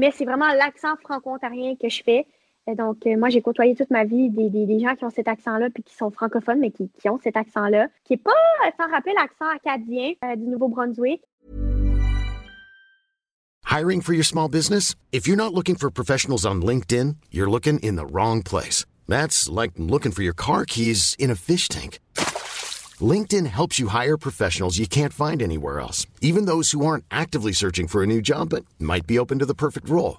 [0.01, 2.27] mais c'est vraiment l'accent franco-ontarien que je fais.
[2.69, 5.11] Et donc, euh, moi, j'ai côtoyé toute ma vie des, des, des gens qui ont
[5.11, 8.31] cet accent-là, puis qui sont francophones, mais qui, ont cet accent-là, qui n'est pas,
[8.65, 11.23] euh, sans rappeler, l'accent acadien euh, du Nouveau-Brunswick.
[13.65, 14.95] Hiring for your small business?
[15.13, 18.85] If you're not looking for professionals on LinkedIn, you're looking in the wrong place.
[19.09, 21.99] That's like looking for your car keys in a fish tank.
[23.01, 27.53] LinkedIn helps you hire professionals you can't find anywhere else, even those who aren't actively
[27.53, 30.19] searching for a new job but might be open to the perfect role.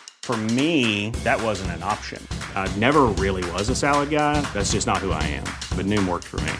[0.23, 2.25] For me, that wasn't an option.
[2.55, 4.39] I never really was a salad guy.
[4.53, 5.43] That's just not who I am.
[5.75, 6.53] But Noom worked for me.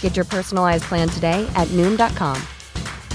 [0.00, 2.40] Get your personalized plan today at Noom.com.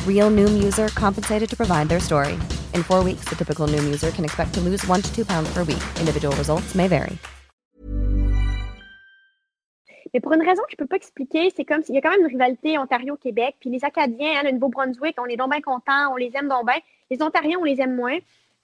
[0.05, 2.33] Real Noom user compensated to provide their story.
[2.73, 5.49] In four weeks, the typical Noom user can expect to lose one to two pounds
[5.53, 5.83] per week.
[6.01, 7.17] Individual results may vary.
[10.13, 12.09] Mais pour une raison que je peux pas expliquer, c'est comme s'il y a quand
[12.09, 13.57] même une rivalité Ontario-Québec.
[13.59, 16.65] Puis les Acadiens, hein, le Nouveau-Brunswick, on est donc bien contents, on les aime donc
[16.65, 16.77] bien.
[17.11, 18.17] Les Ontariens, on les aime moins.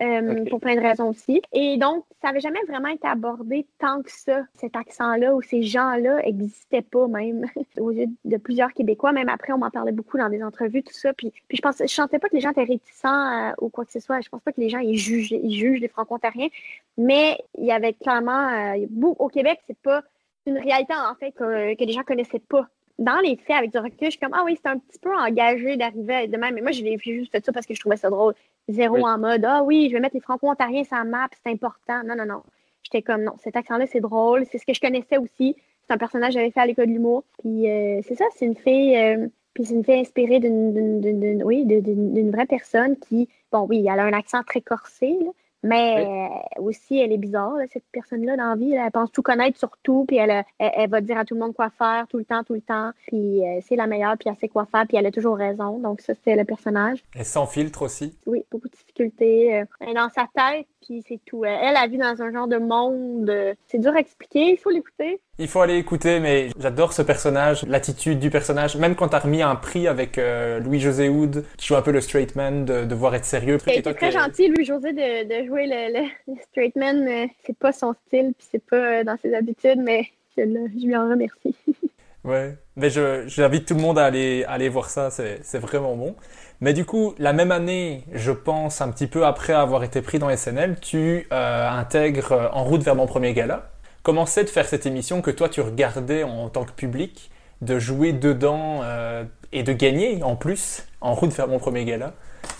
[0.03, 1.41] Euh, pour plein de raisons aussi.
[1.51, 5.63] Et donc, ça n'avait jamais vraiment été abordé tant que ça, cet accent-là, ou ces
[5.63, 7.45] gens-là n'existaient pas même
[7.79, 9.11] aux yeux de plusieurs Québécois.
[9.11, 11.13] Même après, on m'en parlait beaucoup dans des entrevues, tout ça.
[11.13, 13.85] Puis, puis je pensais, je sentais pas que les gens étaient réticents euh, ou quoi
[13.85, 14.21] que ce soit.
[14.21, 16.49] Je pense pas que les gens ils jugent, ils jugent les Franco-Ontariens.
[16.97, 18.85] Mais il y avait clairement, euh,
[19.19, 20.03] au Québec, c'est pas
[20.45, 22.67] une réalité en fait que, que les gens connaissaient pas.
[22.99, 25.15] Dans les faits, avec du recul, je suis comme, ah oui, c'est un petit peu
[25.15, 26.53] engagé d'arriver à être de même.
[26.53, 28.33] Mais moi, je l'ai j'ai juste fait ça parce que je trouvais ça drôle.
[28.69, 29.03] Zéro Oui.
[29.03, 32.03] en mode, ah oui, je vais mettre les Franco-Ontariens sur la map, c'est important.
[32.05, 32.43] Non, non, non.
[32.83, 34.45] J'étais comme, non, cet accent-là, c'est drôle.
[34.51, 35.55] C'est ce que je connaissais aussi.
[35.87, 37.23] C'est un personnage que j'avais fait à l'école de l'humour.
[37.39, 38.95] Puis euh, c'est ça, c'est une fille.
[38.95, 43.99] euh, puis c'est une fille inspirée d'une, oui, d'une vraie personne qui, bon, oui, elle
[43.99, 45.29] a un accent très corsé, là,
[45.63, 48.71] mais euh, aussi, elle est bizarre, là, cette personne-là, dans la vie.
[48.75, 48.83] là.
[48.85, 51.33] elle pense tout connaître sur tout, puis elle, a- elle, elle va dire à tout
[51.35, 52.91] le monde quoi faire, tout le temps, tout le temps.
[53.07, 55.79] Puis euh, c'est la meilleure, puis elle sait quoi faire, puis elle a toujours raison.
[55.79, 57.03] Donc ça, c'est le personnage.
[57.15, 58.15] Et sans filtre aussi.
[58.25, 59.55] Oui, beaucoup de difficultés.
[59.55, 61.45] euh, elle est dans sa tête, puis c'est tout.
[61.45, 63.29] Elle, elle a vu dans un genre de monde.
[63.29, 65.19] euh, c'est dur à expliquer, il faut l'écouter.
[65.39, 68.75] Il faut aller écouter, mais j'adore ce personnage, l'attitude du personnage.
[68.77, 72.01] Même quand t'as remis un prix avec euh, Louis-José Hood, qui joue un peu le
[72.01, 73.57] straight man, de devoir être sérieux.
[73.65, 77.07] Il toi, très gentil, Louis-José, de, de jouer le, le, straight man.
[77.07, 80.05] euh, c'est pas son style, puis c'est pas euh, dans ses habitudes, mais
[80.37, 81.55] je, le- je lui en remercie.
[82.23, 85.93] Ouais, mais j'invite tout le monde à aller à aller voir ça, c'est c'est vraiment
[85.97, 86.15] bon.
[86.61, 90.19] Mais du coup, la même année, je pense un petit peu après avoir été pris
[90.19, 93.72] dans SNL, tu euh, intègres En route vers mon premier gala.
[94.03, 97.31] Comment c'est de faire cette émission que toi tu regardais en, tant que public,
[97.61, 99.23] de jouer dedans euh,
[99.53, 102.13] et de gagner en plus En route vers mon premier gala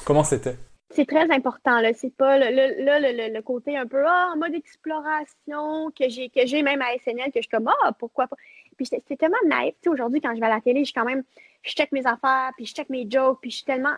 [0.05, 0.55] Comment c'était?
[0.95, 1.91] C'est très important, là.
[1.93, 6.29] C'est pas le, le, le, le- côté un peu ah, en mode exploration que j'ai
[6.29, 8.37] que j'ai même à SNL que je suis comme Ah, pourquoi pas?
[8.77, 9.75] Puis c'est tellement naïf.
[9.87, 11.23] Aujourd'hui, quand je vais à la télé, je quand même
[11.63, 13.95] je check mes affaires, puis je check mes jokes, puis je suis tellement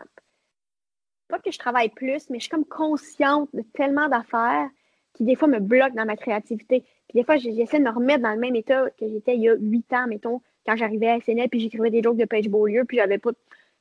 [1.27, 4.69] pas que je travaille plus, mais je suis comme consciente de tellement d'affaires
[5.15, 6.81] qui des fois me bloquent dans ma créativité.
[7.09, 9.49] Puis des fois, j'essaie de me remettre dans le même état que j'étais il y
[9.49, 12.83] a huit ans, mettons, quand j'arrivais à SNL, puis j'écrivais des jokes de Page Beaulieu,
[12.85, 13.31] puis j'avais pas.
[13.31, 13.37] de-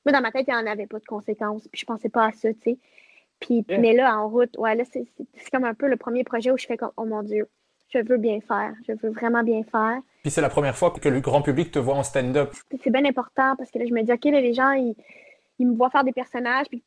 [0.06, 2.26] Moi, dans ma tête, il n'y en avait pas de conséquences, puis je pensais pas
[2.26, 2.78] à ça, tu sais.
[3.40, 3.78] Puis, Yeah.
[3.78, 5.06] mais là, en route, ouais, là, c'est
[5.52, 7.48] comme un peu le premier projet où je fais comme, oh mon Dieu,
[7.88, 9.98] je veux bien faire, je veux vraiment bien faire.
[10.22, 12.52] Puis c'est la première fois que le grand public te voit en stand-up.
[12.82, 14.94] C'est bien important parce que là, je me dis, OK, là, les gens, ils,
[15.58, 16.82] ils me voient faire des personnages, puis,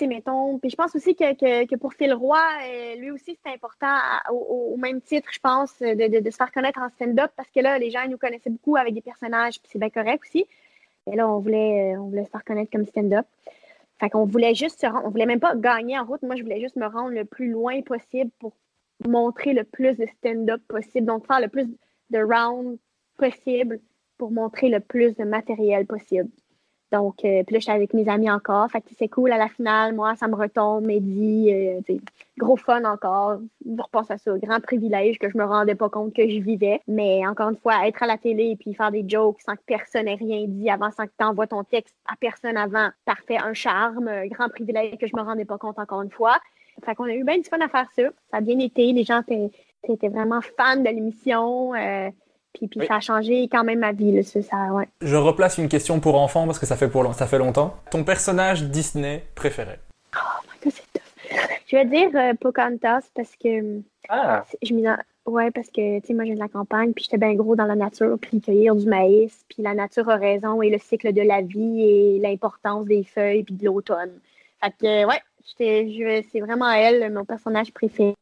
[0.00, 0.58] mettons.
[0.58, 3.94] Puis je pense aussi que, que, pour Phil Roy, euh, lui aussi, c'est important,
[4.30, 7.78] au, même titre, je pense, de, de, se faire connaître en stand-up parce que là,
[7.78, 10.46] les gens, nous connaissaient beaucoup avec des personnages, puis c'est bien correct aussi.
[11.10, 13.26] Et là, on voulait, euh, on voulait se faire connaître comme stand-up.
[14.00, 16.22] Fait qu'on voulait juste se rendre, on voulait même pas gagner en route.
[16.22, 18.54] Moi, je voulais juste me rendre le plus loin possible pour
[19.06, 21.06] montrer le plus de stand-up possible.
[21.06, 21.68] Donc, faire le plus
[22.10, 22.78] de rounds
[23.16, 23.80] possible
[24.18, 26.30] pour montrer le plus de matériel possible.
[26.92, 28.70] Donc, euh, puis là, j'étais avec mes amis encore.
[28.70, 29.94] Fait que c'est cool à la finale.
[29.94, 31.50] Moi, ça me retombe, Mehdi.
[31.50, 31.80] euh,
[32.38, 33.38] gros fun encore.
[33.64, 34.36] Je repense à ça.
[34.38, 36.80] Grand privilège que je me rendais pas compte que je vivais.
[36.86, 39.62] Mais encore une fois, être à la télé et puis faire des jokes sans que
[39.66, 43.38] personne ait rien dit avant, sans que tu envoies ton texte à personne avant, parfait,
[43.38, 44.10] un charme.
[44.26, 46.38] Grand privilège que je me rendais pas compte encore une fois.
[46.84, 48.02] Fait qu'on a eu bien du fun à faire ça.
[48.30, 48.92] Ça a bien été.
[48.92, 49.22] Les gens
[49.88, 51.74] étaient vraiment fans de l'émission.
[51.74, 52.10] euh,
[52.54, 52.86] puis puis Oui.
[52.86, 54.12] ça a changé quand même ma vie.
[54.12, 54.88] Là, ça, ça, ouais.
[55.00, 57.74] Je replace une question pour enfants parce que ça fait, pour, ça fait longtemps.
[57.90, 59.78] Ton personnage Disney préféré?
[60.60, 61.38] Que c'est tough.
[61.66, 64.84] Je vais dire euh, Pocahontas parce que Ah, je m'y
[65.26, 67.54] ouais parce que tu sais moi je viens de la campagne puis j'étais bien gros
[67.56, 71.12] dans la nature puis cueillir du maïs puis la nature a raison et le cycle
[71.12, 74.10] de la vie et l'importance des feuilles puis de l'automne.
[74.62, 75.20] Fait que ouais,
[75.56, 78.14] c'est vraiment elle mon personnage préféré.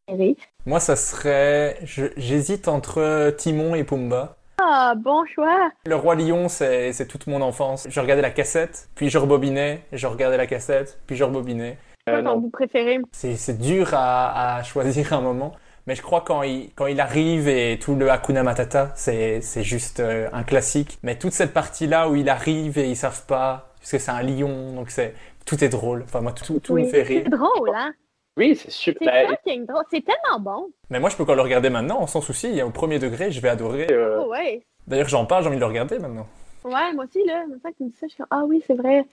[0.65, 1.77] Moi, ça serait.
[1.83, 4.37] J'hésite entre Timon et Pumba.
[4.63, 5.71] Ah, bon choix.
[5.87, 7.87] Le Roi Lion, c'est c'est toute mon enfance.
[7.89, 11.77] Je regardais la cassette, puis je rebobinais, je regardais la cassette, puis je rebobinais.
[12.05, 12.37] Quoi Euh, ton non.
[12.37, 12.99] bout préféré?
[13.11, 15.53] C'est c'est dur à, à choisir un moment,
[15.87, 19.63] mais je crois quand il, quand il arrive et tout le Hakuna Matata, c'est c'est
[19.63, 20.99] juste euh, un classique.
[21.01, 24.21] Mais toute cette partie-là où il arrive et ils savent pas, parce que c'est un
[24.21, 25.15] lion, donc c'est
[25.45, 26.03] tout est drôle.
[26.03, 26.83] Enfin moi tout, tout Oui.
[26.83, 27.21] me fait rire.
[27.25, 27.93] C'est drôle, hein?
[28.37, 29.27] Oui, c'est C'est super.
[29.29, 29.83] Bah, fucking drôle.
[29.91, 30.69] C'est tellement bon.
[30.89, 32.47] Mais moi je peux encore le regarder maintenant sans souci.
[32.49, 33.87] Il y a au premier degré, je vais adorer.
[33.91, 34.63] euh, Oh, ouais.
[34.87, 36.27] D'ailleurs j'en parle, j'ai envie de le regarder maintenant.
[36.63, 37.43] Ouais, moi aussi, là.
[37.51, 38.05] C'est ça que tu me dis ça.
[38.07, 39.03] Je suis comme, ah oui, c'est vrai.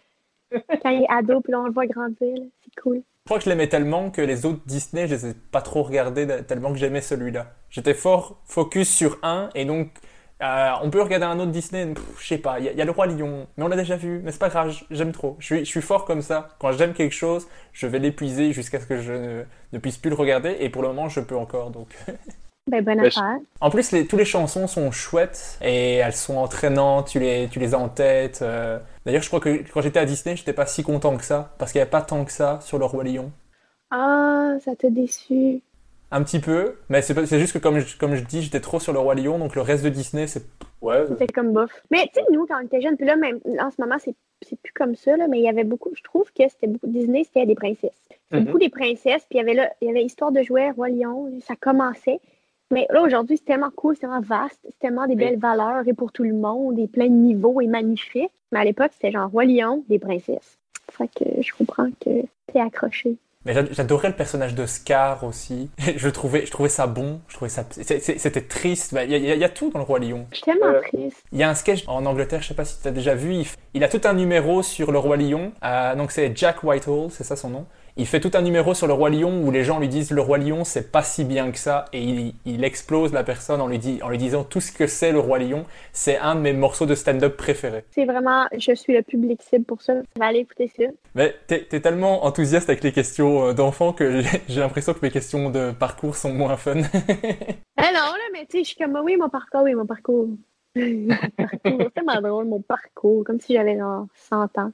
[0.82, 2.44] Quand il est ado, puis là, on le voit grandir, là.
[2.64, 2.96] C'est cool.
[2.96, 5.82] Je crois que je l'aimais tellement que les autres Disney, je les ai pas trop
[5.82, 7.46] regardés tellement que j'aimais celui-là.
[7.70, 9.90] J'étais fort focus sur un et donc
[10.42, 12.82] euh, on peut regarder un autre Disney, je sais pas, il y, a- il y
[12.82, 15.36] a le roi lion, mais on l'a déjà vu, mais c'est pas grave, j'aime trop.
[15.40, 16.48] Je suis, je suis fort comme ça.
[16.60, 19.42] Quand j'aime quelque chose, je vais l'épuiser jusqu'à ce que je ne,
[19.72, 21.88] ne puisse plus le regarder et pour le moment je peux encore donc.
[22.70, 23.38] Ben, bonne affaire.
[23.62, 27.58] En plus, les, toutes les chansons sont chouettes et elles sont entraînantes, tu les, tu
[27.60, 28.40] les as en tête.
[28.42, 28.78] euh.
[29.06, 31.72] D'ailleurs, je crois que quand j'étais à Disney, j'étais pas si content que ça parce
[31.72, 33.32] qu'il n'y avait pas tant que ça sur le roi lion.
[33.90, 35.62] Ah, ça t'a déçu.
[36.10, 38.60] Un petit peu, mais c'est pas- c'est juste que comme je, comme je dis, j'étais
[38.60, 40.42] trop sur le roi lion, donc le reste de Disney, c'est
[40.80, 41.04] ouais.
[41.06, 41.70] C'était comme bof.
[41.90, 44.14] Mais tu sais, nous, quand on était jeunes, puis là, même en ce moment, c'est
[44.42, 46.86] c'est plus comme ça, là, mais il y avait beaucoup, je trouve que c'était beaucoup,
[46.86, 47.90] Disney, c'était des princesses.
[48.08, 48.44] C'était Mhm.
[48.46, 50.88] beaucoup des princesses, puis il y avait là, il y avait Histoire de jouer, Roi
[50.90, 52.20] Lion, ça commençait.
[52.70, 55.18] Mais là, aujourd'hui, c'est tellement cool, c'est tellement vaste, c'est tellement des Oui.
[55.24, 58.30] belles valeurs et pour tout le monde, et plein de niveaux et magnifique.
[58.52, 60.56] Mais à l'époque, c'était genre Roi Lion, des princesses.
[60.92, 62.22] Fait que je comprends que
[62.52, 63.16] t'es accroché.
[63.44, 65.70] Mais j'a- j'adorais le personnage de Scar aussi.
[65.96, 67.20] Je trouvais, je trouvais ça bon.
[67.28, 67.64] Je trouvais ça.
[67.70, 68.92] C'était triste.
[68.94, 70.26] Bah, Il y, a- il y a- tout dans le Roi Lion.
[70.48, 71.16] Euh, triste.
[71.32, 73.32] Il y a un sketch en Angleterre, je sais pas si tu as déjà vu.
[73.34, 75.52] Il, il a tout un numéro sur le Roi Lion.
[75.64, 77.66] Euh, donc c'est Jack Whitehall, c'est ça son nom.
[78.00, 80.20] Il fait tout un numéro sur le Roi Lion où les gens lui disent le
[80.20, 83.66] Roi Lion c'est pas si bien que ça et il, il explose la personne en
[83.66, 85.66] lui, dit, en lui disant tout ce que c'est le Roi Lion.
[85.92, 87.84] C'est un de mes morceaux de stand-up préférés.
[87.90, 89.94] C'est vraiment, je suis le public cible pour ça.
[89.94, 90.84] Je vais aller écouter ça.
[91.16, 95.10] Mais t'es es tellement enthousiaste avec les questions euh, d'enfants que j'ai- l'impression que mes
[95.10, 96.82] questions de parcours sont moins fun.
[97.76, 100.28] Ah non, là, mais tu sais, je suis comme, oui, mon parcours, oui, mon parcours.
[100.76, 101.78] mon parcours.
[101.80, 104.72] C'est tellement drôle, mon parcours, comme si j'avais genre 100 ans.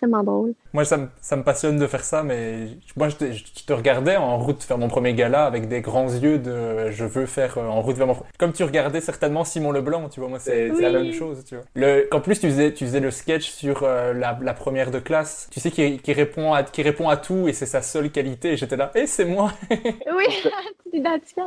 [0.00, 0.54] C'est tellement drôle.
[0.72, 3.72] moi, ça me, ça me passionne de faire ça, mais moi, je te, je te
[3.74, 7.58] regardais en route faire mon premier gala avec des grands yeux de je veux faire
[7.58, 8.16] euh, en route vers mon.
[8.38, 11.64] Comme tu regardais certainement Simon Leblanc, tu vois, moi, c'est la même chose, tu vois.
[11.74, 15.00] Le, qu'en plus, tu faisais, tu faisais le sketch sur euh, la, la première de
[15.00, 18.10] classe, tu sais, qui, qui, répond à, qui répond à tout et c'est sa seule
[18.10, 19.52] qualité, et j'étais là, et c'est moi!
[19.70, 20.24] Oui,
[20.84, 21.40] tu t'identifies.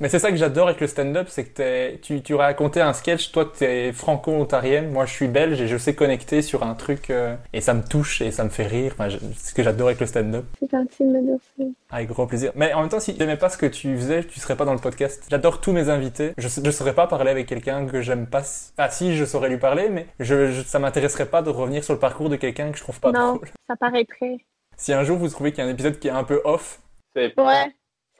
[0.00, 2.92] Mais c'est ça que j'adore avec le stand-up, c'est que t'es- tu, tu racontais un
[2.94, 7.10] sketch, toi t'es franco-ontarienne, moi je suis belge et je sais connecter sur un truc
[7.10, 8.92] euh, et ça me touche et ça me fait rire.
[8.98, 11.64] Enfin, c'est ce que j'adore avec le stand-up, C'est gentil de me dire ça.
[11.90, 12.52] avec grand plaisir.
[12.54, 14.72] Mais en même temps, si j'aimais pas ce que tu faisais, tu serais pas dans
[14.74, 15.24] le podcast.
[15.30, 16.32] J'adore tous mes invités.
[16.38, 18.42] Je, je saurais pas parler avec quelqu'un que j'aime pas.
[18.78, 21.92] Ah si, je saurais lui parler, mais je, je- ça m'intéresserait pas de revenir sur
[21.94, 23.48] le parcours de quelqu'un que je trouve pas non, drôle.
[23.68, 24.38] ça paraîtrait.
[24.76, 26.80] Si un jour vous trouvez qu'il y a un épisode qui est un peu off,
[27.14, 27.66] C'est Ouais,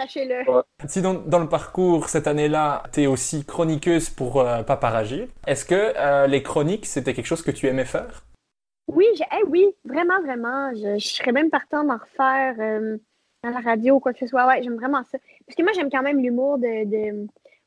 [0.00, 0.62] sachez-le.
[0.86, 5.74] Si dans, dans le parcours cette année-là, t'es aussi chroniqueuse pour euh, Paparagir, est-ce que
[5.96, 8.24] euh, les chroniques, c'était quelque chose que tu aimais faire?
[8.88, 10.70] Oui, j'ai- eh oui, vraiment, vraiment.
[10.74, 12.98] Je, je serais même partant d'en refaire euh,
[13.42, 14.46] à la radio ou quoi que ce soit.
[14.46, 15.18] Ouais, j'aime vraiment ça.
[15.46, 17.26] Parce que moi, j'aime quand même l'humour de, de-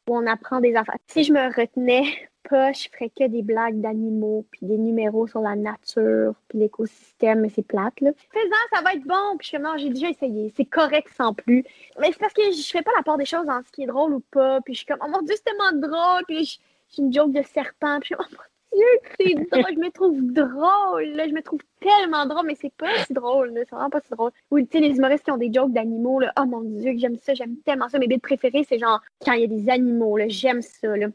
[0.10, 0.98] où on apprend des affaires.
[1.08, 2.04] Si je me retenais
[2.50, 7.42] pas, je ferais que des blagues d'animaux, puis des numéros sur la nature, puis l'écosystème,
[7.42, 8.12] mais c'est plate, là.
[8.32, 11.34] Fais-en, ça va être bon, puis je suis non, j'ai déjà essayé, c'est correct sans
[11.34, 11.64] plus.
[12.00, 13.88] Mais c'est parce que je fais pas la part des choses dans ce qui est
[13.88, 16.58] drôle ou pas, puis je suis comme, oh mon Dieu, c'est tellement drôle, puis je-
[16.96, 18.86] j'ai une joke de serpent, puis je suis oh mon Dieu,
[19.20, 22.88] c'est drôle, je me trouve drôle, là, je me trouve tellement drôle, mais c'est pas
[23.06, 24.32] si drôle, là, c'est vraiment pas si drôle.
[24.52, 27.18] Ou, tu sais, les humoristes qui ont des jokes d'animaux, là, oh mon Dieu, j'aime
[27.18, 28.00] ça, j'aime tellement ça.
[28.00, 31.08] Mes bits préférés, c'est genre, quand il y a des animaux, là, j'aime ça, là.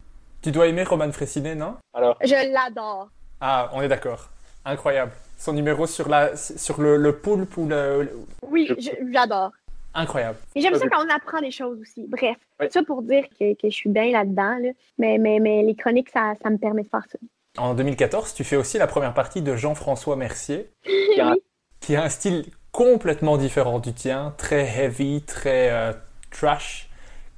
[0.42, 1.74] Tu dois aimer Roman Fressinet, non?
[1.94, 3.08] Alors, Je l'adore.
[3.40, 4.28] Ah, on est d'accord.
[4.64, 5.12] Incroyable.
[5.36, 8.02] Son numéro sur, la, sur le, le poulpe ou le...
[8.04, 8.12] le-
[8.42, 9.50] Oui, je- j'adore.
[9.94, 10.38] Incroyable.
[10.54, 12.06] Et j'aime ça quand on apprend des choses aussi.
[12.08, 12.66] Bref, Oui.
[12.70, 14.70] ça pour dire que, que je suis bien là-dedans, là.
[14.98, 17.18] Mais, mais, mais les chroniques, ça, ça me permet de faire ça.
[17.56, 20.70] En 2014, tu fais aussi la première partie de Jean-François Mercier,
[21.20, 21.34] a
[21.80, 25.92] qui a un style complètement différent du tien, très heavy, très euh,
[26.30, 26.87] trash.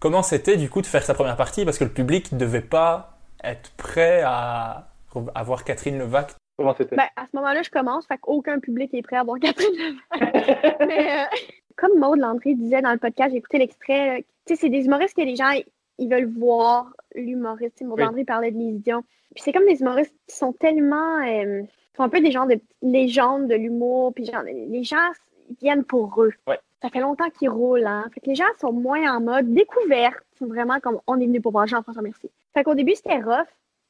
[0.01, 2.63] Comment c'était du coup de faire sa première partie Parce que le public ne devait
[2.63, 4.89] pas être prêt à,
[5.35, 6.35] à voir Catherine Levac.
[6.57, 6.97] comment c'était?
[6.97, 10.77] Ben, à ce moment-là, je commence, fait qu'aucun public est prêt à voir Catherine Levac.
[10.87, 11.25] Mais euh,
[11.77, 14.87] comme Maude Landry disait dans le podcast, j'ai écouté l'extrait, là, tu sais, c'est des
[14.87, 15.53] humoristes que les gens,
[15.99, 17.83] ils veulent voir l'humoriste.
[17.83, 18.03] Oui.
[18.03, 19.03] Landry parlait de Lise Dion.
[19.35, 21.19] Puis c'est comme des humoristes qui sont tellement...
[21.27, 21.63] euh,
[21.97, 24.97] sont un peu des genres de légendes de l'humour, puis genre, les gens
[25.51, 26.33] ils viennent pour eux.
[26.47, 26.59] Ouais.
[26.83, 28.07] Ça fait longtemps qu'ils roulent, hein.
[28.15, 31.53] Fait que les gens sont moins en mode découverte, vraiment comme on est venu pour
[31.53, 32.31] voir Jean-François Mercier.
[32.55, 33.47] Fait qu'au début, c'était rough,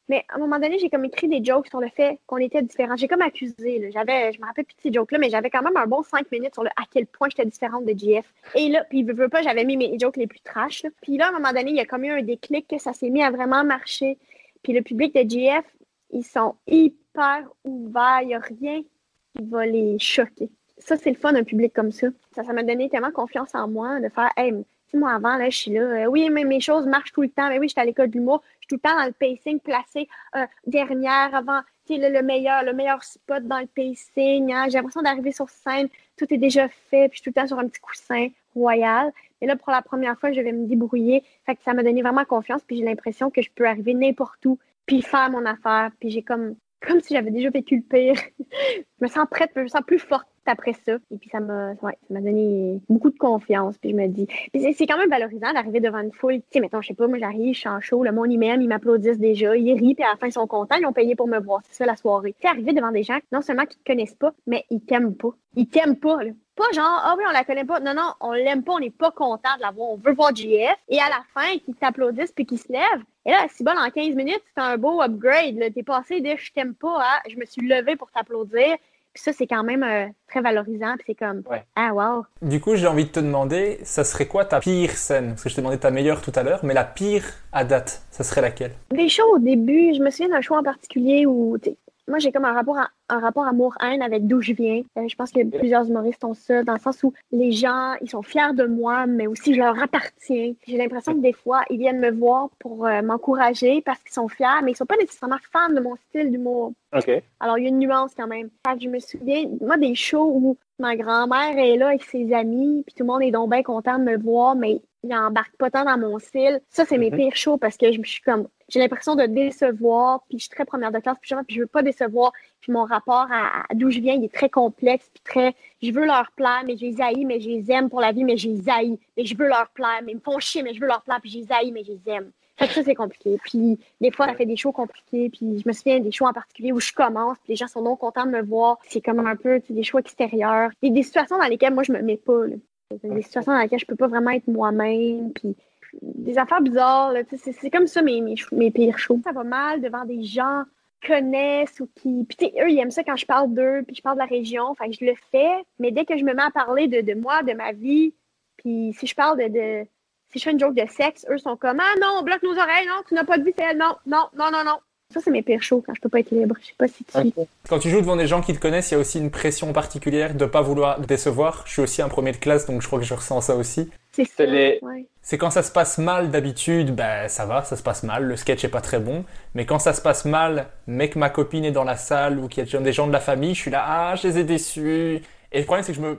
[0.09, 2.63] Mais à un moment donné, j'ai comme écrit des jokes sur le fait qu'on était
[2.63, 2.97] différents.
[2.97, 3.91] J'ai comme accusé.
[3.93, 6.31] J'avais, je me rappelle plus de ces jokes-là, mais j'avais quand même un bon cinq
[6.33, 8.27] minutes sur le à quel point j'étais différente de GF.
[8.57, 10.85] Et là, puis veux, veux pas, j'avais mis mes jokes les plus trash.
[11.01, 12.93] Puis là, à un moment donné, il y a comme eu un déclic que ça
[12.93, 14.19] s'est mis à vraiment marcher.
[14.65, 15.65] Puis le public de GF,
[16.11, 18.23] ils sont hyper ouverts.
[18.23, 20.51] Il n'y a rien qui va les choquer.
[20.81, 22.09] Ça, c'est le fun d'un public comme ça.
[22.35, 24.53] Ça, ça m'a donné tellement confiance en moi de faire, hey,
[24.93, 25.83] moi, avant, là, je suis là.
[25.83, 27.49] euh, oui, mais mes choses marchent tout le temps.
[27.49, 28.43] Mais oui, j'étais à l'école d'humour.
[28.61, 32.13] Je suis tout le temps dans le pacing, placé euh, dernière, avant, tu sais, le,
[32.13, 34.53] le meilleur, le meilleur spot dans le pacing.
[34.53, 34.65] hein.
[34.67, 35.89] J'ai l'impression d'arriver sur scène.
[36.17, 37.09] Tout est déjà fait.
[37.09, 39.13] Puis je suis tout le temps sur un petit coussin royal.
[39.41, 41.23] Mais là, pour la première fois, je vais me débrouiller.
[41.47, 42.63] Fait que ça m'a donné vraiment confiance.
[42.67, 44.59] Puis j'ai l'impression que je peux arriver n'importe où.
[44.87, 45.91] Puis faire mon affaire.
[46.01, 49.69] Puis j'ai comme, comme si j'avais déjà vécu le je me sens prête, je me
[49.69, 50.95] sens plus forte après ça.
[51.11, 53.79] Et puis ça m'a ouais, ça m'a donné beaucoup de confiance.
[53.79, 54.27] Puis je me dis.
[54.55, 56.39] C'est- quand même valorisant d'arriver devant une foule.
[56.39, 58.39] Tu sais, mettons, je sais pas, moi j'arrive, je suis en show, le monde ils
[58.39, 60.93] m'aime, ils m'applaudissent déjà, ils rient, puis à la fin ils sont contents, ils ont
[60.93, 61.61] payé pour me voir.
[61.65, 62.33] C'est ça la soirée.
[62.33, 65.15] Tu sais, arriver devant des gens, non seulement qui te connaissent pas, mais ils t'aiment
[65.15, 65.31] pas.
[65.55, 66.33] Ils t'aiment pas, là.
[66.57, 67.81] Pas genre, ah oui, on la connaît pas.
[67.81, 69.91] Non, non, on l'aime pas, on n'est pas content de la voir.
[69.91, 70.77] On veut voir JF.
[70.89, 73.05] Et à la fin, qu'ils t'applaudissent puis qu'ils se lèvent.
[73.31, 75.57] Et là, si bon, en 15 minutes, c'est un beau upgrade.
[75.57, 75.71] là.
[75.71, 78.77] T'es passé de je t'aime pas à je me suis levée pour t'applaudir.
[79.15, 80.95] Puis ça, c'est quand même euh, très valorisant.
[80.97, 81.63] Puis c'est comme, Ouais.
[81.77, 82.25] ah, wow.
[82.43, 85.29] Du coup, j'ai envie de te demander, ça serait quoi ta pire scène?
[85.29, 88.03] Parce que je t'ai demandé ta meilleure tout à l'heure, mais la pire à date,
[88.11, 88.73] ça serait laquelle?
[88.91, 91.71] Les shows au début, je me souviens d'un show en particulier où, tu
[92.11, 94.83] moi, j'ai comme un rapport, à- un rapport amour-haine avec d'où je viens.
[94.99, 98.11] Euh, je pense que plusieurs humoristes ont ça, dans le sens où les gens, ils
[98.11, 100.53] sont fiers de moi, mais aussi je leur appartiens.
[100.67, 104.29] J'ai l'impression que des fois, ils viennent me voir pour euh, m'encourager parce qu'ils sont
[104.29, 106.73] fiers, mais ils sont pas nécessairement fans de mon style d'humour.
[106.97, 107.11] OK.
[107.41, 108.49] Alors, il y a une nuance quand même.
[108.81, 112.95] Je me souviens, moi, des shows où ma grand-mère est là avec ses amis, puis
[112.97, 115.85] tout le monde est donc bien content de me voir, mais il embarque pas tant
[115.85, 116.61] dans mon style.
[116.69, 117.17] Ça, c'est mes Mhm.
[117.17, 120.51] pires shows parce que je me suis comme, j'ai l'impression de décevoir, puis je suis
[120.51, 122.33] très première de classe, puis je, je veux pas décevoir.
[122.61, 125.93] Puis mon rapport à, à d'où je viens, il est très complexe, puis très, je
[125.93, 128.37] veux leur plaire, mais je les haïs, mais je les aime pour la vie, mais
[128.37, 128.99] je les haïs.
[129.17, 131.21] Mais je veux leur plaire, mais ils me font chier, mais je veux leur plaire,
[131.21, 132.31] puis je les haïs, mais je les aime.
[132.61, 133.39] Fait que ça, c'est compliqué.
[133.43, 135.31] Puis des fois, ça fait des shows compliqués.
[135.31, 137.81] Puis je me souviens des shows en particulier où je commence, puis les gens sont
[137.81, 138.77] non contents de me voir.
[138.87, 140.71] C'est comme un peu des shows extérieurs.
[140.83, 142.47] Des, des situations dans lesquelles moi, je me mets pas.
[142.47, 142.57] là.
[143.03, 145.33] Des situations dans lesquelles je peux pas vraiment être moi-même.
[145.33, 145.57] Puis
[146.03, 147.15] des affaires bizarres.
[147.37, 148.21] C'est comme ça mes,
[148.53, 149.21] mes, pires shows.
[149.25, 150.65] Ça va mal devant des gens
[151.07, 152.27] connaissent ou qui.
[152.29, 154.75] Puis eux, ils aiment ça quand je parle d'eux, puis je parle de la région.
[154.75, 155.65] Fait que je le fais.
[155.79, 158.15] Mais dès que je me mets à parler de, de moi, de ma vie,
[158.59, 159.87] puis si je parle de, de-
[160.29, 162.57] si je fais une joke de sexe, eux sont comme Ah non, on bloque nos
[162.57, 164.79] oreilles, non, tu n'as pas de vie, non, non, non, non, non.
[165.13, 166.55] Ça, c'est mes pires shows quand je peux pas être libre.
[166.61, 167.35] Je sais pas si tu suis.
[167.37, 167.47] OK.
[167.69, 169.73] Quand tu joues devant des gens qui te connaissent, il y a aussi une pression
[169.73, 171.63] particulière de pas vouloir décevoir.
[171.67, 173.91] Je suis aussi un premier de classe, donc je crois que je ressens ça aussi.
[174.13, 174.45] C'est ça.
[174.45, 175.07] Les- ouais.
[175.23, 178.37] C'est quand ça se passe mal d'habitude, ben ça va, ça se passe mal, le
[178.37, 179.25] sketch est pas très bon.
[179.55, 182.49] Mais quand ça se passe mal, mais que ma copine est dans la salle ou
[182.49, 184.45] qu'il y a des gens de la famille, je suis là, ah, je les ai
[184.45, 185.23] déçus.
[185.53, 186.19] Et le problème, c'est que je me,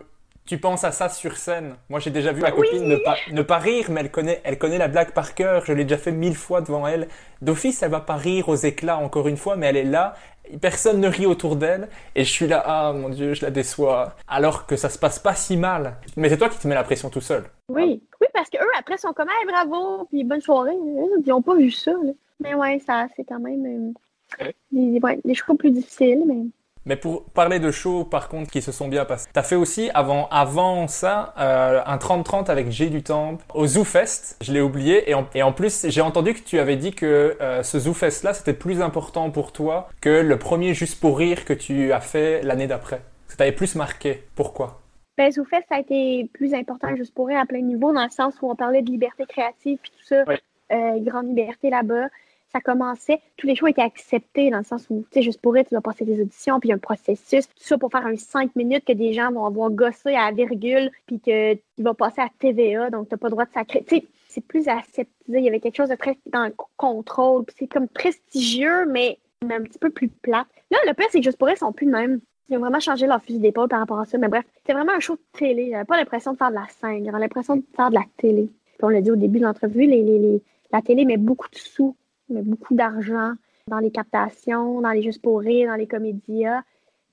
[0.51, 1.75] tu penses à ça sur scène.
[1.89, 4.57] Moi, j'ai déjà vu ma copine ne, pas, ne pas rire, mais elle connaît, elle
[4.57, 5.63] connaît la blague par cœur.
[5.65, 7.07] Je l'ai déjà fait mille fois devant elle.
[7.41, 10.13] D'office, elle va pas rire aux éclats encore une fois, mais elle est là.
[10.59, 11.87] Personne ne rit autour d'elle.
[12.15, 14.13] Et je suis là, ah mon dieu, je la déçois.
[14.27, 15.95] Alors que ça se passe pas si mal.
[16.17, 17.45] Mais c'est toi qui te mets la pression tout seul.
[17.69, 18.03] Oui.
[18.19, 20.75] oui, parce qu'eux, après, sont comme Hey, bravo, puis bonne soirée.
[20.75, 21.91] Ils n'ont pas vu ça.
[21.91, 22.11] là.
[22.41, 24.53] Mais ouais, ça, c'est quand même euh, Ouais.
[24.73, 26.23] des, ouais, des shows plus difficiles.
[26.25, 26.43] Mais...
[26.85, 29.89] Mais pour parler de shows, par contre, qui se sont bien passés, t'as fait aussi,
[29.93, 34.37] avant, avant ça, euh, un 30-30 avec G du Temple au Zoo Fest.
[34.41, 35.09] Je l'ai oublié.
[35.09, 37.93] Et en, et en plus, j'ai entendu que tu avais dit que euh, ce Zoo
[37.93, 42.01] Fest-là, c'était plus important pour toi que le premier Juste pour Rire que tu as
[42.01, 43.01] fait l'année d'après.
[43.27, 44.23] Ça t'avait plus marqué.
[44.35, 44.81] Pourquoi?
[45.17, 48.09] Ben, Zoufest, ça a été plus important juste pour eux à plein niveau, dans le
[48.09, 50.23] sens où on parlait de liberté créative puis tout ça.
[50.27, 50.35] Oui.
[50.71, 52.07] Euh, grande liberté là-bas.
[52.53, 55.55] Ça commençait, tous les shows étaient acceptés dans le sens où, tu sais, juste pour
[55.55, 57.47] eux, tu dois passer des auditions, puis un processus.
[57.47, 60.31] Tout ça pour faire un 5 minutes que des gens vont avoir gossé à la
[60.31, 63.51] virgule, puis que tu vas passer à TVA, donc tu n'as pas le droit de
[63.53, 63.83] sacrer.
[63.87, 65.09] Tu sais, c'est plus accepté.
[65.29, 69.17] Il y avait quelque chose de très dans le contrôle, puis c'est comme prestigieux, mais,
[69.45, 70.45] mais un petit peu plus plat.
[70.71, 72.19] Là, le pire, c'est que juste pour eux, ils sont plus de même.
[72.49, 74.17] Ils ont vraiment changé leur fusil d'épaule par rapport à ça.
[74.17, 75.69] Mais bref, c'était vraiment un show de télé.
[75.71, 77.05] J'avais pas l'impression de faire de la scène.
[77.05, 78.49] J'avais l'impression de faire de la télé.
[78.77, 80.41] Puis on l'a dit au début de l'entrevue, les-
[80.73, 81.95] la télé met beaucoup de sous,
[82.31, 83.33] beaucoup d'argent
[83.67, 86.63] dans les captations, dans les Juste pour rire, dans les comédias.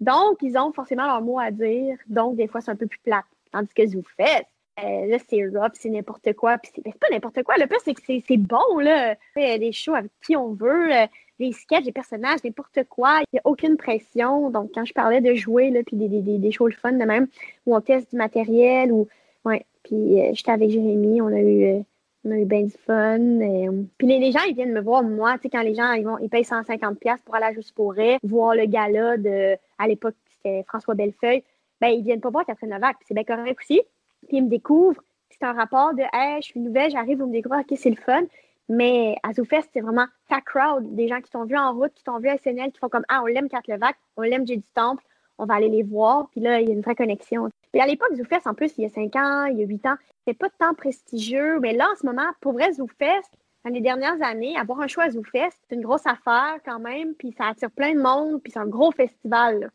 [0.00, 1.96] Donc, ils ont forcément leur mot à dire.
[2.06, 3.24] Donc, des fois, c'est un peu plus plate.
[3.52, 4.46] Tandis que vous faites,
[4.84, 6.58] euh, là, c'est rough, c'est n'importe quoi.
[6.58, 7.56] Puis c'est pas n'importe quoi.
[7.56, 9.16] Le pire, c'est que c'est bon, là.
[9.34, 11.06] Des shows avec qui on veut, euh,
[11.40, 13.20] des sketchs, des personnages, n'importe quoi.
[13.20, 14.50] Il n'y a aucune pression.
[14.50, 16.92] Donc, quand je parlais de jouer, là, puis des, des, des, des shows le fun
[16.92, 17.26] de même,
[17.66, 19.08] où on teste du matériel, ou.
[19.44, 19.64] Ouais.
[19.82, 21.82] Puis euh, j'étais avec Jérémy, on a eu.
[22.28, 23.40] On a eu bien du fun.
[23.40, 25.92] et, euh, Puis les, gens, ils viennent me voir, moi, tu sais, quand les gens,
[25.92, 29.56] ils, vont, ils payent 150$ piastres pour aller à Juste pour voir le gala de,
[29.78, 31.42] à l'époque, c'était François Bellefeuille,
[31.80, 32.78] ben, ils viennent pas voir Catherine.
[32.80, 33.80] Puis c'est bien correct aussi.
[34.28, 35.02] Puis ils me découvrent.
[35.30, 37.96] C'est un rapport de, hey, je suis nouvelle, j'arrive, vous me découvrez, OK, c'est le
[37.96, 38.22] fun.
[38.68, 42.04] Mais à ZooFest, c'est vraiment ta crowd, des gens qui t'ont vu en route, qui
[42.04, 44.56] t'ont vu à SNL, qui font comme, ah, on l'aime Cat Levac, on l'aime J'ai
[44.56, 45.02] du Temple,
[45.38, 46.28] on va aller les voir.
[46.30, 47.48] Puis là, il y a une vraie connexion.
[47.72, 49.86] Puis à l'époque, ZooFest, en plus, il y a 5 ans, il y a 8
[49.86, 51.58] ans, c'était pas tant prestigieux.
[51.60, 53.30] Mais là, en ce moment, pour vrai, ZooFest,
[53.64, 57.14] dans les dernières années, avoir un choix à ZooFest, c'est une grosse affaire quand même.
[57.14, 59.60] Puis ça attire plein de monde, puis c'est un gros festival.
[59.60, 59.66] là.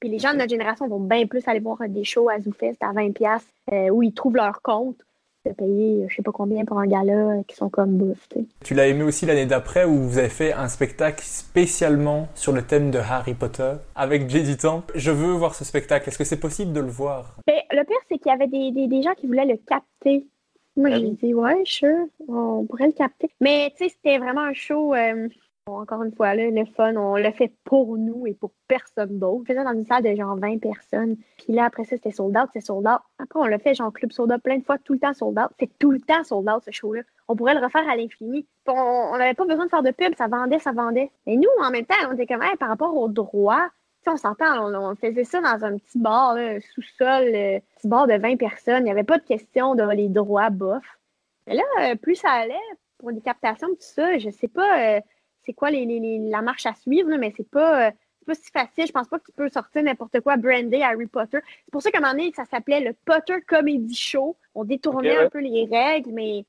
[0.00, 2.76] Puis les gens de notre génération vont bien plus aller voir des shows à ZooFest
[2.80, 5.00] à 20$ piastres, euh, où ils trouvent leur compte
[5.46, 8.28] de payer je sais pas combien pour un gala euh, qui sont comme bouffe.
[8.64, 12.62] tu l'as aimé aussi l'année d'après où vous avez fait un spectacle spécialement sur le
[12.62, 14.44] thème de Harry Potter avec Jay.
[14.94, 16.08] Je veux voir ce spectacle.
[16.08, 17.36] Est-ce que c'est possible de le voir?
[17.46, 20.26] Ben, le pire, c'est qu'il y avait des, des, des gens qui voulaient le capter.
[20.76, 23.30] Moi, Ah j'ai dit, ouais, sure, on pourrait le capter.
[23.40, 25.28] Mais, tu sais, c'était vraiment un show, euh,
[25.66, 29.42] encore une fois, là, le fun, on l'a fait pour nous et pour personne d'autre.
[29.42, 31.16] On faisait dans une salle de genre 20 personnes.
[31.38, 33.00] Puis là, après ça, c'était sold out, c'était sold out.
[33.18, 35.38] Après, on l'a fait genre club sold out plein de fois, tout le temps sold
[35.38, 35.50] out.
[35.58, 37.02] C'est tout le temps sold out, ce show-là.
[37.28, 38.46] On pourrait le refaire à l'infini.
[38.68, 41.10] On n'avait pas besoin de faire de pub, ça vendait, ça vendait.
[41.26, 43.68] Mais nous, en même temps, on était comme, Hey, par rapport aux droits,
[44.06, 46.36] on s'entend, on, faisait ça dans un petit bar,
[46.74, 48.82] sous-sol, euh, petit bar de 20 personnes.
[48.82, 50.84] Il n'y avait pas de question de les droits bof.
[51.46, 52.54] Mais là, euh, plus ça allait,
[52.98, 55.00] pour des captations, tout ça, je sais pas euh,
[55.46, 58.26] c'est quoi les, les- les- la marche à suivre, là, mais c'est pas, euh, c'est
[58.26, 58.86] pas si facile.
[58.88, 61.38] Je pense pas que tu peux sortir n'importe quoi brandé Harry Potter.
[61.64, 64.36] C'est pour ça qu'à un moment donné, ça s'appelait le Potter Comedy Show.
[64.54, 65.24] On détournait ouais.
[65.26, 66.44] un peu les règles, mais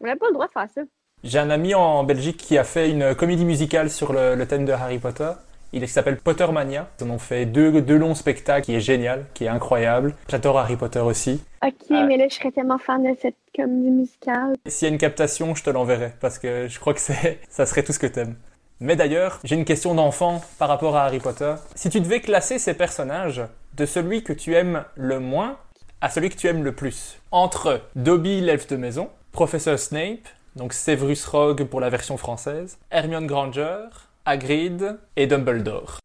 [0.00, 0.82] on n'avait pas le droit de faire ça.
[1.24, 4.64] J'ai un ami en Belgique qui a fait une comédie musicale sur le, le thème
[4.64, 5.30] de Harry Potter.
[5.72, 6.88] Il s'appelle Pottermania.
[7.00, 10.14] Ils en ont fait deux, deux longs spectacles qui est génial, qui est incroyable.
[10.28, 11.42] J'adore Harry Potter aussi.
[11.64, 14.54] OK, mais là, je serais tellement fan de cette comédie musicale.
[14.66, 17.66] S'il y a une captation, je te l'enverrai parce que je crois que c'est, ça
[17.66, 18.36] serait tout ce que t'aimes.
[18.80, 21.54] Mais d'ailleurs, j'ai une question d'enfant par rapport à Harry Potter.
[21.74, 23.42] Si tu devais classer ces personnages
[23.74, 25.56] de celui que tu aimes le moins
[26.00, 30.72] à celui que tu aimes le plus, entre Dobby l'elfe de maison, Professeur Snape, donc
[30.72, 33.84] Severus Rogue pour la version française, Hermione Granger,
[34.24, 35.98] Hagrid et Dumbledore.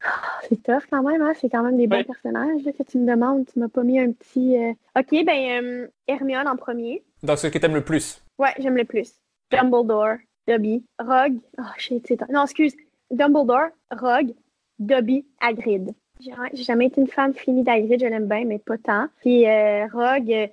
[0.49, 1.34] C'est tough quand même, hein?
[1.39, 2.03] C'est quand même des bons Oui.
[2.06, 3.45] personnages là, que tu me demandes.
[3.52, 4.57] Tu m'as pas mis un petit...
[4.57, 7.03] euh, OK, ben, euh, Hermione en premier.
[7.23, 8.22] Dans ce que t'aimes le plus?
[8.39, 9.11] Ouais, j'aime le plus.
[9.52, 10.18] Dumbledore,
[10.48, 11.39] Dobby, Rogue.
[11.60, 12.73] Oh shit, c'est Non, excuse.
[13.11, 14.34] Dumbledore, Rogue,
[14.80, 15.94] Dobby, Hagrid.
[16.19, 19.07] J'ai j'ai jamais été une fan finie d'Hagrid, je l'aime bien, mais pas tant.
[19.22, 20.48] Puis euh, Rogue, euh,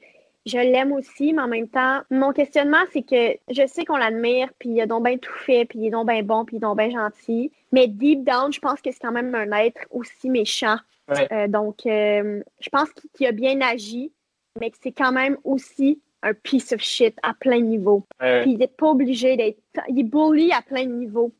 [0.46, 4.48] je l'aime aussi, mais en même temps, mon questionnement, c'est que je sais qu'on l'admire,
[4.58, 6.58] puis il a donc bien tout fait, puis il est donc bien bon, puis il
[6.58, 7.50] est donc bien gentil.
[7.72, 10.76] Mais deep down, je pense que c'est quand même un être aussi méchant.
[11.08, 11.32] Ouais.
[11.32, 14.12] Euh, donc, euh, je pense qu'il a bien agi,
[14.60, 18.04] mais que c'est quand même aussi un piece of shit à plein niveau.
[18.20, 19.58] Ouais, Puis il n'est pas obligé d'être.
[19.88, 21.32] Il est bully à plein de niveaux.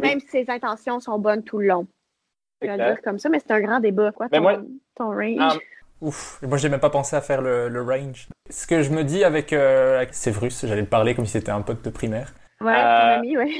[0.00, 1.86] Même si ses intentions sont bonnes tout le long.
[2.62, 4.62] Je vais dire comme ça, mais c'est un grand débat, quoi, Mais ton, moi-
[4.94, 5.58] ton range?
[6.02, 8.26] Ouf, moi j'ai même pas pensé à faire le, le range.
[8.50, 11.62] Ce que je me dis avec, euh, avec j'allais le parler comme si c'était un
[11.62, 12.34] pote de primaire.
[12.60, 13.50] ouais, euh, ton ami, ouais.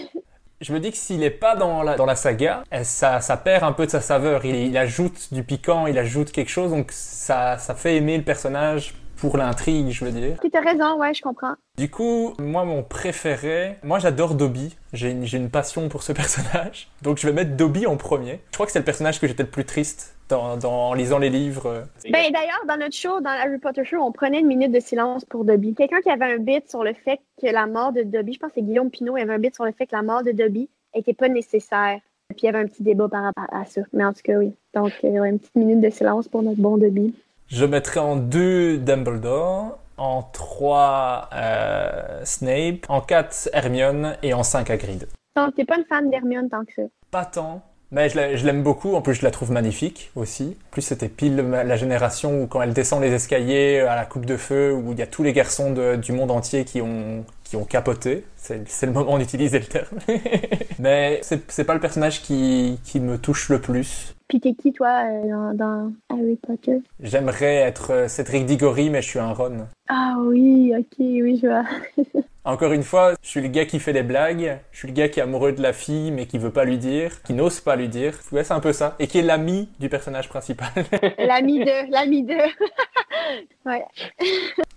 [0.60, 3.36] Je me dis que s'il est pas dans la, dans la saga, eh, ça, ça
[3.36, 4.44] perd un peu de sa saveur.
[4.44, 8.24] Il, il ajoute du piquant, il ajoute quelque chose, donc ça, ça fait aimer le
[8.24, 10.36] personnage pour l'intrigue, je veux dire.
[10.40, 11.54] Tu as raison, ouais, je comprends.
[11.78, 14.76] Du coup, moi, mon préféré, moi j'adore Dobby.
[14.92, 16.88] J'ai une, passion pour ce personnage.
[17.02, 18.40] Donc je vais mettre Dobby en premier.
[18.50, 21.18] Je crois que c'est le personnage que j'étais le plus triste dans, dans- en lisant
[21.18, 21.84] les livres.
[22.10, 25.24] Ben, d'ailleurs, dans notre show, dans Harry Potter Show, on prenait une minute de silence
[25.24, 25.74] pour Dobby.
[25.74, 28.48] Quelqu'un qui avait un bit sur le fait que la mort de Dobby, je pense
[28.48, 30.32] que c'est Guillaume Pinot, il avait un bit sur le fait que la mort de
[30.32, 32.00] Dobby n'était pas nécessaire.
[32.30, 33.82] Puis il y avait un petit débat par rapport à ça.
[33.92, 34.52] Mais en tout cas, oui.
[34.74, 37.14] Donc, euh, une petite minute de silence pour notre bon Dobby.
[37.52, 44.70] Je mettrais en deux Dumbledore, en trois euh, Snape, en quatre Hermione et en cinq
[44.70, 45.06] Hagrid.
[45.36, 46.82] Donc, t'es pas une fan d'Hermione tant que ça.
[47.10, 47.60] Pas tant.
[47.90, 50.56] Mais je la- je l'aime beaucoup, en plus je la trouve magnifique aussi.
[50.68, 54.24] En plus c'était pile la génération où quand elle descend les escaliers à la coupe
[54.24, 57.26] de feu, où il y a tous les garçons de- du monde entier qui ont,
[57.44, 58.24] qui ont capoté.
[58.36, 59.98] C'est le moment d'utiliser le terme.
[60.78, 64.14] Mais c'est c'est pas le personnage qui, qui me touche le plus.
[64.32, 66.78] Puis t'es qui, toi, euh, dans, dans Harry Potter?
[67.00, 69.66] J'aimerais être euh, Cédric Diggory, mais je suis un Ron.
[69.90, 71.64] Ah oui, ok, oui, je vois.
[72.46, 75.10] Encore une fois, je suis le gars qui fait des blagues, je suis le gars
[75.10, 77.76] qui est amoureux de la fille mais qui veut pas lui dire, qui n'ose pas
[77.76, 78.18] lui dire.
[78.32, 78.96] Ouais, c'est un peu ça.
[78.98, 80.70] Et qui est l'ami du personnage principal.
[81.18, 82.32] L'ami de, l'ami de.
[83.66, 83.84] ouais.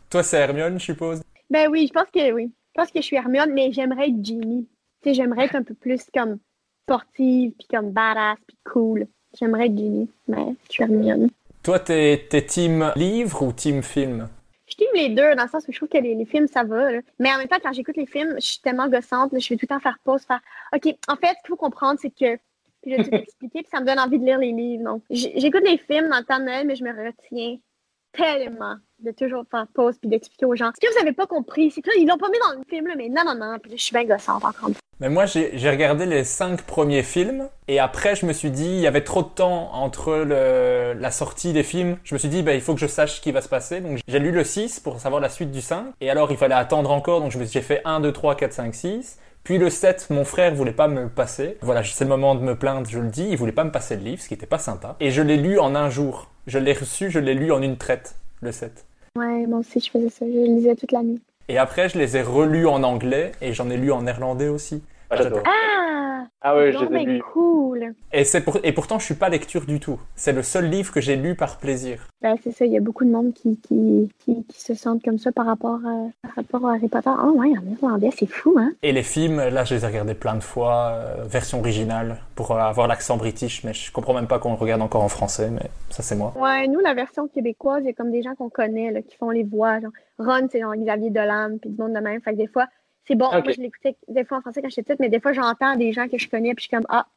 [0.09, 1.21] Toi, c'est Hermione, je suppose?
[1.49, 2.51] Ben oui, je pense que oui.
[2.75, 4.67] Je pense que je suis Hermione, mais j'aimerais être Ginny.
[5.01, 6.39] Tu sais, j'aimerais être un peu plus comme
[6.85, 9.07] sportive, puis comme badass, puis cool.
[9.37, 11.29] J'aimerais être Ginny, mais je suis Hermione.
[11.63, 14.27] Toi, t'es, t'es team livre ou team film?
[14.67, 16.63] Je t'aime les deux, dans le sens où je trouve que les, les films, ça
[16.63, 16.91] va.
[16.91, 16.99] là.
[17.19, 19.57] Mais en même temps, quand j'écoute les films, je suis tellement gossante, là, je vais
[19.57, 20.41] tout le temps faire pause, faire
[20.73, 22.35] OK, en fait, ce qu'il faut comprendre, c'est que.
[22.81, 24.83] Puis je vais tout expliquer, puis ça me donne envie de lire les livres.
[24.83, 27.57] Donc, j'écoute les films dans le temps de Noël, mais je me retiens
[28.11, 30.71] tellement de toujours faire pause puis d'expliquer aux gens.
[30.75, 32.65] Ce que vous avez pas compris, c'est que là, ils l'ont pas mis dans le
[32.67, 33.57] film, mais non, non, non.
[33.59, 34.69] Puis je suis bien gossante encore.
[35.01, 38.79] Mais moi, j'ai regardé les cinq premiers films et après, je me suis dit, il
[38.79, 41.97] y avait trop de temps entre la sortie des films.
[42.03, 43.81] Je me suis dit, bah, il faut que je sache ce qui va se passer.
[43.81, 45.87] Donc, j'ai lu le 6 pour savoir la suite du 5.
[45.99, 47.19] Et alors, il fallait attendre encore.
[47.19, 49.19] Donc, j'ai fait 1, 2, 3, 4, 5, 6.
[49.43, 51.57] Puis le 7, mon frère voulait pas me le passer.
[51.61, 53.27] Voilà, c'est le moment de me plaindre, je le dis.
[53.29, 54.95] Il voulait pas me passer le livre, ce qui était pas sympa.
[55.01, 56.31] Et je l'ai lu en un jour.
[56.47, 58.85] Je l'ai reçu, je l'ai lu en une traite, le 7.
[59.17, 60.25] Ouais, moi aussi, je faisais ça.
[60.25, 61.21] Je lisais toute la nuit.
[61.47, 64.81] Et après, je les ai relus en anglais et j'en ai lu en néerlandais aussi.
[65.09, 65.43] Ah, j'adore.
[65.45, 66.23] Ah!
[66.41, 67.23] Ah ouais, je donc les ai ben lus.
[67.33, 67.93] cool.
[68.11, 68.57] Et, c'est pour...
[68.63, 69.99] et pourtant, je suis pas lecture du tout.
[70.15, 72.07] C'est le seul livre que j'ai lu par plaisir.
[72.21, 75.03] Ben, c'est ça, il y a beaucoup de monde qui, qui, qui, qui se sentent
[75.03, 77.09] comme ça par rapport à, par rapport à Harry Potter.
[77.09, 78.71] Ah ouais, en irlandais, c'est fou, hein?
[78.83, 82.51] Et les films, là, je les ai regardés plein de fois, euh, version originale, pour
[82.51, 85.49] euh, avoir l'accent british, mais je comprends même pas qu'on le regarde encore en français,
[85.49, 86.33] mais ça, c'est moi.
[86.39, 89.15] Ouais, nous, la version québécoise, il y a comme des gens qu'on connaît, là, qui
[89.17, 89.79] font les voix.
[89.79, 92.21] Genre, Ron, c'est genre Xavier Dolan, puis du monde de même.
[92.21, 92.67] Fait que des fois,
[93.07, 93.29] c'est bon.
[93.31, 95.91] Moi, je l'écoutais des fois en français quand j'étais petite, mais des fois, j'entends des
[95.91, 97.07] gens que je connais, puis je suis comme, ah,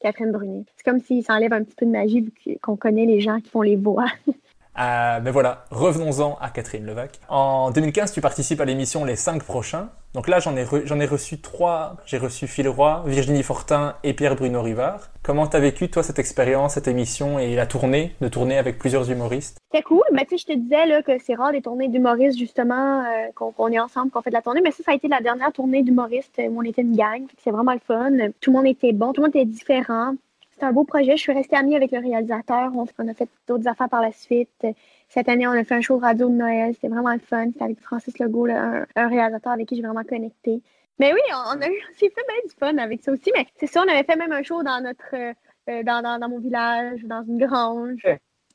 [0.00, 0.64] Catherine Brunet.
[0.76, 3.50] C'est comme s'ils s'enlèvent un petit peu de magie vu qu'on connaît les gens qui
[3.50, 4.06] font les voix.
[4.78, 7.20] Euh, mais voilà, revenons-en à Catherine Levac.
[7.28, 9.90] En 2015, tu participes à l'émission Les 5 prochains.
[10.14, 11.96] Donc là, j'en ai, re- ai reçu trois.
[12.06, 15.08] J'ai reçu Phil Roy, Virginie Fortin et Pierre-Bruno Rivard.
[15.22, 19.10] Comment t'as vécu, toi, cette expérience, cette émission et la tournée, de tourner avec plusieurs
[19.10, 19.58] humoristes?
[19.70, 20.02] C'était cool.
[20.12, 23.26] Mais tu sais, je te disais là, que c'est rare des tournées d'humoristes, justement, euh,
[23.34, 24.60] qu'on est ensemble, qu'on fait de la tournée.
[24.62, 27.22] Mais ça, ça a été la dernière tournée d'humoristes euh, où on était une gang.
[27.42, 28.10] C'est vraiment le fun.
[28.40, 30.14] Tout le monde était bon, tout le monde était différent.
[30.62, 31.16] C'était un beau projet.
[31.16, 32.70] Je suis restée amie avec le réalisateur.
[32.76, 34.64] On, a fait d'autres affaires par la suite.
[35.08, 36.72] Cette année, on a fait un show radio de Noël.
[36.74, 37.46] C'était vraiment le fun.
[37.46, 40.62] C'était avec Francis Legault, un, réalisateur avec qui j'ai vraiment connecté.
[41.00, 43.32] Mais oui, on, a eu, s'est fait bien du fun avec ça aussi.
[43.34, 45.32] Mais c'est ça, on avait fait même un show dans notre, euh,
[45.68, 48.06] euh, dans, mon village, dans une grange.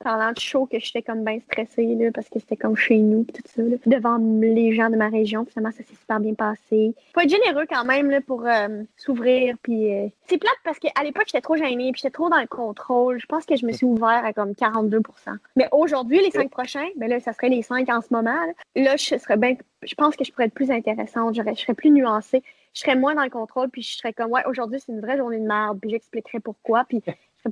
[0.04, 3.24] Parlant de show que j'étais comme bien stressée, là, parce que c'était comme chez nous,
[3.26, 5.46] tout ça, là, devant les gens de ma région.
[5.46, 6.94] Finalement, ça s'est super bien passé.
[7.14, 9.56] Faut être généreux quand même là, pour euh, s'ouvrir.
[9.62, 12.48] Puis euh, c'est plate parce qu'à l'époque, j'étais trop gênée, puis j'étais trop dans le
[12.48, 13.20] contrôle.
[13.20, 15.02] Je pense que je me suis ouvert à comme 42%
[15.56, 18.34] Mais aujourd'hui, les cinq prochains, ben là, ça serait les cinq en ce moment.
[18.76, 19.56] Là, Là, je serais bien.
[19.84, 21.36] Je pense que je pourrais être plus intéressante.
[21.36, 22.42] Je serais plus nuancée.
[22.74, 25.18] Je serais moins dans le contrôle, puis je serais comme, ouais, aujourd'hui, c'est une vraie
[25.18, 27.02] journée de merde, puis j'expliquerais pourquoi, puis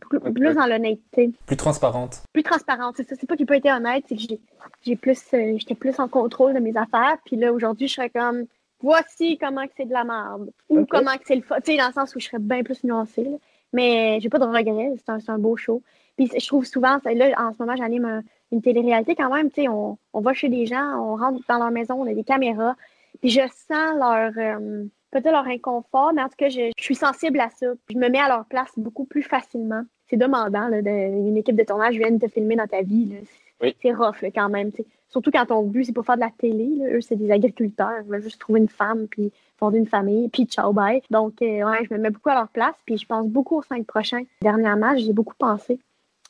[0.09, 2.23] plus, plus dans l'honnêteté Plus transparente.
[2.33, 2.95] plus transparente.
[2.97, 3.15] C'est ça.
[3.19, 4.39] C'est pas qu'il peut être honnête, c'est que j'ai,
[4.83, 7.17] j'ai plus, euh, j'étais plus en contrôle de mes affaires.
[7.25, 8.45] Puis là, aujourd'hui, je serais comme,
[8.81, 10.51] voici comment que c'est de la merde.
[10.69, 11.55] Ou comment que c'est le fun.
[11.63, 13.23] Tu sais, dans le sens où je serais bien plus nuancée.
[13.23, 13.37] là.
[13.73, 14.93] Mais j'ai pas de regrets.
[14.97, 15.81] C'est un, c'est un beau show.
[16.17, 19.49] Puis je trouve souvent, là, en ce moment, j'anime un- une télé-réalité quand même.
[19.49, 22.13] Tu sais, on, on va chez des gens, on rentre dans leur maison, on a
[22.13, 22.75] des caméras.
[23.21, 24.85] Puis je sens leur, euh,
[25.21, 27.67] peut-être leur inconfort, mais en tout cas, je, je suis sensible à ça.
[27.89, 29.83] Je me mets à leur place beaucoup plus facilement.
[30.09, 30.89] C'est demandant, là, de-
[31.29, 33.05] une équipe de tournage vienne te filmer dans ta vie.
[33.05, 33.15] là.
[33.61, 33.75] Oui.
[33.81, 34.71] C'est rough, là, quand même.
[35.07, 36.67] Surtout quand ton but, c'est pour faire de la télé.
[36.77, 36.89] là.
[36.97, 38.01] Eux, c'est des agriculteurs.
[38.03, 41.01] Ils veulent juste trouver une femme, puis fonder une famille, puis ciao, bye.
[41.09, 43.61] Donc, euh, ouais, je me mets beaucoup à leur place, puis je pense beaucoup aux
[43.63, 44.23] cinq prochains.
[44.41, 45.79] Dernièrement, j'y ai beaucoup pensé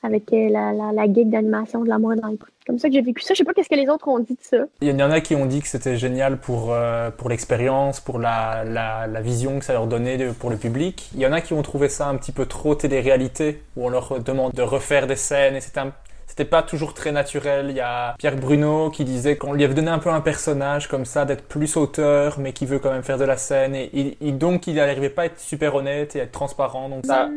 [0.04, 2.52] avec euh, la, la, la d'animation de l'amour dans le prix.
[2.68, 3.34] Comme ça que j'ai vécu ça.
[3.34, 4.58] Je sais pas qu'est-ce que les autres ont dit de ça.
[4.82, 8.20] Il y en a qui ont dit que c'était génial pour, euh, pour l'expérience, pour
[8.20, 11.10] la, la, vision que ça leur donnait pour le public.
[11.14, 13.90] Il y en a qui ont trouvé ça un petit peu trop télé-réalité, où on
[13.90, 15.94] leur demande de refaire des scènes et c'était un-
[16.38, 17.68] c'était pas toujours très naturel.
[17.70, 20.90] Il y a Pierre Bruno qui disait qu'on lui avait donné un peu un personnage
[20.90, 23.74] comme ça, d'être plus auteur, mais qui veut quand même faire de la scène.
[23.74, 26.90] Et donc il n'arrivait pas à être super honnête et à être transparent.
[26.90, 27.30] Donc ça,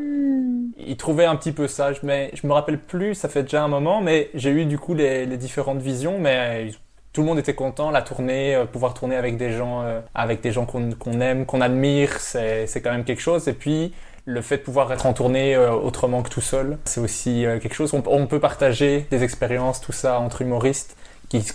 [0.85, 3.69] il trouvait un petit peu ça, mais je me rappelle plus, ça fait déjà un
[3.69, 6.73] moment, mais j'ai eu du coup les, différentes visions, mais
[7.12, 10.41] tout le monde était content, la tournée, euh, pouvoir tourner avec des gens, euh, avec
[10.41, 13.47] des gens qu'on qu'on aime, qu'on admire, c'est quand même quelque chose.
[13.47, 13.93] Et puis
[14.29, 17.59] le fait de pouvoir être en tournée euh, autrement que tout seul, c'est aussi euh,
[17.59, 17.95] quelque chose.
[17.95, 20.97] On, peut partager des expériences, tout ça entre humoristes,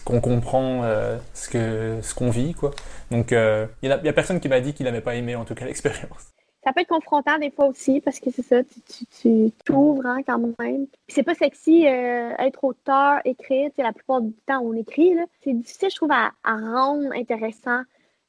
[0.04, 2.72] qu'on comprend euh, ce que ce qu'on vit, quoi.
[3.12, 5.66] Donc il y, a- personne qui m'a dit qu'il n'avait pas aimé en tout cas
[5.72, 6.34] l'expérience.
[6.64, 10.40] Ça peut être confrontant des fois aussi parce que c'est ça, tu t'ouvres hein, quand
[10.40, 10.88] même.
[10.88, 13.70] Puis c'est pas sexy être auteur, écrire.
[13.78, 15.14] La plupart du temps, on écrit.
[15.44, 17.82] C'est difficile, je trouve, à rendre intéressant.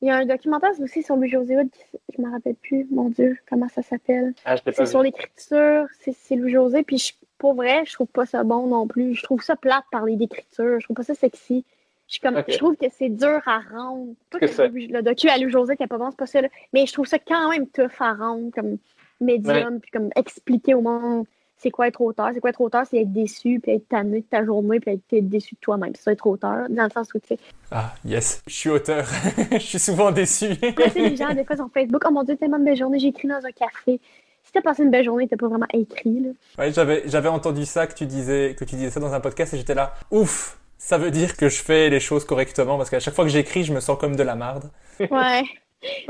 [0.02, 1.82] Il y a un documentaire aussi sur Louis-José Hood, qui,
[2.16, 4.34] je me rappelle plus, mon Dieu, comment ça s'appelle.
[4.44, 6.82] ah, C'est sur l'écriture, c'est Louis-José.
[6.82, 9.14] Puis je, pour vrai, je trouve pas ça bon non plus.
[9.14, 10.78] Je trouve ça plate parler d'écriture.
[10.80, 11.64] Je trouve pas ça sexy.
[12.06, 14.12] Je, comme, je trouve que c'est dur à rendre.
[14.30, 16.42] Pas que le docu à Louis-José qui est pas bon, c'est pas ça.
[16.42, 16.48] là.
[16.74, 18.76] Mais je trouve ça quand même tough à rendre comme
[19.20, 21.24] médium, puis comme expliquer au monde
[21.56, 22.30] c'est quoi être auteur?
[22.34, 22.84] C'est quoi être auteur?
[22.88, 25.92] C'est être déçu, puis être tanné de ta journée, puis être déçu de toi-même.
[25.94, 27.38] C'est ça, être auteur, dans le sens où tu sais.
[27.70, 29.06] Ah, yes, je suis auteur.
[29.52, 30.56] je suis souvent déçu.
[30.56, 32.98] Tu sais, les gens, des fois, sur Facebook, oh mon Dieu, tellement de belles journées,
[32.98, 34.00] j'ai écrit dans un café.
[34.42, 36.30] Si t'as passé une belle journée, t'as pas vraiment écrit, là.
[36.58, 39.54] Ouais, j'avais, j'avais entendu ça, que tu disais, que tu disais ça dans un podcast
[39.54, 43.00] et j'étais là, ouf, ça veut dire que je fais les choses correctement parce qu'à
[43.00, 44.70] chaque fois que j'écris, je me sens comme de la marde.
[45.00, 45.42] Ouais.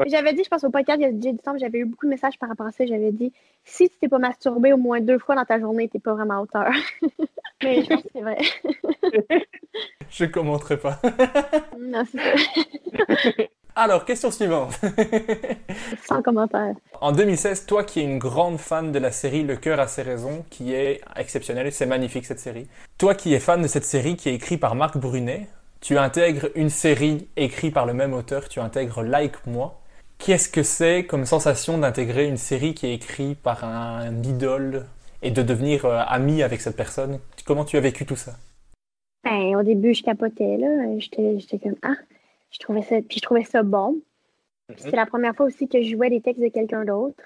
[0.06, 2.06] J'avais dit, je pense au podcast, il y a déjà du temps, j'avais eu beaucoup
[2.06, 2.86] de messages par rapport à ça.
[2.86, 3.32] J'avais dit,
[3.64, 6.40] si tu t'es pas masturbé au moins deux fois dans ta journée, t'es pas vraiment
[6.40, 6.70] auteur.
[7.62, 8.38] Mais je pense que c'est vrai.
[10.10, 11.00] Je commenterai pas.
[11.78, 13.44] non, c'est ça.
[13.76, 14.78] Alors, question suivante.
[16.06, 16.74] Sans commentaire.
[17.00, 20.02] En 2016, toi qui es une grande fan de la série Le cœur a ses
[20.02, 22.68] raisons, qui est exceptionnelle, c'est magnifique cette série.
[22.98, 25.48] Toi qui es fan de cette série qui est écrite par Marc Brunet,
[25.84, 29.78] tu intègres une série écrite par le même auteur, tu intègres Like Moi.
[30.16, 34.86] Qu'est-ce que c'est comme sensation d'intégrer une série qui est écrite par un idole
[35.20, 37.20] et de devenir euh, ami avec cette personne?
[37.44, 38.32] Comment tu as vécu tout ça?
[39.24, 40.68] Ben, au début, je capotais, là.
[40.98, 41.96] J'étais comme, ah,
[42.50, 43.96] je trouvais ça, puis je trouvais ça bon.
[44.68, 47.22] Puis c'est la première fois aussi que je jouais des textes de quelqu'un d'autre.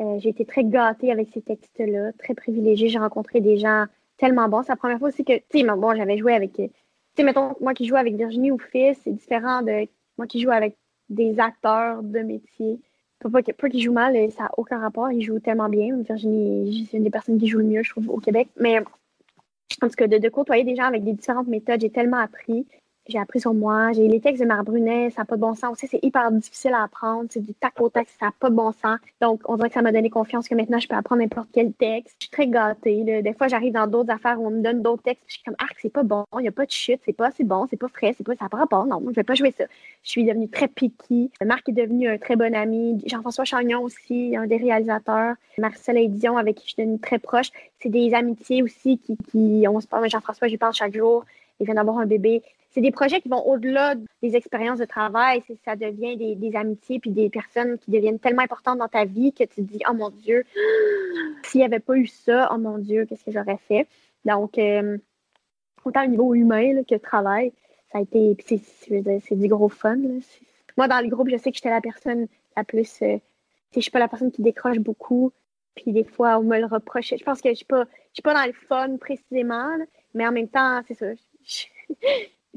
[0.00, 2.88] Euh, j'ai été très gâtée avec ces textes-là, très privilégiée.
[2.88, 3.84] J'ai rencontré des gens
[4.18, 4.64] tellement bons.
[4.64, 6.66] C'est la première fois aussi que, tu sais, mais bon, j'avais joué avec, euh,
[7.16, 9.86] sais, mettons, moi qui joue avec Virginie ou Fils, c'est différent de
[10.18, 10.76] moi qui joue avec
[11.08, 12.80] des acteurs de métier.
[13.20, 15.10] Pas, pas, qu'ils jouent mal, ça n'a aucun rapport.
[15.12, 15.96] Ils jouent tellement bien.
[16.00, 18.48] Virginie, c'est une des personnes qui joue le mieux, je trouve, au Québec.
[18.56, 18.78] Mais
[19.82, 22.66] en tout cas, de, de côtoyer des gens avec des différentes méthodes, j'ai tellement appris.
[23.08, 23.92] J'ai appris sur moi.
[23.92, 25.72] J'ai les textes de Marc Brunet, ça n'a pas de bon sens.
[25.72, 27.28] Aussi, c'est hyper difficile à apprendre.
[27.30, 28.98] C'est du tac au tac, ça n'a pas de bon sens.
[29.20, 31.72] Donc, on dirait que ça m'a donné confiance que maintenant, je peux apprendre n'importe quel
[31.72, 32.14] texte.
[32.20, 33.02] Je suis très gâtée.
[33.04, 33.22] là.
[33.22, 35.24] Des fois, j'arrive dans d'autres affaires où on me donne d'autres textes.
[35.26, 36.24] Je suis comme, ah, c'est pas bon.
[36.38, 37.00] Il n'y a pas de shit.
[37.04, 37.66] C'est pas assez bon.
[37.68, 38.14] C'est pas frais.
[38.16, 38.84] C'est pas, ça pas.
[38.84, 39.64] Non, je vais pas jouer ça.
[40.02, 41.30] Je suis devenue très picky.
[41.44, 43.02] Marc est devenu un très bon ami.
[43.06, 45.34] Jean-François Chagnon aussi, un des réalisateurs.
[45.58, 47.50] Marcel Dion, avec qui je suis devenue très proche.
[47.80, 50.08] C'est des amitiés aussi qui, qui on se parle.
[50.08, 51.24] Jean-François, je lui parle chaque jour.
[51.58, 52.42] Il vient d'avoir un bébé.
[52.70, 55.42] C'est des projets qui vont au-delà des expériences de travail.
[55.64, 59.42] Ça devient des, amitiés puis des personnes qui deviennent tellement importantes dans ta vie que
[59.44, 60.44] tu te dis, oh mon Dieu,
[61.42, 63.88] s'il n'y avait pas eu ça, oh mon Dieu, qu'est-ce que j'aurais fait?
[64.24, 64.98] Donc, euh,
[65.84, 67.52] autant au niveau humain que travail,
[67.90, 68.36] ça a été.
[68.46, 69.96] c'est- du gros fun.
[70.76, 73.02] Moi, dans le groupe, je sais que j'étais la personne la plus.
[73.02, 73.18] euh,
[73.74, 75.32] je suis pas la personne qui décroche beaucoup.
[75.74, 77.14] Puis des fois, on me le reproche.
[77.16, 79.76] Je pense que je suis pas, je suis pas dans le fun précisément,
[80.14, 81.06] mais en même temps, c'est ça.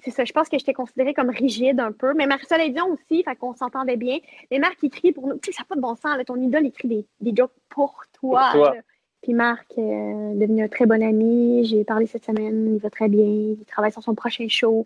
[0.01, 0.25] C'est ça.
[0.25, 2.13] Je pense que j'étais considérée comme rigide un peu.
[2.15, 4.17] Mais Marisol et Dion aussi, fait qu'on s'entendait bien.
[4.51, 5.37] Mais Marc écrit pour nous.
[5.37, 6.17] Tu sais, ça n'a pas de bon sens.
[6.17, 6.23] là.
[6.25, 8.49] Ton idole écrit des, des jokes pour toi.
[8.51, 8.75] Pour toi.
[9.21, 11.63] Puis Marc euh, est devenu un très bon ami.
[11.65, 12.73] J'ai parlé cette semaine.
[12.75, 13.23] Il va très bien.
[13.25, 14.85] Il travaille sur son prochain show.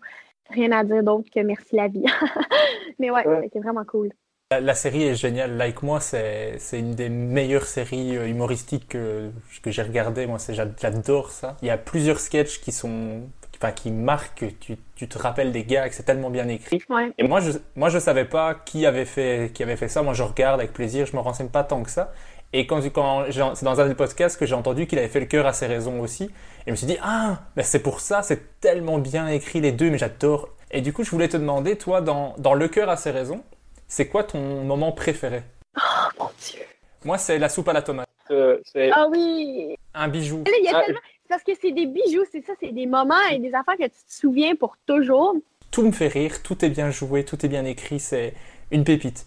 [0.50, 2.04] Rien à dire d'autre que merci la vie.
[2.98, 3.40] Mais ouais, Ouais.
[3.44, 4.10] c'était vraiment cool.
[4.50, 5.56] La, la série est géniale.
[5.58, 9.30] Like moi, c'est c'est une des meilleures séries euh, humoristiques que,
[9.62, 10.26] que j'ai regardées.
[10.26, 11.56] Moi, j'adore ça.
[11.60, 13.28] Il y a plusieurs sketchs qui sont,
[13.60, 14.44] enfin, qui marquent.
[14.60, 16.82] Tu, tu te rappelles des gars, que c'est tellement bien écrit.
[16.88, 17.12] Ouais.
[17.18, 20.02] Et moi, je, moi, je savais pas qui avait fait, qui avait fait ça.
[20.02, 21.06] Moi, je regarde avec plaisir.
[21.06, 22.12] Je me renseigne pas tant que ça.
[22.54, 25.26] Et quand, quand c'est dans un des podcasts que j'ai entendu qu'il avait fait le
[25.26, 26.24] cœur à ses raisons aussi.
[26.24, 26.30] Et
[26.68, 29.90] je me suis dit, ah, mais c'est pour ça, c'est tellement bien écrit les deux,
[29.90, 30.48] mais j'adore.
[30.70, 33.42] Et du coup, je voulais te demander, toi, dans, dans le cœur à ses raisons,
[33.86, 35.42] c'est quoi ton moment préféré?
[35.76, 35.80] Oh
[36.20, 36.60] mon Dieu.
[37.04, 38.08] Moi, c'est la soupe à la tomate.
[38.30, 39.74] Euh, c'est- Ah oui.
[39.94, 40.44] Un bijou.
[40.46, 41.00] Là, il y a Ah, tellement.
[41.28, 43.90] Parce que c'est des bijoux, c'est ça, c'est des moments et des affaires que tu
[43.90, 45.36] te souviens pour toujours.
[45.70, 48.34] Tout me fait rire, tout est bien joué, tout est bien écrit, c'est
[48.70, 49.26] une pépite.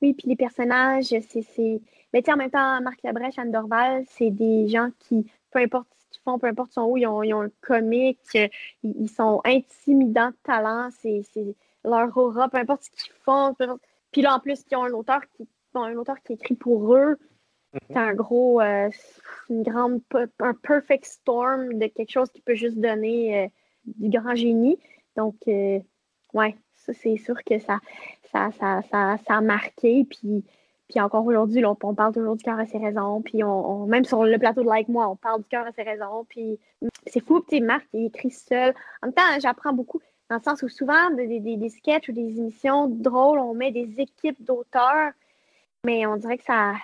[0.00, 1.80] Oui, puis les personnages, c'est.
[2.12, 5.58] Mais tu sais, en même temps, Marc Labrèche, Anne Dorval, c'est des gens qui, peu
[5.58, 8.48] importe ce qu'ils font, peu importe son où, ils ont, ils ont un comique, ils,
[8.84, 11.24] ils sont intimidants de talent, c'est
[11.84, 13.54] leur aura, peu importe ce qu'ils font.
[14.12, 16.94] Puis là, en plus, ils ont un auteur qui, bon, un auteur qui écrit pour
[16.94, 17.18] eux.
[17.88, 18.90] C'est un gros, euh,
[19.50, 20.00] une grande,
[20.40, 23.48] un perfect storm de quelque chose qui peut juste donner euh,
[23.86, 24.78] du grand génie.
[25.16, 25.80] Donc, euh,
[26.34, 27.80] ouais, ça, c'est sûr que ça,
[28.32, 30.06] ça, ça, ça, ça a marqué.
[30.08, 30.44] Puis,
[30.88, 33.22] puis encore aujourd'hui, on, parle toujours du cœur à ses raisons.
[33.22, 35.82] Puis on, même sur le plateau de Like Moi, on parle du cœur à ses
[35.82, 36.24] raisons.
[36.28, 36.58] Puis
[37.06, 38.74] c'est fou, sais, Marc, il écrit seul.
[39.02, 40.00] En même temps, j'apprends beaucoup.
[40.30, 43.72] Dans le sens où souvent, des, des, des sketchs ou des émissions drôles, on met
[43.72, 45.12] des équipes d'auteurs.
[45.84, 46.74] Mais on dirait que ça.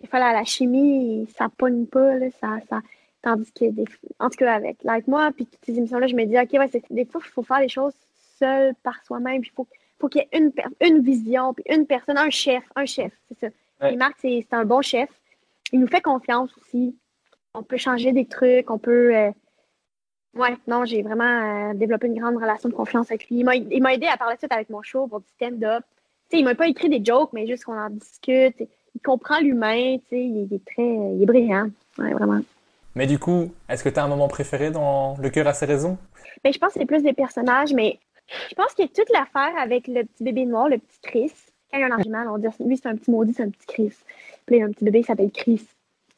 [0.00, 2.14] Des fois, la, chimie, ça pogne pas.
[2.16, 2.80] Là, ça, ça,
[3.22, 3.84] tandis que, des,
[4.20, 6.82] en tout cas, avec Like Moi, puis toutes ces émissions-là, je me dis, OK, ouais,
[6.90, 7.94] des fois, il faut faire les choses
[8.38, 9.40] seul par soi-même.
[9.40, 9.66] Puis il faut,
[9.98, 13.12] faut qu'il y ait une, per- une vision, puis une personne, un chef, un chef,
[13.28, 13.46] c'est ça.
[13.80, 13.94] Ouais.
[13.94, 15.08] Et Marc, c'est un bon chef.
[15.72, 16.96] Il nous fait confiance aussi.
[17.54, 19.14] On peut changer des trucs, on peut.
[19.16, 19.30] euh,
[20.34, 23.38] Ouais, non, j'ai vraiment euh, développé une grande relation de confiance avec lui.
[23.38, 25.82] Il m'a il m'a aidé à parler de suite avec mon show pour du stand-up.
[26.30, 28.62] Tu sais, il m'a pas écrit des jokes, mais juste qu'on en discute.
[28.98, 30.82] Il comprend l'humain, tu sais, il est très.
[30.82, 31.68] Il est brillant.
[31.98, 32.40] Ouais, vraiment.
[32.96, 35.66] Mais du coup, est-ce que tu as un moment préféré dans Le cœur a ses
[35.66, 35.96] raisons?
[36.42, 38.00] Ben, je pense que c'est plus des personnages, mais
[38.50, 41.32] je pense qu'il y a toute l'affaire avec le petit bébé noir, le petit Chris.
[41.70, 43.50] Quand il y a un argument, on dit lui, c'est un petit maudit, c'est un
[43.50, 43.94] petit Chris.
[44.46, 45.64] Puis il y a un petit bébé qui s'appelle Chris.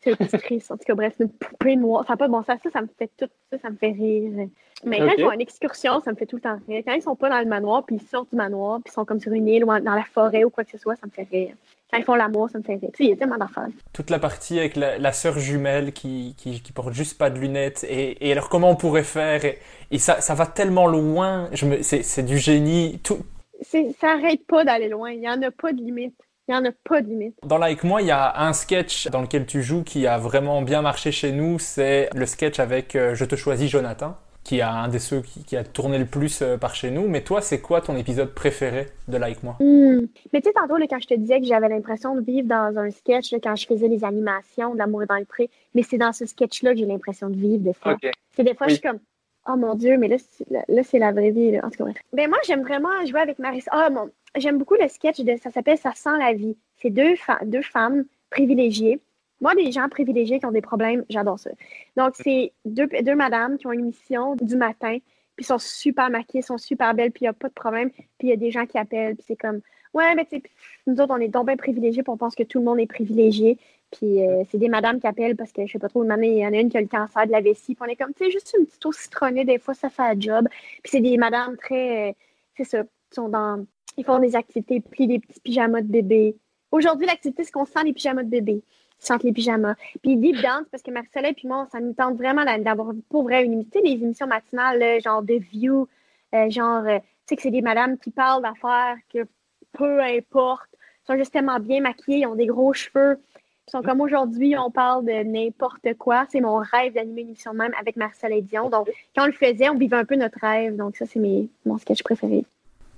[0.00, 0.64] C'est le petit Chris.
[0.70, 2.06] En tout cas, bref, une poupée noire.
[2.06, 2.58] Ça n'a pas de bon sens.
[2.62, 4.48] Ça, ça me fait tout ça, ça me fait rire.
[4.84, 6.82] Mais quand ils font une excursion, ça me fait tout le temps rire.
[6.86, 9.04] Quand ils sont pas dans le manoir, puis ils sortent du manoir, puis ils sont
[9.04, 11.10] comme sur une île ou dans la forêt ou quoi que ce soit, ça me
[11.10, 11.54] fait rire.
[11.90, 12.90] Quand ils font l'amour, ça me fait rire.
[12.98, 13.68] Il y a tellement d'affaires.
[13.92, 17.38] Toute la partie avec la, la sœur jumelle qui, qui, qui porte juste pas de
[17.38, 17.84] lunettes.
[17.88, 19.44] Et, et alors, comment on pourrait faire?
[19.44, 19.58] Et,
[19.90, 21.48] et ça, ça va tellement loin.
[21.52, 23.00] Je me, c'est, c'est du génie.
[23.02, 23.18] Tout,
[23.62, 25.10] Ça arrête pas d'aller loin.
[25.10, 26.14] Il n'y en a pas de limite.
[26.48, 27.36] Il n'y en a pas de limite.
[27.44, 30.62] Dans Like Moi, il y a un sketch dans lequel tu joues qui a vraiment
[30.62, 31.58] bien marché chez nous.
[31.60, 35.44] C'est le sketch avec euh, Je te choisis Jonathan, qui a un des ceux qui,
[35.44, 37.08] qui a tourné le plus euh, par chez nous.
[37.08, 39.56] Mais toi, c'est quoi ton épisode préféré de Like Moi?
[39.60, 40.06] Hmm.
[40.32, 42.78] Mais tu sais, tantôt, là, quand je te disais que j'avais l'impression de vivre dans
[42.78, 45.98] un sketch, là, quand je faisais les animations de l'amour dans le pré, mais c'est
[45.98, 47.96] dans ce sketch-là que j'ai l'impression de vivre des fois.
[48.34, 48.74] C'est des fois, Oui.
[48.74, 49.00] je suis comme,
[49.48, 51.52] oh mon Dieu, mais là, c'est, là, là, c'est la vraie vie.
[51.52, 51.60] Là.
[51.64, 51.90] En tout cas.
[52.12, 53.70] Ben, moi, j'aime vraiment jouer avec Marissa.
[53.74, 56.56] Ah, mon, j'aime beaucoup le sketch de, ça s'appelle Ça sent la vie.
[56.76, 57.14] C'est deux
[57.62, 59.00] femmes privilégiées.
[59.40, 61.50] Moi, des gens privilégiés qui ont des problèmes, j'adore ça.
[61.96, 64.98] Donc, c'est deux, deux madames qui ont une mission du matin,
[65.36, 67.90] puis sont super maquillées, sont super belles, puis il n'y a pas de problème.
[67.90, 69.60] Puis il y a des gens qui appellent, puis c'est comme,
[69.94, 70.42] ouais, mais tu sais,
[70.86, 72.86] nous autres, on est donc bien privilégiés, puis on pense que tout le monde est
[72.86, 73.58] privilégié.
[73.90, 76.46] Puis euh, c'est des madames qui appellent parce que je sais pas trop, il y
[76.46, 77.74] en a une qui a le cancer de la vessie.
[77.74, 80.02] Puis on est comme, tu sais, juste une petite eau citronnée, des fois, ça fait
[80.02, 80.46] un job.
[80.82, 82.12] Puis c'est des madames très, euh,
[82.56, 83.64] c'est ça, qui sont dans,
[83.96, 86.36] ils font des activités, plient des petits pyjamas de bébé.
[86.70, 88.62] Aujourd'hui, l'activité, c'est qu'on sent les pyjamas de bébé.
[89.00, 89.74] Sentent les pyjamas.
[90.02, 92.92] Puis deep dance, parce que Marcella et puis moi, ça nous tente vraiment d'a- d'avoir
[93.08, 95.88] pour vrai une émission, les émissions matinales, genre The View,
[96.34, 99.26] euh, genre, euh, tu sais, que c'est des madames qui parlent d'affaires que
[99.72, 100.68] peu importe,
[101.06, 103.18] sont juste tellement bien maquillées, ils ont des gros cheveux.
[103.66, 106.26] Ils sont comme aujourd'hui, on parle de n'importe quoi.
[106.30, 108.68] C'est mon rêve d'animer une émission de même avec Marcel et Dion.
[108.68, 110.76] Donc, quand on le faisait, on vivait un peu notre rêve.
[110.76, 111.20] Donc, ça, c'est
[111.64, 112.44] mon sketch préféré.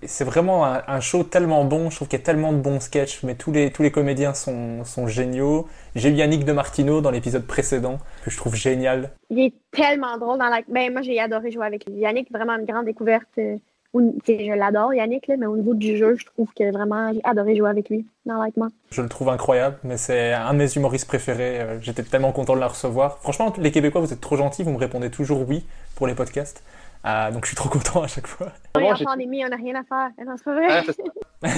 [0.05, 1.91] C'est vraiment un, un show tellement bon.
[1.91, 4.35] Je trouve qu'il y a tellement de bons sketchs, mais tous les, tous les comédiens
[4.35, 5.69] sont, sont géniaux.
[5.95, 9.11] J'ai eu Yannick de Martino dans l'épisode précédent, que je trouve génial.
[9.31, 10.61] Il est tellement drôle dans la.
[10.69, 11.95] Ben, moi, j'ai adoré jouer avec lui.
[12.01, 13.29] Yannick, vraiment une grande découverte.
[13.39, 13.57] euh,
[13.95, 17.55] je l'adore, Yannick, là, mais au niveau du jeu, je trouve que vraiment, j'ai adoré
[17.55, 18.55] jouer avec lui dans Like.
[18.91, 21.61] Je le trouve incroyable, mais c'est un de mes humoristes préférés.
[21.61, 23.19] Euh, J'étais tellement content de la recevoir.
[23.19, 26.65] Franchement, les Québécois, vous êtes trop gentils, vous me répondez toujours oui pour les podcasts.
[27.05, 28.53] Euh, donc je suis trop content à chaque fois.
[28.77, 30.11] Oui, en pandémie, on n'a rien à faire.
[30.25, 30.69] Non, c'est pas vrai.
[31.43, 31.49] Ah.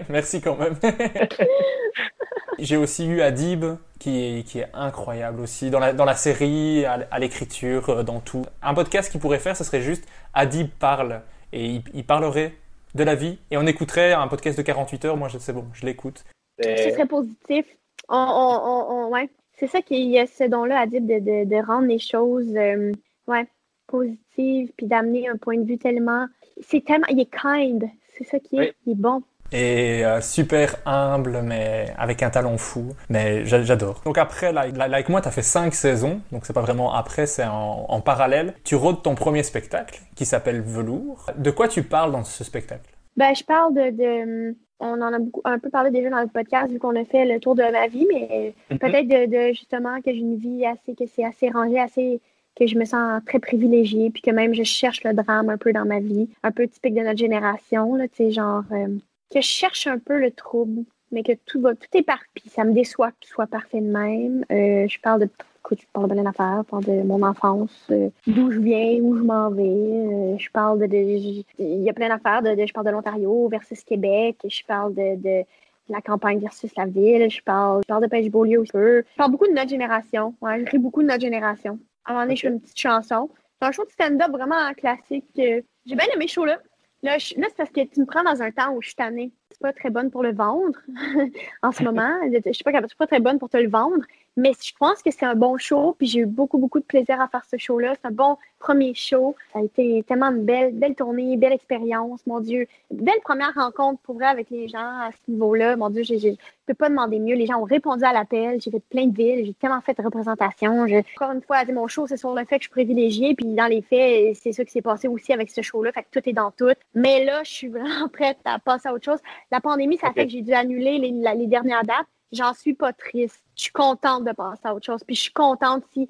[0.08, 0.76] Merci quand même.
[2.58, 3.64] J'ai aussi eu Adib,
[3.98, 8.02] qui est, qui est incroyable aussi, dans la, dans la série, à, à l'écriture, euh,
[8.04, 8.44] dans tout.
[8.62, 10.04] Un podcast qu'il pourrait faire, ce serait juste
[10.34, 11.22] Adib parle.
[11.52, 12.54] Et il, il parlerait
[12.94, 13.38] de la vie.
[13.50, 15.16] Et on écouterait un podcast de 48 heures.
[15.16, 16.24] Moi, je- c'est bon, je l'écoute.
[16.62, 17.66] Ce C'est- serait positif.
[18.08, 19.28] On, on, on, on- ouais.
[19.58, 22.92] C'est ça qu'il y a ce don-là de, de, de rendre les choses euh,
[23.28, 23.46] ouais,
[23.86, 26.26] positives, puis d'amener un point de vue tellement.
[26.60, 27.06] C'est tellement.
[27.10, 27.84] Il est kind.
[28.16, 28.60] C'est ça qui est.
[28.60, 28.72] Oui.
[28.86, 29.22] Il est bon.
[29.52, 32.86] Et euh, super humble, mais avec un talent fou.
[33.08, 34.00] Mais j'a- j'adore.
[34.04, 36.20] Donc après, like, like moi, t'as fait cinq saisons.
[36.32, 38.54] Donc c'est pas vraiment après, c'est en, en parallèle.
[38.64, 41.26] Tu rôdes ton premier spectacle, qui s'appelle Velours.
[41.36, 42.90] De quoi tu parles dans ce spectacle?
[43.16, 46.26] Ben, je parle de, de- on en a beaucoup, un peu parlé déjà dans le
[46.26, 48.78] podcast vu qu'on a fait le tour de ma vie, mais Mhm.
[48.78, 52.20] peut-être de, de, justement que j'ai une vie assez, que c'est assez rangé, assez,
[52.56, 55.72] que je me sens très privilégiée, puis que même je cherche le drame un peu
[55.72, 58.86] dans ma vie, un peu typique de notre génération, là, tu sais, genre, euh,
[59.32, 62.24] que je cherche un peu le trouble, mais que tout va, tout est parfait.
[62.48, 64.44] Ça me déçoit que tout soit parfait de même.
[64.52, 65.28] Euh, je parle de,
[65.60, 68.98] écoute, je parle de plein d'affaires, je parle de mon enfance, euh, d'où je viens,
[69.00, 70.38] où je m'en vais.
[70.38, 72.42] je parle de, il y a plein d'affaires.
[72.42, 74.36] De, de- je parle de l'Ontario versus Québec.
[74.48, 75.44] Je parle de, de
[75.88, 77.28] la campagne versus la ville.
[77.30, 78.70] Je parle, je parle de pêche beaulieu aussi.
[78.74, 80.34] Je parle beaucoup de notre génération.
[80.40, 81.78] Ouais, je ris beaucoup de notre génération.
[82.04, 83.30] À un moment donné, je fais une petite chanson.
[83.60, 85.26] C'est un show de stand-up vraiment classique.
[85.36, 86.58] J'ai bien aimé ce show-là.
[87.02, 88.94] Là, je- là, c'est parce que tu me prends dans un temps où je suis
[88.96, 89.32] tannée.
[89.50, 90.78] C'est pas très bonne pour le vendre
[91.62, 92.10] en ce moment.
[92.24, 94.02] Je pas je suis pas très bonne pour te le vendre.
[94.36, 97.20] Mais je pense que c'est un bon show, puis j'ai eu beaucoup, beaucoup de plaisir
[97.20, 97.94] à faire ce show-là.
[98.00, 99.36] C'est un bon premier show.
[99.52, 102.66] Ça a été tellement une belle, belle tournée, belle expérience, mon Dieu.
[102.90, 105.76] Belle première rencontre pour vrai avec les gens à ce niveau-là.
[105.76, 106.34] Mon Dieu, je
[106.66, 107.36] peux pas demander mieux.
[107.36, 108.60] Les gens ont répondu à l'appel.
[108.60, 109.46] J'ai fait plein de villes.
[109.46, 110.86] J'ai tellement fait de représentations.
[110.88, 113.34] Je- Encore une fois, mon show, c'est sur le fait que je suis privilégiée.
[113.36, 115.92] Puis dans les faits, c'est ça qui s'est passé aussi avec ce show-là.
[115.92, 116.72] Fait que tout est dans tout.
[116.94, 119.20] Mais là, je suis vraiment prête à passer à autre chose.
[119.52, 122.06] La pandémie, ça fait que j'ai dû annuler les, la- les dernières dates.
[122.34, 123.42] J'en suis pas triste.
[123.56, 125.02] Je suis contente de passer à autre chose.
[125.04, 126.08] Puis je suis contente si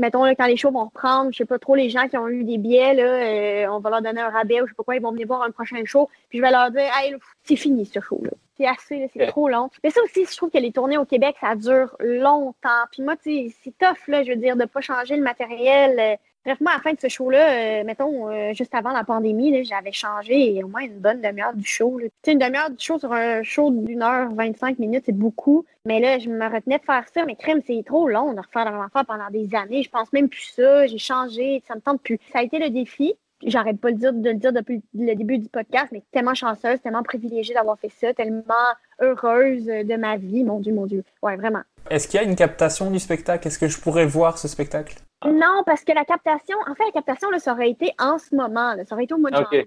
[0.00, 2.28] mettons, là, quand les shows vont reprendre, je sais pas trop, les gens qui ont
[2.28, 4.82] eu des billets, là, euh, on va leur donner un rabais ou je sais pas
[4.82, 7.14] quoi, ils vont venir voir un prochain show, puis je vais leur dire, hey,
[7.44, 8.30] c'est fini ce show-là.
[8.56, 9.26] C'est assez, c'est Ouais.
[9.26, 9.70] trop long.
[9.84, 12.84] Mais ça aussi, je trouve que les tournées au Québec, ça dure longtemps.
[12.90, 16.18] Puis moi, c'est tough, là, je veux dire, de pas changer le matériel.
[16.48, 19.62] Bref, moi, à la fin de ce show-là, euh, mettons, euh, juste avant la pandémie,
[19.66, 22.00] j'avais changé au moins une bonne demi-heure du show.
[22.24, 25.66] sais, une demi-heure du show sur un show d'une heure 25 minutes, c'est beaucoup.
[25.84, 27.26] Mais là, je me retenais de faire ça.
[27.26, 29.82] Mais crème, c'est trop long de refaire la affaire pendant des années.
[29.82, 30.86] Je pense même plus ça.
[30.86, 31.62] J'ai changé.
[31.68, 32.18] Ça me tente plus.
[32.32, 33.12] Ça a été le défi.
[33.44, 37.02] J'arrête pas dire, de le dire depuis le début du podcast, mais tellement chanceuse, tellement
[37.02, 38.54] privilégiée d'avoir fait ça, tellement
[39.02, 40.44] heureuse de ma vie.
[40.44, 41.04] Mon Dieu, mon Dieu.
[41.22, 41.60] Ouais, vraiment.
[41.90, 43.46] Est-ce qu'il y a une captation du spectacle?
[43.46, 44.96] Est-ce que je pourrais voir ce spectacle?
[45.24, 48.34] Non, parce que la captation, en fait, la captation, là, ça aurait été en ce
[48.34, 49.66] moment, là, ça aurait été au mois de janvier.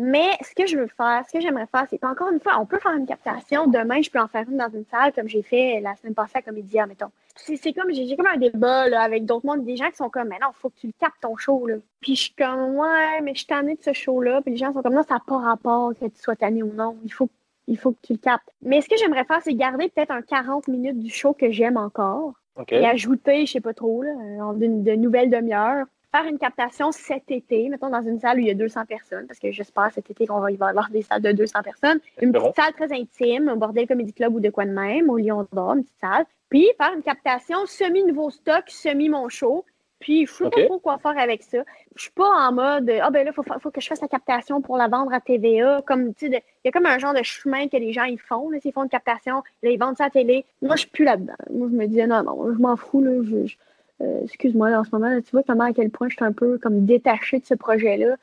[0.00, 2.66] Mais ce que je veux faire, ce que j'aimerais faire, c'est qu'encore une fois, on
[2.66, 3.66] peut faire une captation.
[3.66, 6.38] Demain, je peux en faire une dans une salle, comme j'ai fait la semaine passée
[6.38, 7.10] à Comédia, mettons.
[7.34, 10.28] C'est comme, j'ai comme un débat là, avec d'autres mondes, des gens qui sont comme,
[10.28, 11.66] mais non, faut que tu le captes ton show.
[11.66, 11.76] Là.
[12.00, 14.40] Puis je suis comme, ouais, mais je suis tannée de ce show-là.
[14.42, 16.72] Puis les gens sont comme, non, ça n'a pas rapport que tu sois tannée ou
[16.72, 16.96] non.
[17.04, 17.28] Il faut,
[17.66, 18.48] il faut que tu le captes.
[18.62, 21.76] Mais ce que j'aimerais faire, c'est garder peut-être un 40 minutes du show que j'aime
[21.76, 22.72] encore OK.
[22.72, 24.10] et ajouter, je sais pas trop, là,
[24.40, 25.86] en d'une- de nouvelles demi-heures.
[26.10, 29.26] Faire une captation cet été, mettons dans une salle où il y a 200 personnes,
[29.26, 32.00] parce que j'espère cet été qu'on va y avoir des salles de 200 personnes.
[32.22, 35.18] Une petite salle très intime, au Bordel Comedy Club ou de quoi de même, au
[35.18, 36.24] Lion d'Or, une petite salle.
[36.48, 39.66] Puis faire une captation semi-nouveau stock, semi-mon show.
[40.00, 40.54] Puis je sais Ok.
[40.54, 41.58] pas trop quoi faire avec ça.
[41.96, 44.06] Je suis pas en mode ah ben là, faut, fa- faut que je fasse la
[44.08, 45.82] captation pour la vendre à TVA.
[45.86, 48.18] Comme tu sais, il y a comme un genre de chemin que les gens ils
[48.20, 48.48] font.
[48.50, 50.44] Là, s'ils font une captation, là, ils vendent ça à la télé.
[50.62, 51.34] Moi, je suis plus là-dedans.
[51.50, 53.02] Moi, je me dis non, non, je m'en fous.
[53.02, 53.56] Là, je, je-
[54.00, 56.24] euh, excuse-moi, là, en ce moment, là, tu vois comment à quel point je suis
[56.24, 58.14] un peu comme détachée de ce projet-là.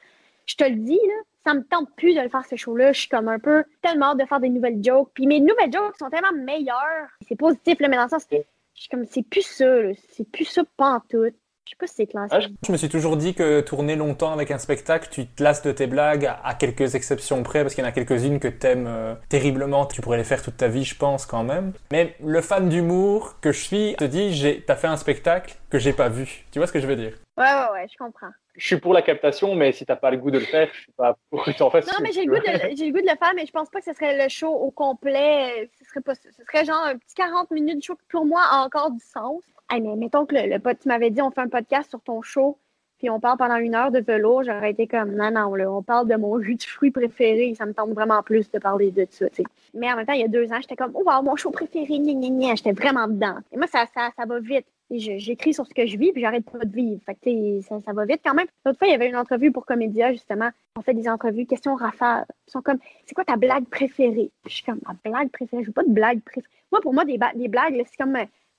[0.45, 1.13] Je te le dis, là,
[1.45, 2.93] ça me tente plus de le faire ce show-là.
[2.93, 5.09] Je suis comme un peu tellement hâte de faire des nouvelles jokes.
[5.13, 7.09] Puis mes nouvelles jokes sont tellement meilleures.
[7.27, 8.37] C'est positif, là, mais dans le sens, je
[8.73, 9.91] suis comme, c'est plus ça, là.
[10.13, 11.35] C'est plus ça pantoute.
[11.65, 12.09] Je sais pas si c'est.
[12.31, 15.63] Ah, je- me suis toujours dit que tourner longtemps avec un spectacle, tu te lasses
[15.63, 18.85] de tes blagues à, quelques exceptions près, parce qu'il y en a quelques-unes que t'aimes
[18.87, 19.87] euh, terriblement.
[19.87, 21.73] Tu pourrais les faire toute ta vie, je pense, quand même.
[21.91, 25.79] Mais le fan d'humour que je suis te dit, j'ai, t'as fait un spectacle que
[25.79, 26.45] j'ai pas vu.
[26.51, 27.13] Tu vois ce que je veux dire?
[27.37, 28.29] Ouais, ouais, ouais, je comprends.
[28.55, 30.81] Je suis pour la captation, mais si t'as pas le goût de le faire, je
[30.81, 31.87] suis pas pour que tu en fasses.
[31.87, 33.51] Non, mais j'ai tu le, goût de, j'ai le goût de le faire, mais je
[33.51, 35.69] pense pas que ce serait le show au complet.
[35.77, 36.15] Ce serait pas.
[36.15, 38.99] Ce serait genre un petit 40 minutes de show qui, pour moi, a encore du
[38.99, 39.41] sens.
[39.69, 42.21] Hey, mais mettons que le, le tu m'avais dit, on fait un podcast sur ton
[42.21, 42.59] show,
[42.97, 45.81] puis on parle pendant une heure de velours, j'aurais été comme, non, non, là, on
[45.81, 49.05] parle de mon jus de fruits préféré, ça me tente vraiment plus de parler de
[49.09, 49.43] ça, tu sais.
[49.73, 51.99] Mais en même temps, il y a deux ans, j'étais comme, oh, mon show préféré,
[51.99, 52.55] gna, gna, gna.
[52.55, 53.37] j'étais vraiment dedans.
[53.51, 54.65] Et moi, ça, ça, ça va vite.
[54.91, 57.01] J'écris sur ce que je vis, puis j'arrête pas de vivre.
[57.03, 58.45] Fait que, ça, ça va vite quand même.
[58.65, 60.51] L'autre fois, il y avait une entrevue pour Comédia, justement.
[60.77, 62.25] On fait des entrevues, questions rafales.
[62.47, 62.77] Ils sont comme,
[63.07, 64.29] c'est quoi ta blague préférée?
[64.45, 65.63] Je suis comme, ma blague préférée?
[65.63, 66.53] Je veux pas de blague préférée.
[66.71, 68.15] Moi, pour moi, des, des blagues, c'est comme,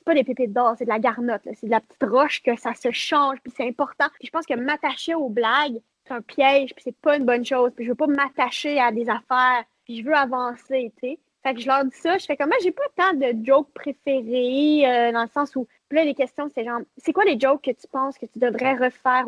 [0.07, 1.43] pas des pépites d'or, c'est de la garnotte.
[1.55, 4.07] C'est de la petite roche que ça se change, puis c'est important.
[4.19, 7.45] Puis je pense que m'attacher aux blagues, c'est un piège, puis c'est pas une bonne
[7.45, 7.73] chose.
[7.75, 11.19] Puis je veux pas m'attacher à des affaires, puis je veux avancer, tu sais.
[11.43, 13.73] Fait que je leur dis ça, je fais comme, moi, j'ai pas tant de jokes
[13.75, 17.63] préférés, euh, dans le sens où, là, les questions, c'est genre, c'est quoi les jokes
[17.63, 19.25] que tu penses que tu devrais refaire?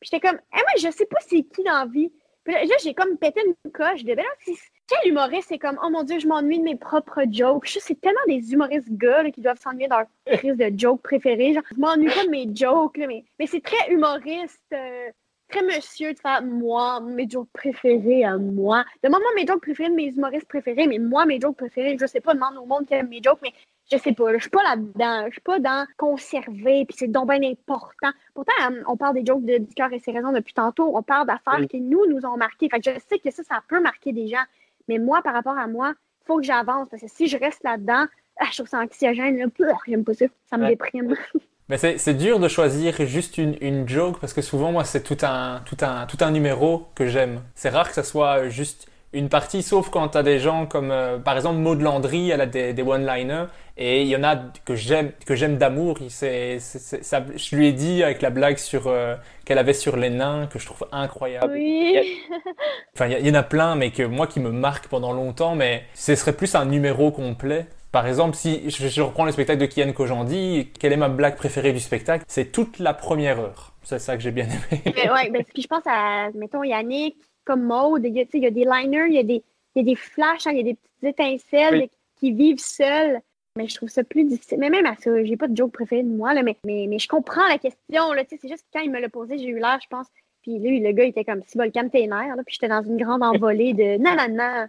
[0.00, 2.12] Puis j'étais comme, eh, moi, je sais pas c'est qui dans vie.
[2.44, 4.52] Puis là, j'ai comme pété une coche de, ben là, c'est-
[4.88, 7.66] quel humoriste, c'est comme, oh mon Dieu, je m'ennuie de mes propres jokes.
[7.66, 10.06] Je c'est tellement des humoristes gars là, qui doivent s'ennuyer de leur
[10.38, 11.54] crise de jokes préférés.
[11.54, 14.60] Genre, je m'ennuie pas de mes jokes, là, mais, mais c'est très humoriste.
[14.72, 15.08] euh,
[15.48, 18.84] très monsieur de faire moi, mes jokes préférés à moi.
[19.02, 22.20] Demande-moi mes jokes préférés de mes humoristes préférés, mais moi, mes jokes préférés, je sais
[22.20, 23.52] pas, demande au monde qui aime mes jokes, mais
[23.92, 25.26] je sais pas, je suis pas là-dedans.
[25.26, 28.10] Je suis pas dans conserver, puis c'est donc bien important.
[28.34, 30.96] Pourtant, euh, on parle des jokes de du cœur et ses raisons depuis tantôt.
[30.96, 31.68] On parle d'affaires Oui.
[31.68, 32.68] qui nous, nous ont marqué.
[32.70, 34.42] Fait que je sais que ça, ça peut marquer des gens.
[34.88, 36.88] Mais moi, par rapport à moi, il faut que j'avance.
[36.90, 38.06] Parce que si je reste là-dedans,
[38.40, 39.38] ah, je trouve ça anxiogène.
[39.86, 40.26] J'aime pas ça.
[40.50, 40.70] Ça me Ouais.
[40.70, 41.14] déprime.
[41.70, 45.02] Mais c'est c'est dur de choisir juste une, une joke parce que souvent, moi, c'est
[45.02, 47.40] tout un, tout, un, tout un numéro que j'aime.
[47.54, 51.18] C'est rare que ça soit juste une partie, sauf quand t'as des gens comme, euh,
[51.18, 53.46] par exemple, Maud Landry, elle a des, des one-liners,
[53.76, 55.96] et il y en a que j'aime, que j'aime d'amour.
[56.00, 59.14] Il- c'est- c'est- c'est- ça- je lui ai dit avec la blague sur, euh,
[59.44, 61.52] qu'elle avait sur les nains, que je trouve incroyable.
[61.54, 61.96] oui.
[62.94, 65.82] Enfin, il y, en a plein, mais que moi qui me marque pendant longtemps, mais
[65.94, 67.66] ce serait plus un numéro complet.
[67.90, 71.36] Par exemple, si je, je reprends le spectacle de Kian Kojandi, quelle est ma blague
[71.36, 72.24] préférée du spectacle?
[72.28, 73.72] C'est toute la première heure.
[73.82, 74.82] C'est ça que j'ai bien aimé.
[74.96, 78.42] Mais ouais, ben, puis je pense à, mettons, Yannick, comme Maude, il y a, il
[78.42, 79.42] y a des liners, il y a des,
[79.74, 81.90] il y a des flashs, hein, il y a des petites étincelles Oui.
[82.16, 83.20] qui vivent seuls.
[83.56, 84.58] Mais je trouve ça plus difficile.
[84.58, 86.98] Mais même à ça, j'ai pas de joke préféré de moi, là, mais, mais, mais
[86.98, 88.12] je comprends la question.
[88.12, 90.06] Là, c'est juste que quand il me l'a posé, j'ai eu l'air, je pense.
[90.42, 92.82] Puis lui, le gars, il était comme si volcan tes nerfs, là, puis j'étais dans
[92.82, 94.66] une grande envolée de non, non, non.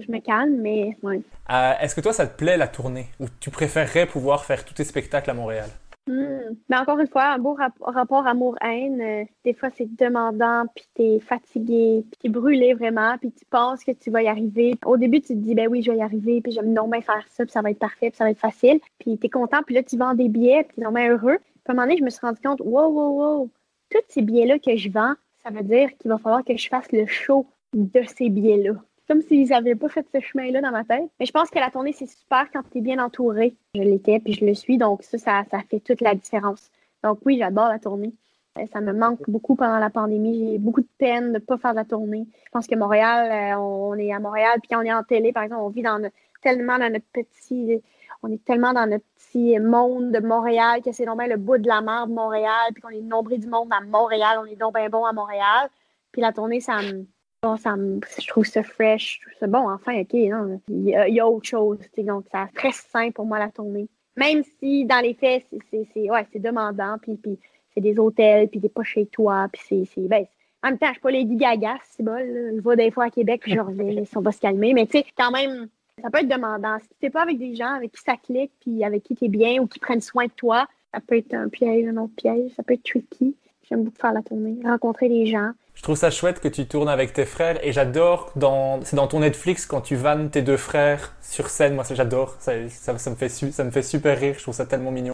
[0.00, 1.20] Je me calme, mais ouais.
[1.50, 3.06] Euh, Est-ce que toi, ça te plaît la tournée?
[3.18, 5.68] Ou tu préférerais pouvoir faire tous tes spectacles à Montréal?
[6.08, 6.56] Hmm.
[6.70, 9.00] Mais encore une fois, un beau rap- rapport amour-haine.
[9.00, 13.84] euh, des fois, c'est demandant, puis t'es fatigué, puis t'es brûlé vraiment, puis tu penses
[13.84, 14.74] que tu vas y arriver.
[14.86, 17.02] Au début, tu te dis, ben oui, je vais y arriver, puis j'aime non bien
[17.02, 18.80] faire ça, puis ça va être parfait, puis ça va être facile.
[18.98, 21.38] Puis t'es content, puis là, tu vends des billets, puis t'es non heureux.
[21.38, 23.50] Puis à un moment donné, je me suis rendu compte, wow, wow, wow,
[23.90, 26.90] tous ces billets-là que je vends, ça veut dire qu'il va falloir que je fasse
[26.92, 28.72] le show de ces billets-là.
[29.08, 31.08] Comme s'ils n'avaient pas fait ce chemin-là dans ma tête.
[31.18, 33.56] Mais je pense que la tournée, c'est super quand tu es bien entouré.
[33.74, 36.70] Je l'étais, puis je le suis, donc ça, ça, fait toute la différence.
[37.02, 38.12] Donc oui, j'adore la tournée.
[38.58, 40.50] Euh, Ça me manque beaucoup pendant la pandémie.
[40.52, 42.26] J'ai beaucoup de peine de ne pas faire la tournée.
[42.44, 45.32] Je pense que Montréal, euh, on est à Montréal, puis quand on est en télé,
[45.32, 47.82] par exemple, on vit dans notre- tellement dans notre petit...
[48.22, 51.58] On est tellement dans notre petit monde de Montréal que c'est donc bien le bout
[51.58, 54.38] de la mer de Montréal, puis qu'on est le nombril du monde à Montréal.
[54.42, 55.70] On est donc bien bon à Montréal.
[56.10, 57.06] Puis la tournée, ça me...
[57.44, 60.88] Bon, ça me- je trouve ça fresh, je trouve ça bon, enfin, ok, non, il
[60.88, 63.86] y a, il y a autre chose, donc ça très sain pour moi la tournée.
[64.16, 67.38] Même si dans les faits, c'est- c'est c'est- ouais, c'est demandant, puis, puis
[67.72, 70.78] c'est des hôtels, puis t'es pas chez toi, puis c'est c'est- ben, c'est- en même
[70.78, 72.24] temps, je suis pas Lady Gaga, c'est bon, là.
[72.56, 73.60] je vais des fois à Québec, puis je
[73.94, 75.68] reviens, on va se calmer, mais tu sais, quand même,
[76.02, 76.76] ça peut être demandant.
[76.80, 79.62] Si t'es pas avec des gens avec qui ça clique, puis avec qui t'es bien,
[79.62, 82.64] ou qui prennent soin de toi, ça peut être un piège, un autre piège, ça
[82.64, 83.36] peut être tricky.
[83.68, 85.52] J'aime beaucoup faire la tournée, rencontrer des gens.
[85.78, 89.06] Je trouve ça chouette que tu tournes avec tes frères et j'adore dans c'est dans
[89.06, 91.76] ton Netflix quand tu vannes tes deux frères sur scène.
[91.76, 92.34] Moi, j'adore.
[92.40, 94.34] Ça, ça, ça me fait ça me fait super rire.
[94.36, 95.12] Je trouve ça tellement mignon.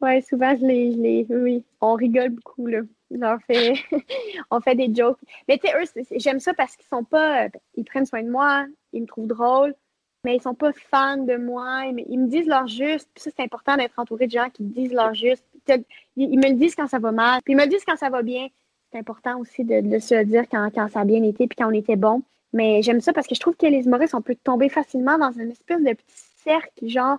[0.00, 2.80] Ouais, souvent, je les, je les, oui, on rigole beaucoup, là.
[3.12, 3.74] On fait,
[4.50, 5.20] on fait des jokes.
[5.46, 8.30] Mais tu sais, eux, j'aime ça parce qu'ils sont pas, euh, ils prennent soin de
[8.30, 9.72] moi, ils me trouvent drôle,
[10.24, 11.84] mais ils sont pas fans de moi.
[11.86, 13.08] Ils me, ils me disent leur juste.
[13.14, 15.44] Puis ça, c'est important d'être entouré de gens qui disent leur juste.
[16.16, 18.10] Ils me le disent quand ça va mal, puis ils me le disent quand ça
[18.10, 18.48] va bien.
[18.96, 21.74] C'est important aussi de, se dire quand, quand ça a bien été, puis quand on
[21.74, 22.22] était bon.
[22.54, 25.32] Mais j'aime ça parce que je trouve que les humoristes, on peut tomber facilement dans
[25.32, 27.18] une espèce de petit cercle, genre,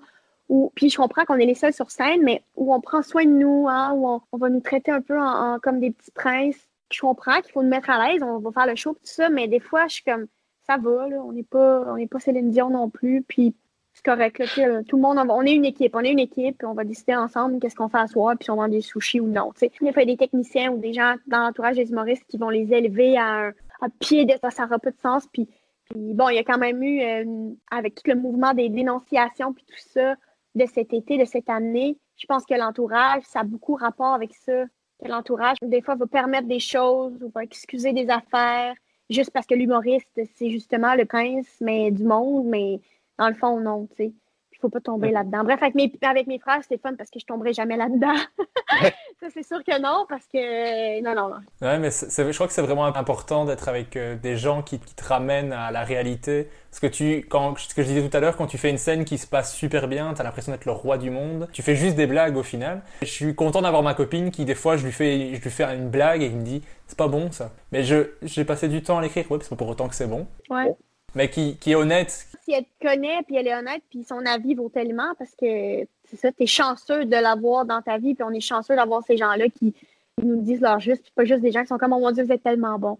[0.49, 3.25] où, puis je comprends qu'on est les seuls sur scène, mais où on prend soin
[3.25, 6.57] de nous, hein, où on, va nous traiter un peu en, comme des petits princes.
[6.91, 9.29] Je comprends qu'il faut nous mettre à l'aise, on va faire le show, tout ça,
[9.29, 10.25] mais des fois, je suis comme,
[10.65, 13.53] ça va, là, on n'est pas, on pas Céline Dion non plus, puis
[14.07, 14.41] correct,
[14.87, 17.59] tout le monde, on, est une équipe, on est une équipe, on va décider ensemble
[17.59, 19.89] qu'est-ce qu'on fait à soir, puis si on vend des sushis ou non, il y
[19.89, 23.51] a des techniciens ou des gens dans l'entourage des humoristes qui vont les élever à
[23.81, 25.47] un pied de ça, ça n'aura pas de sens, puis
[25.89, 29.53] puis bon, il y a quand même eu, euh, avec tout le mouvement des dénonciations
[29.53, 30.15] puis tout ça
[30.55, 34.33] de cet été, de cette année, je pense que l'entourage, ça a beaucoup rapport avec
[34.33, 34.65] ça.
[35.01, 38.73] Que l'entourage, des fois, va permettre des choses ou va excuser des affaires
[39.09, 42.81] juste parce que l'humoriste, c'est justement le prince mais du monde, mais
[43.17, 44.13] dans le fond, non, tu sais.
[44.57, 45.43] Il faut pas tomber là-dedans.
[45.43, 48.15] Bref, avec mes, avec mes frères, c'était fun parce que je tomberai jamais là-dedans.
[49.19, 50.99] ça, c'est sûr que non, parce que.
[51.03, 51.41] Non, non, non.
[51.61, 54.95] Ouais, mais je crois que c'est vraiment important d'être avec euh, des gens qui, qui
[54.95, 56.49] te ramènent à la réalité.
[56.71, 58.79] Parce que tu, quand, ce que je disais tout à l'heure, quand tu fais une
[58.79, 61.47] scène qui se passe super bien, t'as l'impression d'être le roi du monde.
[61.53, 62.81] Tu fais juste des blagues au final.
[63.01, 65.65] Je suis content d'avoir ma copine qui, des fois, je lui fais, je lui fais
[65.75, 67.51] une blague et qui me dit, c'est pas bon ça.
[67.71, 70.07] Mais je, j'ai passé du temps à l'écrire, ouais, c'est pas pour autant que c'est
[70.07, 70.25] bon.
[70.49, 70.75] Ouais.
[71.15, 72.27] Mais qui, qui est honnête.
[72.43, 75.85] si elle te connaît puis elle est honnête puis son avis vaut tellement parce que
[76.05, 79.17] c'est ça, t'es chanceux de l'avoir dans ta vie puis on est chanceux d'avoir ces
[79.17, 79.73] gens-là qui,
[80.21, 82.23] nous disent leur juste puis pas juste des gens qui sont comme oh mon dieu
[82.23, 82.97] vous êtes tellement bon.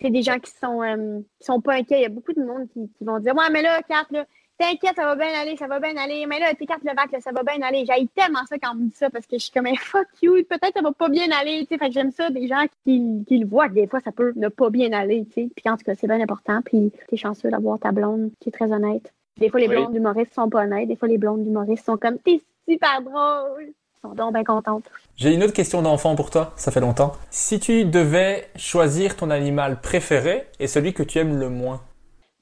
[0.00, 1.98] C'est des gens qui sont euh, qui sont pas inquiets.
[1.98, 4.24] Il y a beaucoup de monde qui, qui vont dire ouais mais là Kat là
[4.58, 7.20] t'inquiète ça va bien aller ça va bien aller mais là t'es Kat Levac là
[7.20, 7.84] ça va bien aller.
[7.86, 10.34] J'aille tellement ça quand on me dit ça parce que je suis comme fuck you
[10.48, 13.24] peut-être ça va pas bien aller tu sais fait que j'aime ça des gens qui,
[13.26, 15.68] qui le voient que des fois ça peut ne pas bien aller tu sais puis
[15.68, 18.70] en tout cas c'est bien important puis t'es chanceux d'avoir ta blonde qui est très
[18.72, 19.12] honnête.
[19.38, 19.74] Des fois, les Oui.
[19.74, 20.86] blondes humoristes sont pas honnêtes.
[20.86, 23.64] Des fois, les blondes humoristes sont comme T'es super drôle.
[23.66, 24.84] Ils sont donc bien contentes.
[25.16, 27.12] J'ai une autre question d'enfant pour toi, ça fait longtemps.
[27.30, 31.80] Si tu devais choisir ton animal préféré et celui que tu aimes le moins,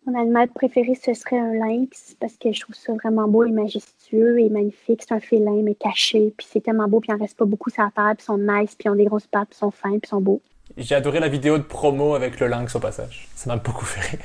[0.05, 3.53] Mon animal préféré, ce serait un lynx parce que je trouve ça vraiment beau et
[3.53, 5.03] majestueux et magnifique.
[5.07, 6.35] C'est un félin, mais caché.
[6.37, 8.15] Puis c'est tellement beau, puis il en reste pas beaucoup sur la terre.
[8.16, 10.01] Puis ils sont nice, puis ils ont des grosses pattes, puis ils sont fins, puis
[10.05, 10.41] ils sont beaux.
[10.77, 13.29] j'ai adoré la vidéo de promo avec le lynx au passage.
[13.37, 14.20] Ça m'a beaucoup fait rire.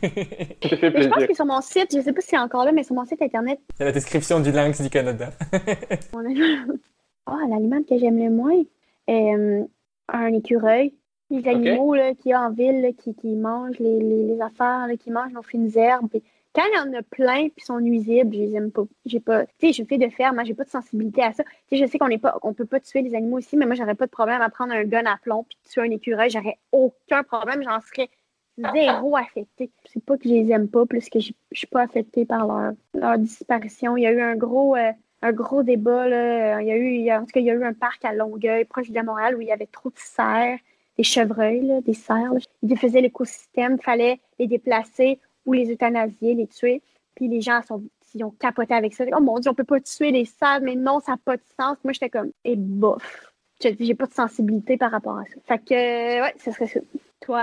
[0.00, 2.82] Fait je pense que sur mon site, je sais pas si c'est encore là, mais
[2.82, 5.30] sur mon site internet, Il y a la description du lynx du Canada.
[6.12, 6.78] mon animal.
[7.24, 8.60] Ah, l'animal que j'aime le moins,
[9.08, 9.62] euh,
[10.08, 10.92] un écureuil.
[11.32, 14.86] Les animaux qu'il y a en ville là, qui, qui mangent les, les, les affaires,
[14.86, 16.08] là, qui mangent nos fines herbes.
[16.10, 16.22] Puis
[16.54, 18.82] quand il y en a plein puis sont nuisibles, je les aime pas.
[19.06, 19.46] J'ai pas.
[19.46, 21.42] Tu sais, je suis une fille de ferme, moi, j'ai pas de sensibilité à ça.
[21.44, 23.66] Tu sais, je sais qu'on n'est pas, on peut pas tuer les animaux ici, mais
[23.66, 26.30] moi, j'aurais pas de problème à prendre un gun à plomb puis tuer un écureuil.
[26.30, 28.10] J'aurais aucun problème, j'en serais
[28.74, 29.70] zéro affectée.
[29.86, 32.72] C'est pas que je les aime pas, plus que je suis pas affectée par leur,
[32.92, 33.96] leur disparition.
[33.96, 34.76] Il y a eu un gros.
[34.76, 34.92] euh,
[35.22, 36.08] un gros débat.
[36.08, 36.60] Là.
[36.60, 38.64] Il y a eu, en tout cas, il y a eu un parc à Longueuil,
[38.64, 40.58] proche de Montréal, où il y avait trop de cerfs,
[41.02, 42.32] des chevreuils, des cerfs.
[42.32, 42.38] là.
[42.62, 46.80] Ils défaisaient l'écosystème, fallait les déplacer ou les euthanasier, les tuer.
[47.16, 47.82] Puis les gens sont,
[48.14, 49.04] ils ont capoté avec ça.
[49.16, 51.42] Oh mon Dieu, on peut pas tuer les salles, mais non, ça n'a pas de
[51.60, 51.76] sens.
[51.82, 53.32] Moi, j'étais comme, et bof.
[53.60, 55.34] J'ai pas de sensibilité par rapport à ça.
[55.46, 56.80] Fait que, ouais, ce serait ça.
[57.20, 57.42] Toi?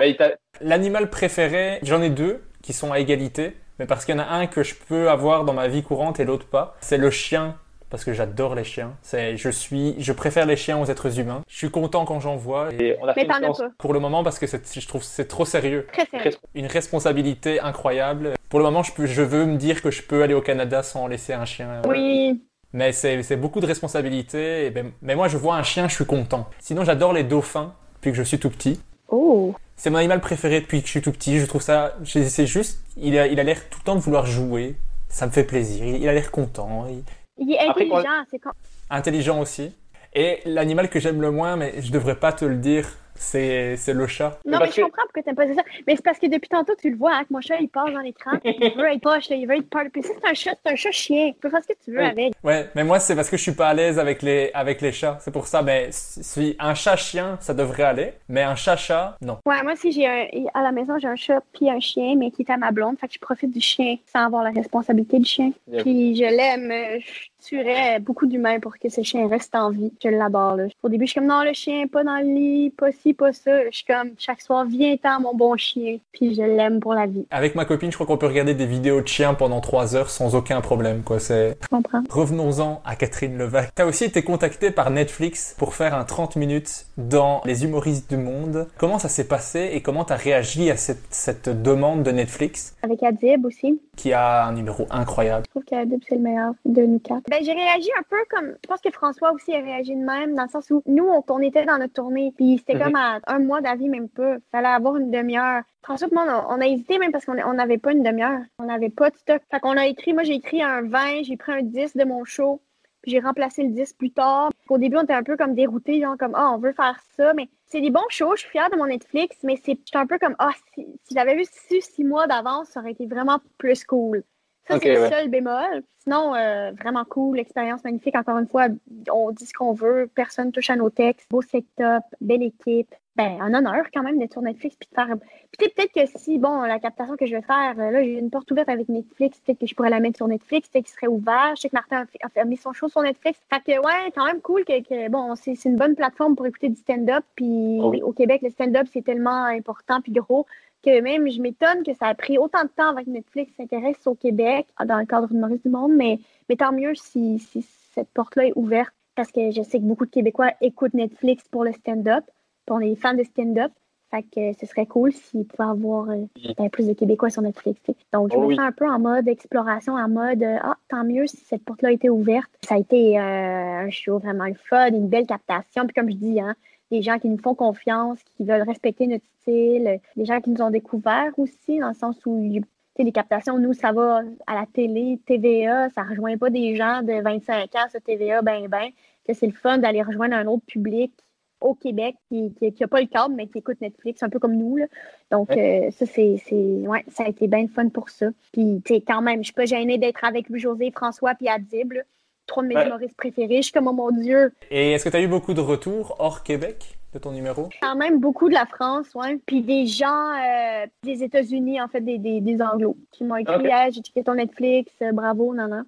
[0.61, 4.27] L'animal préféré, j'en ai deux qui sont à égalité, mais parce qu'il y en a
[4.27, 6.75] un que je peux avoir dans ma vie courante et l'autre pas.
[6.81, 7.57] C'est le chien
[7.89, 8.93] parce que j'adore les chiens.
[9.01, 11.41] C'est, je suis, je préfère les chiens aux êtres humains.
[11.47, 12.69] Je suis content quand j'en vois.
[12.79, 13.71] Et on a Mais fait une.
[13.77, 15.87] Pour le moment, parce que c'est- je trouve que c'est trop sérieux.
[15.91, 16.37] Très sérieux.
[16.55, 18.33] Une responsabilité incroyable.
[18.49, 20.83] Pour le moment, je, peux, je veux me dire que je peux aller au Canada
[20.83, 21.81] sans laisser un chien.
[21.87, 22.41] Oui.
[22.73, 24.65] Mais c'est c'est beaucoup de responsabilités.
[24.67, 26.47] et ben- mais moi, je vois un chien, je suis content.
[26.59, 28.79] Sinon, j'adore les dauphins depuis que je suis tout petit.
[29.07, 29.55] Oh.
[29.75, 31.39] C'est mon animal préféré depuis que je suis tout petit.
[31.39, 34.25] Je trouve ça, c'est juste, il a, il a l'air tout le temps de vouloir
[34.25, 34.75] jouer.
[35.07, 35.83] Ça me fait plaisir.
[35.85, 36.85] Il, il a l'air content.
[36.89, 37.03] Il-
[37.39, 38.49] Il est Après, quand- intelligent, c'est con.
[38.89, 39.73] intelligent aussi.
[40.13, 42.87] Et l'animal que j'aime le moins, mais je devrais pas te le dire,
[43.19, 44.39] c'est c'est le chat.
[44.45, 45.61] Non, mais je comprends pourquoi t'aimes pas ça.
[45.85, 47.91] Mais c'est parce que depuis tantôt, tu le vois, hein, que mon chat, il passe
[47.93, 48.31] dans l'écran.
[48.43, 49.83] il veut être poche, là, il veut être part.
[49.91, 51.27] Puis c'est un chat, c'est un chat chien.
[51.33, 52.05] Tu peux faire ce que tu veux Oui.
[52.05, 52.33] avec.
[52.43, 54.91] Ouais, mais moi c'est parce que je suis pas à l'aise avec les avec les
[54.91, 55.17] chats.
[55.19, 55.61] C'est pour ça.
[55.61, 58.13] Mais si un chat chien, ça devrait aller.
[58.29, 59.37] Mais un chat chat, non.
[59.45, 62.31] Ouais, moi aussi, j'ai un, à la maison, j'ai un chat puis un chien, mais
[62.31, 62.97] qui est à ma blonde.
[62.99, 65.51] Fait que je profite du chien sans avoir la responsabilité du chien.
[65.81, 66.71] Puis je l'aime.
[66.71, 66.99] euh,
[67.38, 69.91] Je tuerais beaucoup d'humains pour que ce chien reste en vie.
[70.03, 70.65] Je l'adore, là.
[70.83, 73.33] Au début, je suis comme, non, le chien, pas dans le lit, pas ci, pas
[73.33, 73.65] ça.
[73.69, 75.97] Je suis comme, chaque soir, viens-t'en, mon bon chien.
[76.11, 77.25] Puis je l'aime pour la vie.
[77.31, 80.09] Avec ma copine, je crois qu'on peut regarder des vidéos de chiens pendant trois heures
[80.09, 81.01] sans aucun problème.
[81.03, 81.57] Quoi, c'est.
[81.61, 82.03] Tu comprends?
[82.09, 83.71] Revenons-en à Catherine Levac.
[83.73, 88.17] T'as aussi été contactée par Netflix pour faire un 30 minutes dans Les humoristes du
[88.17, 88.67] monde.
[88.77, 92.75] Comment ça s'est passé et comment t'as réagi à cette, cette demande de Netflix?
[92.83, 93.81] Avec Adib aussi.
[93.95, 97.23] qui a un numéro incroyable Je trouve qu'Adib, c'est le meilleur de nous quatre.
[97.29, 98.53] Ben, j'ai réagi un peu comme.
[98.63, 101.23] Je pense que François aussi a réagi de même, dans le sens où nous, on,
[101.27, 102.83] on était dans notre tournée, puis c'était Mhm.
[102.83, 104.35] comme à un mois d'avis, même pas.
[104.51, 105.61] Fallait avoir une demi-heure.
[105.81, 108.41] François, moi, on, on a hésité même parce qu'on on n'avait pas une demi-heure.
[108.59, 109.41] On n'avait pas de stock.
[109.49, 112.25] Fait qu'on a écrit, moi, j'ai écrit un 20, j'ai pris un 10 de mon
[112.25, 112.61] show,
[113.01, 114.49] puis j'ai remplacé le 10 plus tard.
[114.69, 117.33] Au début, on était un peu comme déroutés, genre comme, ah, on veut faire ça,
[117.33, 120.17] mais c'est des bons shows, je suis fière de mon Netflix, mais c'est un peu
[120.19, 123.83] comme, ah, si, si j'avais eu su six mois d'avance, ça aurait été vraiment plus
[123.83, 124.23] cool.
[124.69, 125.83] Ça, c'est le seul bémol.
[126.03, 128.15] Sinon, euh, vraiment cool, expérience magnifique.
[128.15, 128.67] Encore une fois,
[129.11, 132.93] on dit ce qu'on veut, personne touche à nos textes, beau setup, belle équipe.
[133.19, 135.13] Ben, un honneur quand même d'être sur Netflix puis de faire.
[135.57, 138.29] Puis peut-être que si, bon, la captation que je vais faire, euh, là, j'ai une
[138.29, 141.07] porte ouverte avec Netflix, peut-être que je pourrais la mettre sur Netflix, peut-être qu'il serait
[141.07, 141.51] ouvert.
[141.57, 143.37] Je sais que Martin a, fait- a mis son show sur Netflix.
[143.49, 146.45] Fait que, ouais, quand même cool que, que, bon, c'est c'est une bonne plateforme pour
[146.45, 147.25] écouter du stand-up.
[147.35, 148.01] Puis Oh oui.
[148.01, 150.45] au Québec, le stand-up, c'est tellement important puis gros
[150.81, 154.07] que même je m'étonne que ça a pris autant de temps avant que Netflix s'intéresse
[154.07, 157.67] au Québec dans le cadre de Maurice du Monde, mais, mais tant mieux si, si
[157.93, 161.65] cette porte-là est ouverte parce que je sais que beaucoup de Québécois écoutent Netflix pour
[161.65, 162.23] le stand-up,
[162.69, 163.71] pour les fans de stand-up.
[164.11, 166.25] Fait que ce serait cool s'il pouvait avoir euh,
[166.57, 167.79] ben, plus de Québécois sur Netflix.
[168.13, 168.55] Donc, je Oh me oui.
[168.55, 171.89] sens un peu en mode exploration, en mode euh, Ah, tant mieux si cette porte-là
[171.89, 172.49] a été ouverte.
[172.63, 175.85] Ça a été euh, un show vraiment le fun, une belle captation.
[175.85, 176.55] Puis comme je dis, hein,
[176.91, 180.51] des gens qui nous font confiance, qui veulent respecter notre style, euh, des gens qui
[180.51, 182.51] nous ont découvert aussi, dans le sens où
[182.97, 187.21] les captations, nous, ça va à la télé, TVA, ça rejoint pas des gens de
[187.21, 188.89] 25 ans, ce TVA, ben, ben,
[189.27, 191.13] que c'est le fun d'aller rejoindre un autre public
[191.61, 194.77] au Québec qui n'a pas le câble, mais qui écoute Netflix, un peu comme nous.
[194.77, 194.85] Là.
[195.31, 198.27] Donc, euh, ça, c'est, ouais, ça a été bien fun pour ça.
[198.53, 201.91] Puis, tu sais, quand même, je suis pas gênée d'être avec Louis-José, François, puis Adib,
[201.93, 202.01] là.
[202.47, 202.87] trois de mes Ouais.
[202.87, 203.57] humoristes préférés.
[203.57, 206.15] Je suis comme, oh mon Dieu, Et est-ce que tu as eu beaucoup de retours
[206.19, 207.69] hors Québec de ton numéro?
[207.81, 209.37] Quand même beaucoup de la France, ouais.
[209.45, 213.69] Puis des gens euh, des États-Unis, en fait, des, des, des Anglos, qui m'ont écrit.
[213.71, 215.83] Ah, j'ai checké ton Netflix, euh, bravo, non, non.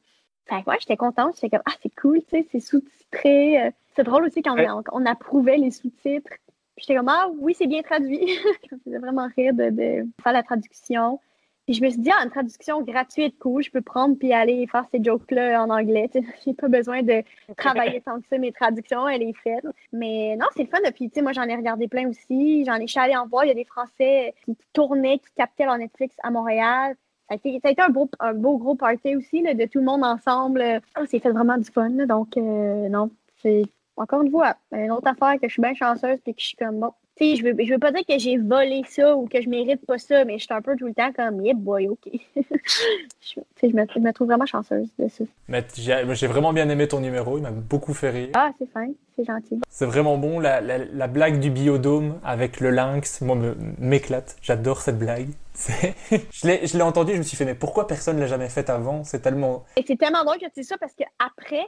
[0.48, 1.35] Fait que ouais, j'étais contente.
[1.35, 3.72] J'étais comme Ah, c'est cool, tu sais, c'est sous-titré.
[3.95, 4.69] C'est drôle aussi quand Ouais.
[4.69, 6.31] on, on approuvait les sous-titres.
[6.76, 8.19] Puis j'étais comme Ah, oui, c'est bien traduit.
[8.69, 11.19] ça me faisait vraiment rire de, de faire la traduction.
[11.68, 14.65] Puis je me suis dit, ah, une traduction gratuite, cool, je peux prendre puis aller
[14.65, 16.09] faire ces jokes-là en anglais.
[16.43, 17.22] J'ai pas besoin de
[17.55, 19.63] travailler tant que ça, mes traductions, elle est faite.
[19.93, 20.80] Mais non, c'est le fun.
[20.95, 22.65] Puis, tu sais, moi, j'en ai regardé plein aussi.
[22.65, 23.45] J'en ai, je suis allée en voir.
[23.45, 26.95] Il y a des Français qui tournaient, qui captaient leur Netflix à Montréal.
[27.30, 29.65] Ça a été, ça a été un, beau, un beau gros party aussi, là, de
[29.65, 30.81] tout le monde ensemble.
[30.99, 31.89] On s'est fait vraiment du fun.
[31.89, 32.07] là.
[32.07, 33.61] donc, euh, non, c'est
[34.02, 36.57] encore une fois, une autre affaire que je suis bien chanceuse puis que je suis
[36.57, 39.28] comme, bon, tu sais, je veux, je veux pas dire que j'ai volé ça ou
[39.28, 41.53] que je mérite pas ça, mais je suis un peu tout le temps comme, yeah,
[41.53, 42.10] boy, OK.
[42.36, 45.23] je, me, je me trouve vraiment chanceuse de ça.
[45.48, 48.30] Mais j'ai vraiment bien aimé ton numéro, il m'a beaucoup fait rire.
[48.34, 49.61] Ah, c'est fin, c'est gentil.
[49.69, 53.38] C'est vraiment bon, la, la, la blague du biodôme avec le lynx, moi,
[53.78, 54.38] m'éclate.
[54.41, 55.30] J'adore cette blague.
[56.32, 58.69] Je l'ai je l'ai entendu, je me suis fait, mais pourquoi personne l'a jamais faite
[58.69, 59.03] avant?
[59.03, 59.65] C'est tellement...
[59.76, 61.68] Et c'est tellement drôle que tu dis ça parce que après,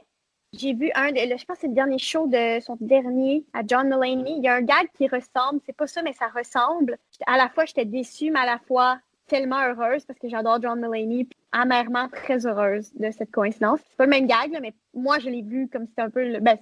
[0.58, 3.60] j'ai vu un, de, je pense que c'est le dernier show de son dernier à
[3.66, 4.34] John Mulaney.
[4.36, 6.98] Il y a un gag qui ressemble, c'est pas ça, mais ça ressemble.
[7.26, 10.80] À la fois, j'étais déçue, mais à la fois tellement heureuse parce que j'adore John
[10.80, 13.80] Mulaney, amèrement très heureuse de cette coïncidence.
[13.88, 16.38] C'est pas le même gag, mais moi, je l'ai vu comme c'était un peu.
[16.40, 16.58] Ben,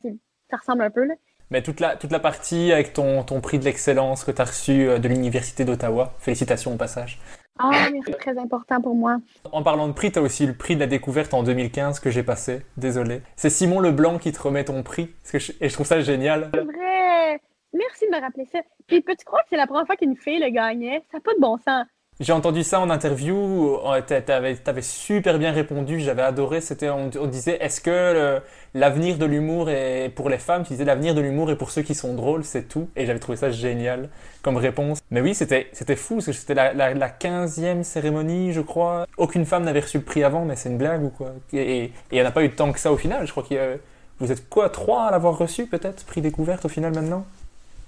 [0.51, 1.15] ça ressemble un peu, là.
[1.51, 4.47] Mais toute la, toute la partie avec ton, ton prix de l'excellence que tu as
[4.47, 7.19] reçu euh, de l'Université d'Ottawa, félicitations au passage.
[7.59, 9.19] Ah, mais c'est très important pour moi.
[9.53, 12.11] En parlant de prix, tu as aussi le prix de la découverte en 2015 que
[12.11, 13.21] j'ai passé, désolé.
[13.37, 16.01] C'est Simon Leblanc qui te remet ton prix, parce que je- et je trouve ça
[16.01, 16.51] génial.
[16.55, 17.41] C'est vrai.
[17.75, 18.61] Merci de me rappeler ça.
[18.87, 21.03] Puis, peux-tu croire que c'est la première fois qu'une fille le gagnait?
[21.11, 21.87] Ça n'a pas de bon sens.
[22.23, 26.89] J'ai entendu ça en interview, euh, t'a- t'avais avais super bien répondu, j'avais adoré, c'était
[26.89, 28.41] on, disait est-ce que
[28.75, 31.83] l'avenir de l'humour est pour les femmes, tu disais l'avenir de l'humour est pour ceux
[31.83, 34.09] qui sont drôles, c'est tout, et j'avais trouvé ça génial
[34.43, 35.01] comme réponse.
[35.11, 35.67] Mais oui, c'était
[35.97, 39.07] fou, parce que c'était la, la, la 15e cérémonie, je crois.
[39.17, 41.33] Aucune femme n'avait reçu le prix avant, mais c'est une blague ou quoi?
[41.53, 43.77] Et il n'y en a pas eu tant que ça au final, je crois a...
[44.21, 47.25] Vous êtes quoi, trois à l'avoir reçu peut-être, prix découverte au final maintenant?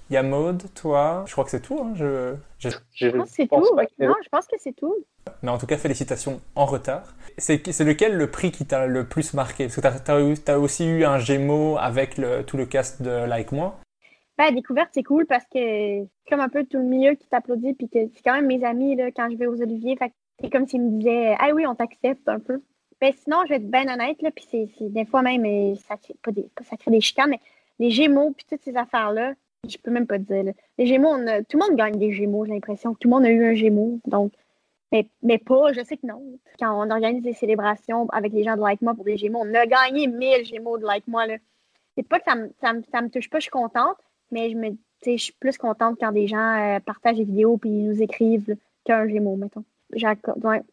[0.09, 2.35] Il y a Maude, toi, je crois que c'est tout, hein, je...
[2.59, 3.75] je- Je Je pense que c'est pense tout.
[3.99, 4.93] Non, je pense que c'est tout.
[5.41, 7.15] Mais en tout cas, félicitations en retard.
[7.39, 9.65] C'est c'est lequel le prix qui t'a le plus marqué?
[9.67, 13.51] Parce que tu as, aussi eu un Gémeaux avec le- tout le cast de Like
[13.51, 13.75] Moi.
[14.37, 17.87] Ben, découverte, c'est cool parce que comme un peu tout le milieu qui t'applaudit, puis
[17.89, 19.95] que c'est quand même mes amis là, quand je vais aux Oliviers.
[19.97, 22.61] Fait que c'est comme s'ils me disaient Ah oui, on t'accepte un peu.
[23.01, 25.97] Ben, sinon, je vais être bien honnête, là, puis c'est des fois même, euh, ça
[25.97, 27.39] crée, pas des, ça crée des chicanes, mais
[27.79, 29.33] les Gémeaux, puis toutes ces affaires-là,
[29.69, 30.53] je peux même pas dire.
[30.77, 32.93] Les Gémeaux, on a- tout le monde gagne des Gémeaux, j'ai l'impression.
[32.95, 33.99] Tout le monde a eu un Gémeaux.
[34.05, 34.33] Donc,
[34.91, 36.21] mais, mais pas, je sais que non.
[36.59, 39.53] Quand on organise des célébrations avec les gens de Like Moi pour des Gémeaux, on
[39.53, 41.23] a gagné 1000 Gémeaux de Like Moi.
[41.97, 43.97] C'est pas que ça me, ça, me, ça me touche pas, je suis contente,
[44.31, 44.69] mais je me
[45.05, 46.37] je suis plus contente quand des gens
[46.77, 48.55] euh, partagent des vidéos puis ils nous écrivent
[48.85, 49.63] qu'un Gémeaux, mettons.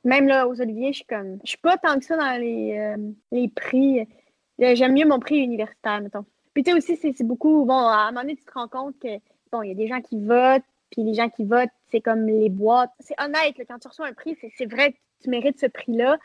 [0.04, 1.38] Même là, aux Oliviers, je suis comme.
[1.44, 2.96] Je suis pas tant que ça dans les, euh,
[3.30, 4.00] les prix.
[4.00, 6.24] Euh, J'aime mieux mon prix universitaire, mettons.
[6.54, 7.64] Puis tu sais aussi, c'est beaucoup.
[7.64, 9.18] Bon, à un moment donné, tu te rends compte que
[9.50, 12.26] bon, il y a des gens qui votent, puis les gens qui votent, c'est comme
[12.26, 12.90] les boîtes.
[13.00, 16.18] C'est honnête, là, quand tu reçois un prix, c'est- vrai tu mérites ce prix-là,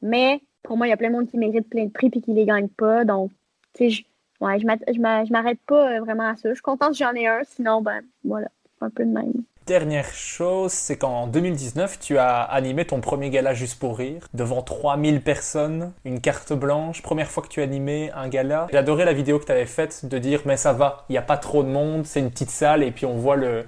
[0.00, 2.20] mais pour moi, il y a plein de monde qui mérite plein de prix puis
[2.22, 3.04] qui les gagne pas.
[3.04, 3.32] Donc,
[3.74, 4.04] tu sais, je
[4.40, 6.48] ouais, je m'arrête pas euh, vraiment à ça.
[6.50, 8.48] Je suis contente que j'en ai un, sinon, ben, voilà,
[8.80, 9.32] un peu de même.
[9.66, 14.60] Dernière chose, c'est qu'en 2019, tu as animé ton premier gala juste pour rire, devant
[14.60, 18.66] 3000 personnes, une carte blanche, première fois que tu animais un gala.
[18.70, 21.18] J'ai adoré la vidéo que tu avais faite de dire mais ça va, il n'y
[21.18, 23.64] a pas trop de monde, c'est une petite salle et puis on voit le,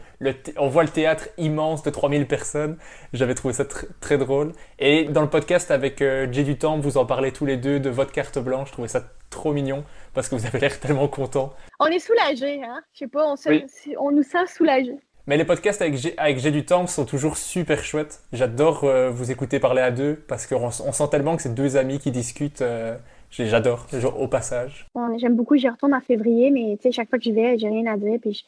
[0.59, 2.77] on voit le théâtre immense de 3000 personnes.
[3.15, 4.53] J'avais trouvé ça tr- très drôle.
[4.79, 7.89] Et dans le podcast avec euh, Jay Dutemps, vous en parlez tous les deux de
[7.89, 9.01] votre carte blanche, je trouvais ça
[9.31, 9.83] trop mignon
[10.13, 11.55] parce que vous avez l'air tellement content.
[11.81, 12.83] On est soulagés, hein?
[12.93, 13.65] Je sais pas, on, se- Oui.
[13.99, 14.99] on nous sent soulagés.
[15.27, 18.23] Mais les podcasts avec G, avec du Temps sont toujours super chouettes.
[18.33, 21.77] J'adore euh, vous écouter parler à deux parce qu'on on sent tellement que c'est deux
[21.77, 22.63] amis qui discutent.
[22.63, 22.97] euh,
[23.31, 23.87] J'adore,
[24.19, 24.87] au passage.
[25.19, 27.97] J'aime beaucoup, j'y retourne en février, mais chaque fois que j'y vais, j'ai rien à
[27.97, 28.45] dire, puis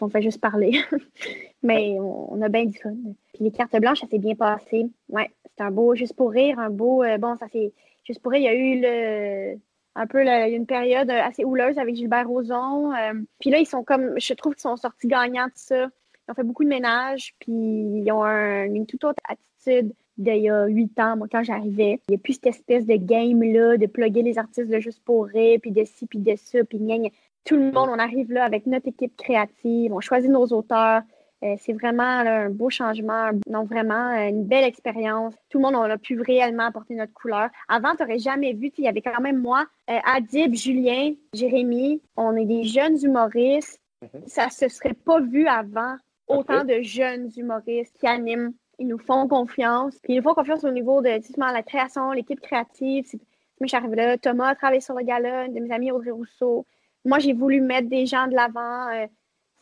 [0.00, 0.80] on fait juste parler.
[1.62, 2.94] mais on, a bien du fun.
[3.34, 4.86] Puis les cartes blanches, ça s'est bien passé.
[5.08, 7.72] Ouais, c'était un beau, juste pour rire, un beau, euh, bon, ça c'est,
[8.04, 9.58] juste pour rire, il y a eu le,
[9.96, 12.92] un peu le- une période assez houleuse avec Gilbert Rozon.
[12.92, 15.84] euh, puis là, ils sont comme, je trouve qu'ils sont sortis gagnants de ça.
[16.28, 20.36] Ils ont fait beaucoup de ménage, puis ils ont un- une toute autre attitude d'il
[20.36, 22.00] y a huit ans, moi, quand j'arrivais.
[22.08, 25.26] Il n'y a plus cette espèce de game-là, de plugger les artistes de juste pour
[25.26, 27.08] rire, puis de ci, puis de ça, puis gna, gna.
[27.44, 31.02] Tout le monde, on arrive là avec notre équipe créative, on choisit nos auteurs.
[31.44, 35.34] Euh, c'est vraiment là, un beau changement, non vraiment euh, une belle expérience.
[35.50, 37.50] Tout le monde, on a pu réellement apporter notre couleur.
[37.68, 42.00] Avant, tu n'aurais jamais vu, il y avait quand même moi, euh, Adib, Julien, Jérémy,
[42.16, 43.80] on est des jeunes humoristes.
[44.26, 45.96] Ça se serait pas vu avant,
[46.28, 48.52] autant de jeunes humoristes qui animent.
[48.78, 49.98] Ils nous font confiance.
[50.02, 53.04] Puis ils nous font confiance au niveau de justement, la création, l'équipe créative.
[53.12, 54.18] Moi, je suis arrivée là.
[54.18, 56.66] Thomas a travaillé sur le gala, une de mes amies, Audrey Rousseau.
[57.04, 58.88] Moi, j'ai voulu mettre des gens de l'avant.
[58.92, 59.06] euh,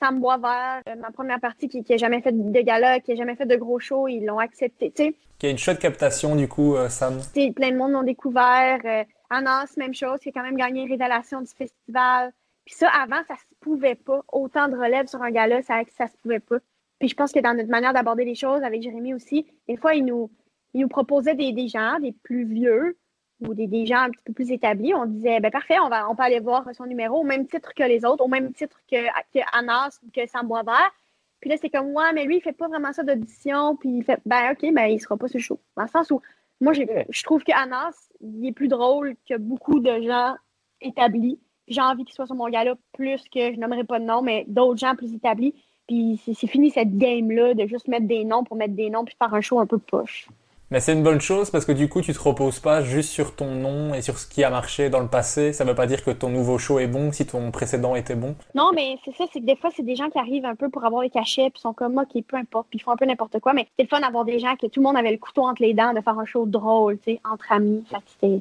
[0.04, 3.36] Sam Boisvert, euh, ma première partie qui n'a jamais fait de gala, qui n'a jamais
[3.36, 4.90] fait de gros shows, ils l'ont accepté.
[4.90, 7.20] Tu sais, Il y a une chouette captation du coup, euh, Sam.
[7.32, 8.80] tu sais, plein de monde l'ont découvert.
[8.84, 12.34] Euh, Anas, même chose, qui a quand même gagné une révélation du festival.
[12.66, 14.20] Puis ça, avant, ça se pouvait pas.
[14.30, 16.58] Autant de relève sur un gala, ça, ça se pouvait pas.
[16.98, 19.94] Puis je pense que dans notre manière d'aborder les choses, avec Jérémy aussi, des fois,
[19.94, 20.30] il nous,
[20.74, 22.98] il nous proposait des, des gens, des plus vieux
[23.40, 24.94] ou des, des gens un petit peu plus établis.
[24.94, 27.74] On disait, ben parfait, on, va, on peut aller voir son numéro au même titre
[27.74, 30.92] que les autres, au même titre que, que Anas ou que Sam Boisvert.
[31.40, 33.76] Puis là, c'est comme, ouais, mais lui, il fait pas vraiment ça d'audition.
[33.76, 35.60] Puis il fait, ben OK, ben il sera pas sur le show.
[35.76, 36.20] Dans le sens où,
[36.60, 40.36] moi, je trouve que Anas, il est plus drôle que beaucoup de gens
[40.80, 41.38] établis.
[41.68, 44.44] J'ai envie qu'il soit sur mon gala plus que, je nommerai pas de nom, mais
[44.48, 45.54] d'autres gens plus établis.
[45.86, 49.04] Puis c'est c'est fini cette game-là de juste mettre des noms pour mettre des noms
[49.04, 50.28] puis faire un show un peu poche.
[50.70, 53.36] Mais c'est une bonne chose parce que du coup, tu te reposes pas juste sur
[53.36, 55.52] ton nom et sur ce qui a marché dans le passé.
[55.52, 58.34] Ça veut pas dire que ton nouveau show est bon si ton précédent était bon.
[58.54, 60.70] Non, mais c'est ça, c'est que des fois, c'est des gens qui arrivent un peu
[60.70, 63.04] pour avoir les cachets, puis sont comme, ok, peu importe, puis ils font un peu
[63.04, 63.52] n'importe quoi.
[63.52, 65.62] Mais c'est le fun d'avoir des gens que tout le monde avait le couteau entre
[65.62, 67.84] les dents, de faire un show drôle, tu sais, entre amis.
[67.90, 68.40] Que c'était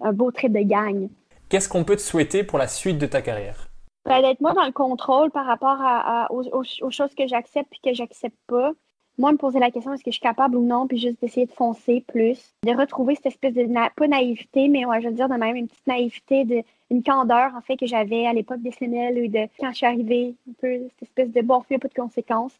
[0.00, 1.08] un beau trip de gang.
[1.50, 3.68] Qu'est-ce qu'on peut te souhaiter pour la suite de ta carrière?
[4.06, 7.68] Ben, d'être moi dans le contrôle par rapport à, à- aux, aux- choses que j'accepte
[7.70, 8.72] puis que j'accepte pas.
[9.20, 11.44] Moi, me poser la question est-ce que je suis capable ou non, puis juste d'essayer
[11.44, 15.28] de foncer plus, de retrouver cette espèce de pas naïveté, mais ouais, je veux dire
[15.28, 18.70] de même une petite naïveté, de une candeur en fait que j'avais à l'époque des
[18.70, 21.76] SNL ou de quand je suis arrivée, un peu cette espèce de bon, il n'y
[21.76, 22.54] a pas de conséquences,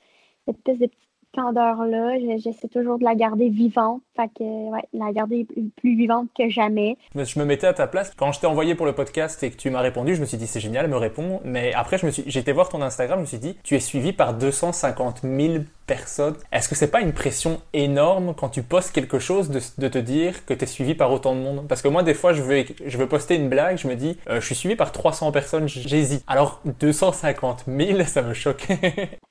[0.45, 4.83] cette espèce de petite candeur là, j'essaie toujours de la garder vivante, fait que ouais,
[4.93, 6.97] la garder plus, vivante que jamais.
[7.15, 8.13] Mais Je me mettais à ta place.
[8.17, 10.39] Quand je t'ai envoyé pour le podcast et que tu m'as répondu, je me suis
[10.39, 11.41] dit c'est génial, elle me répond.
[11.45, 13.75] Mais après, je me suis, j'ai été voir ton Instagram, je me suis dit tu
[13.75, 16.37] es suivi par 250 000 personnes.
[16.53, 19.99] Est-ce que c'est pas une pression énorme quand tu postes quelque chose de, de te
[19.99, 21.67] dire que tu es suivi par autant de monde?
[21.69, 24.17] Parce que moi, des fois, je veux, je veux poster une blague, je me dis
[24.29, 26.23] euh, je suis suivi par 300 personnes, j'hésite.
[26.29, 28.67] Alors 250 000, ça me choque.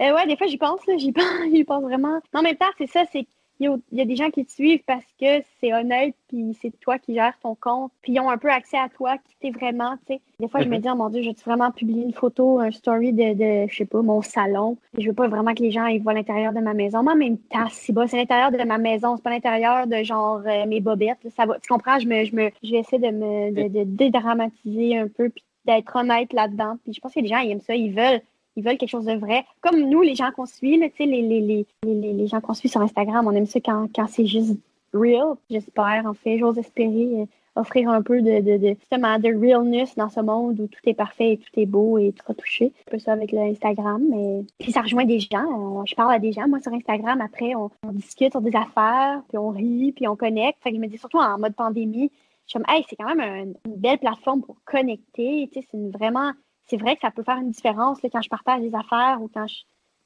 [0.01, 2.19] Euh, ouais, des fois, j'y pense, j'y pense, j'y pense vraiment.
[2.33, 3.27] Mais en même temps, c'est ça, c'est
[3.59, 6.97] il y a des gens qui te suivent parce que c'est honnête, puis c'est toi
[6.97, 9.95] qui gères ton compte, puis ils ont un peu accès à toi, qui t'es vraiment,
[10.07, 10.21] tu sais.
[10.39, 12.71] Des fois, je me dis, oh mon Dieu, je vais vraiment publier une photo, un
[12.71, 14.77] story de, de, je sais pas, mon salon?
[14.97, 17.03] Et je veux pas vraiment que les gens ils voient l'intérieur de ma maison.
[17.03, 20.03] Mais en même temps, c'est bon, c'est l'intérieur de ma maison, c'est pas l'intérieur de
[20.03, 21.23] genre euh, mes bobettes.
[21.23, 21.99] là, ça va, tu comprends?
[21.99, 25.43] Je me, je me, je vais essayer de me, de, de dédramatiser un peu, puis
[25.65, 26.77] d'être honnête là-dedans.
[26.83, 28.21] Puis je pense que les gens, ils aiment ça, ils veulent
[28.59, 29.45] ils veulent quelque chose de vrai.
[29.61, 32.81] Comme nous, les gens qu'on suit, là, les, les, les, les, gens qu'on suit sur
[32.81, 34.57] Instagram, on aime ça quand, quand c'est juste
[34.93, 35.35] real.
[35.49, 37.25] J'espère, en fait, j'ose espérer euh,
[37.55, 41.33] offrir un peu de, de, justement, de realness dans ce monde où tout est parfait
[41.33, 42.71] et tout est beau et tout retouché.
[42.87, 45.45] Un peu ça avec l'Instagram, mais puis ça rejoint des gens.
[45.45, 46.47] On- je parle à des gens.
[46.47, 50.59] Moi, sur Instagram, après, on, discute sur des affaires, puis on rit, puis on connecte.
[50.61, 52.11] Fait que je me dis, surtout en mode pandémie,
[52.45, 55.49] je suis comme, hey, c'est quand même un- une belle plateforme pour connecter.
[55.53, 56.31] Tu sais, c'est vraiment,
[56.69, 59.29] c'est vrai que ça peut faire une différence là, quand je partage des affaires ou
[59.33, 59.55] quand je.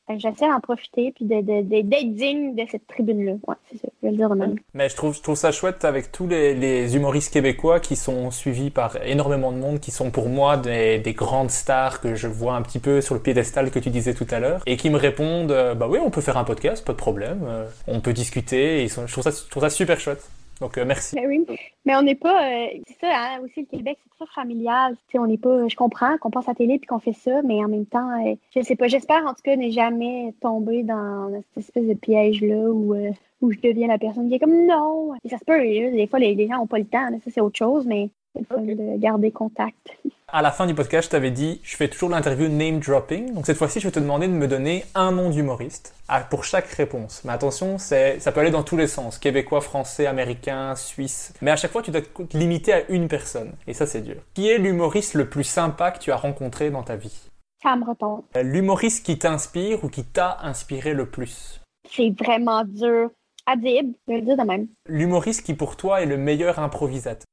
[0.09, 3.33] que J'essaie d'en profiter puis de- de- de- d'être digne de cette tribune-là.
[3.47, 3.87] Ouais, c'est ça.
[4.01, 4.55] Je vais le dire de même.
[4.73, 8.29] Mais je trouve, je trouve ça chouette avec tous les, les humoristes québécois qui sont
[8.29, 12.27] suivis par énormément de monde, qui sont pour moi des, des grandes stars que je
[12.27, 14.89] vois un petit peu sur le piédestal que tu disais tout à l'heure, et qui
[14.89, 18.01] me répondent euh, bah oui, on peut faire un podcast, pas de problème, euh, on
[18.01, 18.85] peut discuter.
[18.89, 20.29] Je, trouve ça, je trouve ça super chouette.
[20.63, 21.15] Donc euh, merci.
[21.17, 21.45] Ben oui.
[21.83, 22.41] Mais on n'est pas.
[22.49, 24.95] euh, c'est ça, hein, aussi, le Québec, c'est très familial.
[24.95, 25.67] Tu sais, on n'est pas.
[25.67, 28.09] Je comprends qu'on passe à la télé puis qu'on fait ça, mais en même temps,
[28.25, 28.87] euh, je sais pas.
[28.87, 33.11] J'espère, en tout cas, ne jamais tomber dans cette espèce de piège-là où, euh,
[33.41, 35.13] où je deviens la personne qui est comme non.
[35.25, 37.09] Et ça se peut, des fois, les, les gens n'ont pas le temps.
[37.09, 39.97] là, ça, c'est autre chose, mais c'est le fun de garder contact.
[40.35, 43.35] À la fin du podcast, je t'avais dit, je fais toujours l'interview name dropping.
[43.35, 45.93] Donc cette fois-ci, je vais te demander de me donner un nom d'humoriste
[46.31, 47.21] pour chaque réponse.
[47.23, 49.19] Mais attention, c'est, ça peut aller dans tous les sens.
[49.19, 51.35] Québécois, français, américain, suisse.
[51.43, 53.51] Mais à chaque fois, tu dois te limiter à une personne.
[53.67, 54.15] Et ça, c'est dur.
[54.33, 57.29] Qui est l'humoriste le plus sympa que tu as rencontré dans ta vie?
[57.61, 58.23] Ça me retombe.
[58.35, 61.61] Euh, L'humoriste qui t'inspire ou qui t'a inspiré le plus?
[61.87, 63.11] C'est vraiment dur.
[63.45, 64.67] Adib, je vais le dire de même.
[64.87, 67.27] L'humoriste qui pour toi est le meilleur improvisateur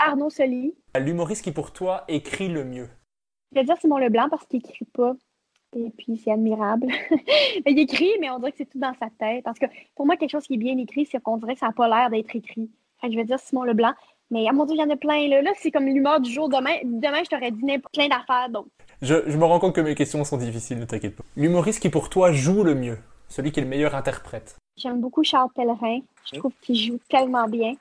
[0.00, 0.74] Arnaud Soli.
[0.98, 2.88] L'humoriste qui pour toi écrit le mieux
[3.52, 5.14] Je vais dire Simon Leblanc parce qu'il écrit pas.
[5.76, 6.88] Et puis, c'est admirable.
[7.66, 9.44] il écrit, mais on dirait que c'est tout dans sa tête.
[9.44, 11.66] Parce que pour moi, quelque chose qui est bien écrit, c'est qu'on dirait que ça
[11.66, 12.70] n'a pas l'air d'être écrit.
[13.00, 13.92] Fait que je vais dire Simon Leblanc.
[14.32, 15.28] Mais à mon Dieu, il y en a plein.
[15.28, 16.48] Là, là c'est comme l'humeur du jour.
[16.48, 18.48] Demain, demain je t'aurais dit n'importe- plein d'affaires.
[18.50, 18.66] Donc,
[19.02, 21.24] je, je me rends compte que mes questions sont difficiles, ne t'inquiète pas.
[21.36, 22.98] L'humoriste qui pour toi joue le mieux
[23.28, 26.00] Celui qui est le meilleur interprète j'aime beaucoup Charles Pellerin.
[26.32, 27.74] Je trouve qu'il joue tellement bien.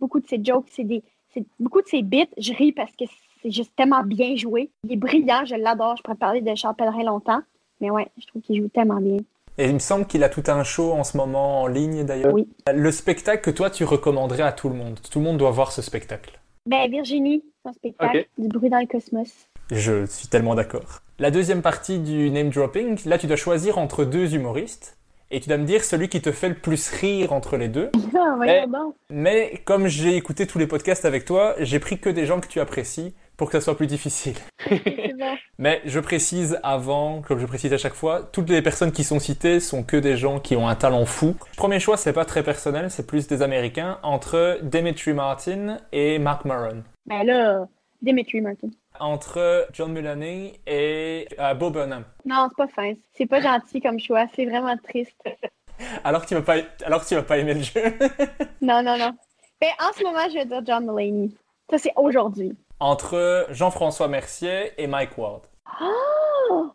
[0.00, 1.02] Beaucoup de ses jokes, c'est des.
[1.36, 3.04] C'est- Beaucoup de ses bits, je ris parce que
[3.42, 4.70] c'est juste tellement bien joué.
[4.84, 5.96] Il est brillant, je l'adore.
[5.96, 7.40] Je pourrais parler de Charles Pellerin longtemps.
[7.80, 9.18] Mais ouais, je trouve qu'il joue tellement bien.
[9.58, 12.32] Et il me semble qu'il a tout un show en ce moment en ligne d'ailleurs.
[12.34, 12.48] Oui.
[12.72, 14.98] Le spectacle que toi tu recommanderais à tout le monde.
[15.10, 16.38] Tout le monde doit voir ce spectacle.
[16.66, 18.28] Ben, Virginie, son spectacle, Ok.
[18.38, 19.46] du bruit dans le cosmos.
[19.70, 21.00] Je suis tellement d'accord.
[21.18, 24.96] La deuxième partie du name dropping, là tu dois choisir entre deux humoristes.
[25.30, 27.90] Et tu dois me dire celui qui te fait le plus rire entre les deux.
[28.18, 28.94] Ah, donc.
[29.10, 32.46] Mais comme j'ai écouté tous les podcasts avec toi, j'ai pris que des gens que
[32.46, 34.36] tu apprécies pour que ça soit plus difficile.
[35.58, 39.18] Mais je précise avant, comme je précise à chaque fois, toutes les personnes qui sont
[39.18, 41.34] citées sont que des gens qui ont un talent fou.
[41.56, 46.44] Premier choix, c'est pas très personnel, c'est plus des Américains, entre Dimitri Martin et Mark
[46.44, 46.82] Maron.
[47.06, 47.66] Ben là,
[48.02, 48.68] Dimitri Martin.
[49.00, 52.04] Entre John Mulaney et euh, Bo Burnham.
[52.24, 52.92] Non, c'est pas fin.
[53.16, 54.26] C'est pas gentil comme choix.
[54.34, 55.20] C'est vraiment triste.
[56.04, 56.56] Alors que tu vas pas,
[56.86, 57.82] alors que tu vas pas aimer le jeu.
[58.62, 59.12] Non, non, non.
[59.60, 61.30] Ben, en ce moment, je vais dire John Mulaney.
[61.70, 62.56] Ça, c'est aujourd'hui.
[62.80, 65.42] entre Jean-François Mercier et Mike Ward.
[65.82, 66.70] Oh!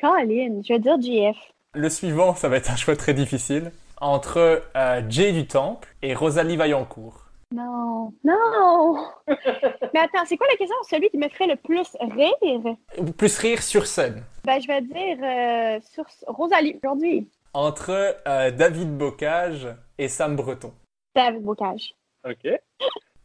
[0.00, 1.36] Colin, je vais dire GF.
[1.74, 3.70] Le suivant, ça va être un choix très difficile.
[4.00, 7.26] entre euh, Jay du Temple et Rosalie Vaillancourt.
[7.54, 9.08] Non, non.
[9.26, 10.76] Mais attends, c'est quoi la question?
[10.88, 12.76] Celui qui me ferait le plus rire?
[13.16, 14.22] Plus rire sur scène.
[14.44, 17.26] Ben, je vais dire euh, sur Rosalie aujourd'hui.
[17.54, 20.72] Entre euh, David Bocage et Sam Breton.
[21.14, 21.94] David Bocage.
[22.28, 22.50] Ok.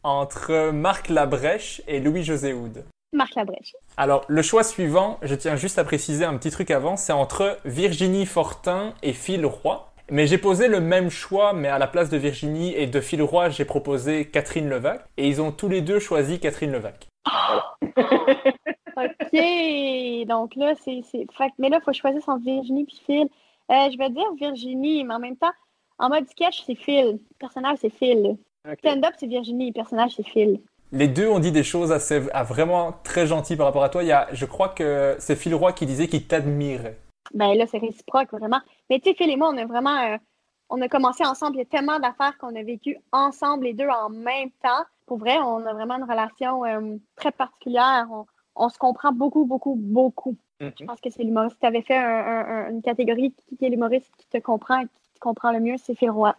[0.02, 2.84] Entre Marc Labrèche et Louis-José Houd.
[3.12, 3.74] Marc Labrèche.
[3.96, 7.58] Alors, le choix suivant, je tiens juste à préciser un petit truc avant, c'est entre
[7.64, 9.93] Virginie Fortin et Phil Roy.
[10.10, 13.22] Mais j'ai posé le même choix, mais à la place de Virginie et de Phil
[13.22, 15.04] Roy, j'ai proposé Catherine Levac.
[15.16, 17.06] Et ils ont tous les deux choisi Catherine Levac.
[18.96, 20.26] OK.
[20.26, 21.00] Donc là, c'est.
[21.58, 23.28] Mais là, il faut choisir entre Virginie puis Phil.
[23.70, 25.52] Euh, je vais dire Virginie, mais en même temps,
[25.98, 27.18] en mode sketch, c'est Phil.
[27.38, 28.36] Personnage, c'est Phil.
[28.68, 28.78] Ok.
[28.78, 29.72] Stand-up, c'est Virginie.
[29.72, 30.60] Personnage, c'est Phil.
[30.92, 34.02] Les deux ont dit des choses assez, ah, vraiment très gentilles par rapport à toi.
[34.02, 36.98] Il y a, je crois que c'est Phil Roy qui disait qu'il t'admirait.
[37.32, 38.60] Ben là, c'est réciproque, vraiment.
[38.90, 39.98] Mais tu sais, Phil et moi, on a vraiment.
[40.12, 40.18] euh,
[40.70, 41.56] on a commencé ensemble.
[41.56, 44.84] Il y a tellement d'affaires qu'on a vécues ensemble, les deux en même temps.
[45.06, 48.06] Pour vrai, on a vraiment une relation euh, très particulière.
[48.10, 48.24] On,
[48.56, 50.36] on se comprend beaucoup, beaucoup, beaucoup.
[50.60, 51.54] Je pense que c'est l'humoriste.
[51.56, 54.80] Si tu avais fait un- un- un- une catégorie qui est l'humoriste qui te comprend
[54.80, 56.34] et qui te comprend le mieux, c'est Phil Roy.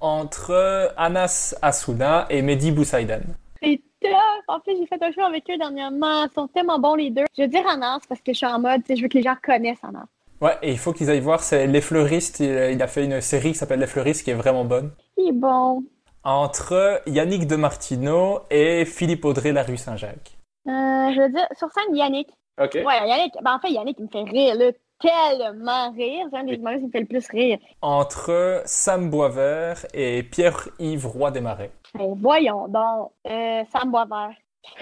[0.00, 3.20] Entre Anas Assouna et Mehdi Boussaïdan.
[3.62, 4.10] C'est tough!
[4.48, 6.24] En fait, j'ai fait un show avec eux dernièrement.
[6.24, 7.24] Ils sont tellement bons, les deux.
[7.36, 9.36] Je veux dire Anas parce que je suis en mode, je veux que les gens
[9.42, 10.06] connaissent Anas.
[10.40, 12.40] Ouais, et il faut qu'ils aillent voir, c'est Les Fleuristes.
[12.40, 14.92] Il, il a fait une série qui s'appelle Les Fleuristes qui est vraiment bonne.
[15.16, 15.82] Il est bon.
[16.24, 20.36] Entre Yannick de Martino et Philippe Audrey, la rue Saint-Jacques.
[20.66, 22.28] Euh, je veux dire, sur scène, Yannick.
[22.60, 22.74] Ok.
[22.74, 23.34] Ouais, Yannick.
[23.42, 26.26] Ben, en fait, Yannick, il me fait rire, là, tellement rire.
[26.30, 27.58] C'est un des humoristes qui me fait le plus rire.
[27.80, 31.70] Entre Sam Boisvert et Pierre-Yves Roy Desmarais.
[31.94, 33.12] Ben, voyons donc.
[33.28, 34.34] Euh, Sam Boisvert.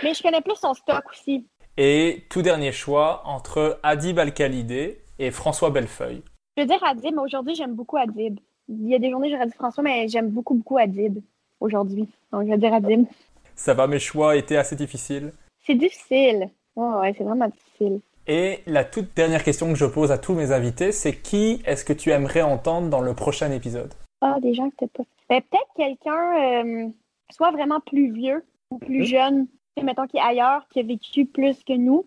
[0.03, 1.47] Mais je connais plus son stock aussi.
[1.77, 6.23] Et tout dernier choix, entre Adib Al-Khalidé et François Bellefeuille.
[6.57, 8.39] Je veux dire Adib, mais aujourd'hui, j'aime beaucoup Adib.
[8.69, 11.19] Il y a des journées, j'aurais dit François, mais j'aime beaucoup, beaucoup Adib
[11.61, 12.09] aujourd'hui.
[12.33, 13.07] Donc, je vais dire Adib.
[13.55, 15.33] Ça va, mes choix étaient assez difficiles.
[15.67, 16.49] C'est difficile.
[16.77, 18.01] Ouais, ouais, c'est vraiment difficile.
[18.27, 21.85] Et la toute dernière question que je pose à tous mes invités, c'est qui est-ce
[21.85, 23.93] que tu aimerais entendre dans le prochain épisode?
[24.23, 25.05] Ah, des gens que t'as pas.
[25.29, 26.89] Ben, peut-être quelqu'un, euh,
[27.31, 29.05] soit vraiment plus vieux ou plus Mhm.
[29.05, 29.47] jeune,
[29.83, 32.07] mettons, qui est ailleurs, qui a vécu plus que nous,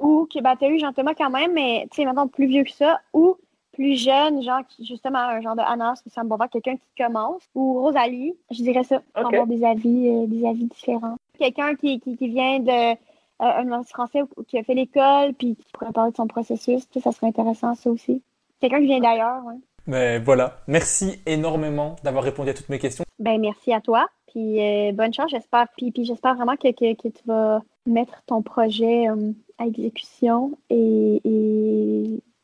[0.00, 2.72] ou que, ben, t'as eu Jean-Thomas quand même, mais, tu sais, mettons, plus vieux que
[2.72, 3.36] ça, ou
[3.72, 7.02] plus jeune, genre, qui, justement, un genre de Anas, ou ça me va quelqu'un qui
[7.02, 11.16] commence, ou Rosalie, je dirais ça, pour avoir des avis, euh, des avis différents.
[11.38, 12.94] Quelqu'un qui, qui, qui vient de, euh,
[13.40, 17.12] un français ou qui a fait l'école, puis qui pourrait parler de son processus, ça
[17.12, 18.22] serait intéressant, ça aussi.
[18.60, 19.56] Quelqu'un qui vient d'ailleurs, ouais.
[19.86, 23.04] Mais voilà, merci énormément d'avoir répondu à toutes mes questions.
[23.18, 24.06] Ben, merci à toi.
[24.30, 25.66] Puis euh, bonne chance, j'espère.
[25.76, 31.20] Puis, j'espère vraiment que, tu vas mettre ton projet euh, à exécution et,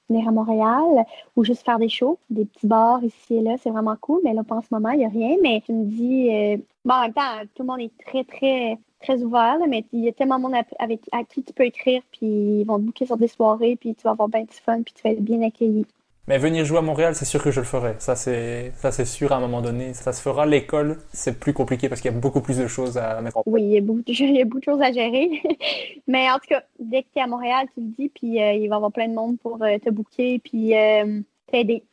[0.09, 1.05] venir à Montréal
[1.35, 3.57] ou juste faire des shows, des petits bars ici et là.
[3.59, 4.21] C'est vraiment cool.
[4.25, 5.37] Mais là, pas en ce moment, il n'y a rien.
[5.43, 8.79] Mais tu me dis, euh, bon, en même temps, tout le monde est très, très,
[9.01, 9.59] très ouvert.
[9.69, 12.03] mais il y a tellement de monde avec, à qui tu peux écrire.
[12.13, 13.77] Puis ils vont te booker sur des soirées.
[13.77, 14.83] Puis tu vas avoir bien du fun.
[14.83, 15.87] Puis tu vas être bien accueilli.
[16.29, 17.95] Mais venir jouer à Montréal, c'est sûr que je le ferai.
[18.01, 19.95] Ça, c'est, ça, c'est sûr à un moment donné.
[19.95, 20.45] Ça se fera.
[20.45, 23.43] L'école, c'est plus compliqué parce qu'il y a beaucoup plus de choses à mettre en
[23.45, 23.53] place.
[23.55, 25.41] Oui, il y a beaucoup, de- il y a beaucoup de choses à gérer.
[26.09, 28.53] Mais en tout cas, dès que tu es à Montréal, tu le dis, puis euh,
[28.55, 31.21] il va y avoir plein de monde pour euh, te booker, puis euh,
[31.51, 31.85] t'aider,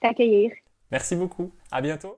[0.00, 0.52] t'accueillir.
[0.90, 1.50] Merci beaucoup.
[1.70, 2.16] À bientôt.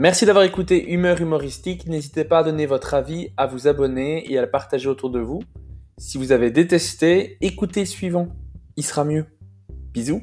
[0.00, 1.88] Merci d'avoir écouté Humeur humoristique.
[1.88, 5.18] N'hésitez pas à donner votre avis, à vous abonner et à le partager autour de
[5.18, 5.42] vous.
[5.98, 8.28] Si vous avez détesté, écoutez suivant.
[8.76, 9.26] Il sera mieux.
[9.92, 10.22] Bisous.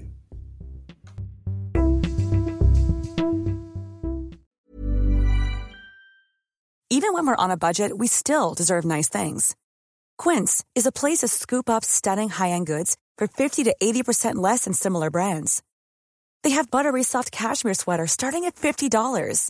[6.90, 9.56] Even when we're on a budget, we still deserve nice things.
[10.18, 14.64] Quince is a place to scoop up stunning high-end goods for 50 to 80% less
[14.64, 15.62] than similar brands.
[16.46, 19.50] They have buttery soft cashmere sweaters starting at $50,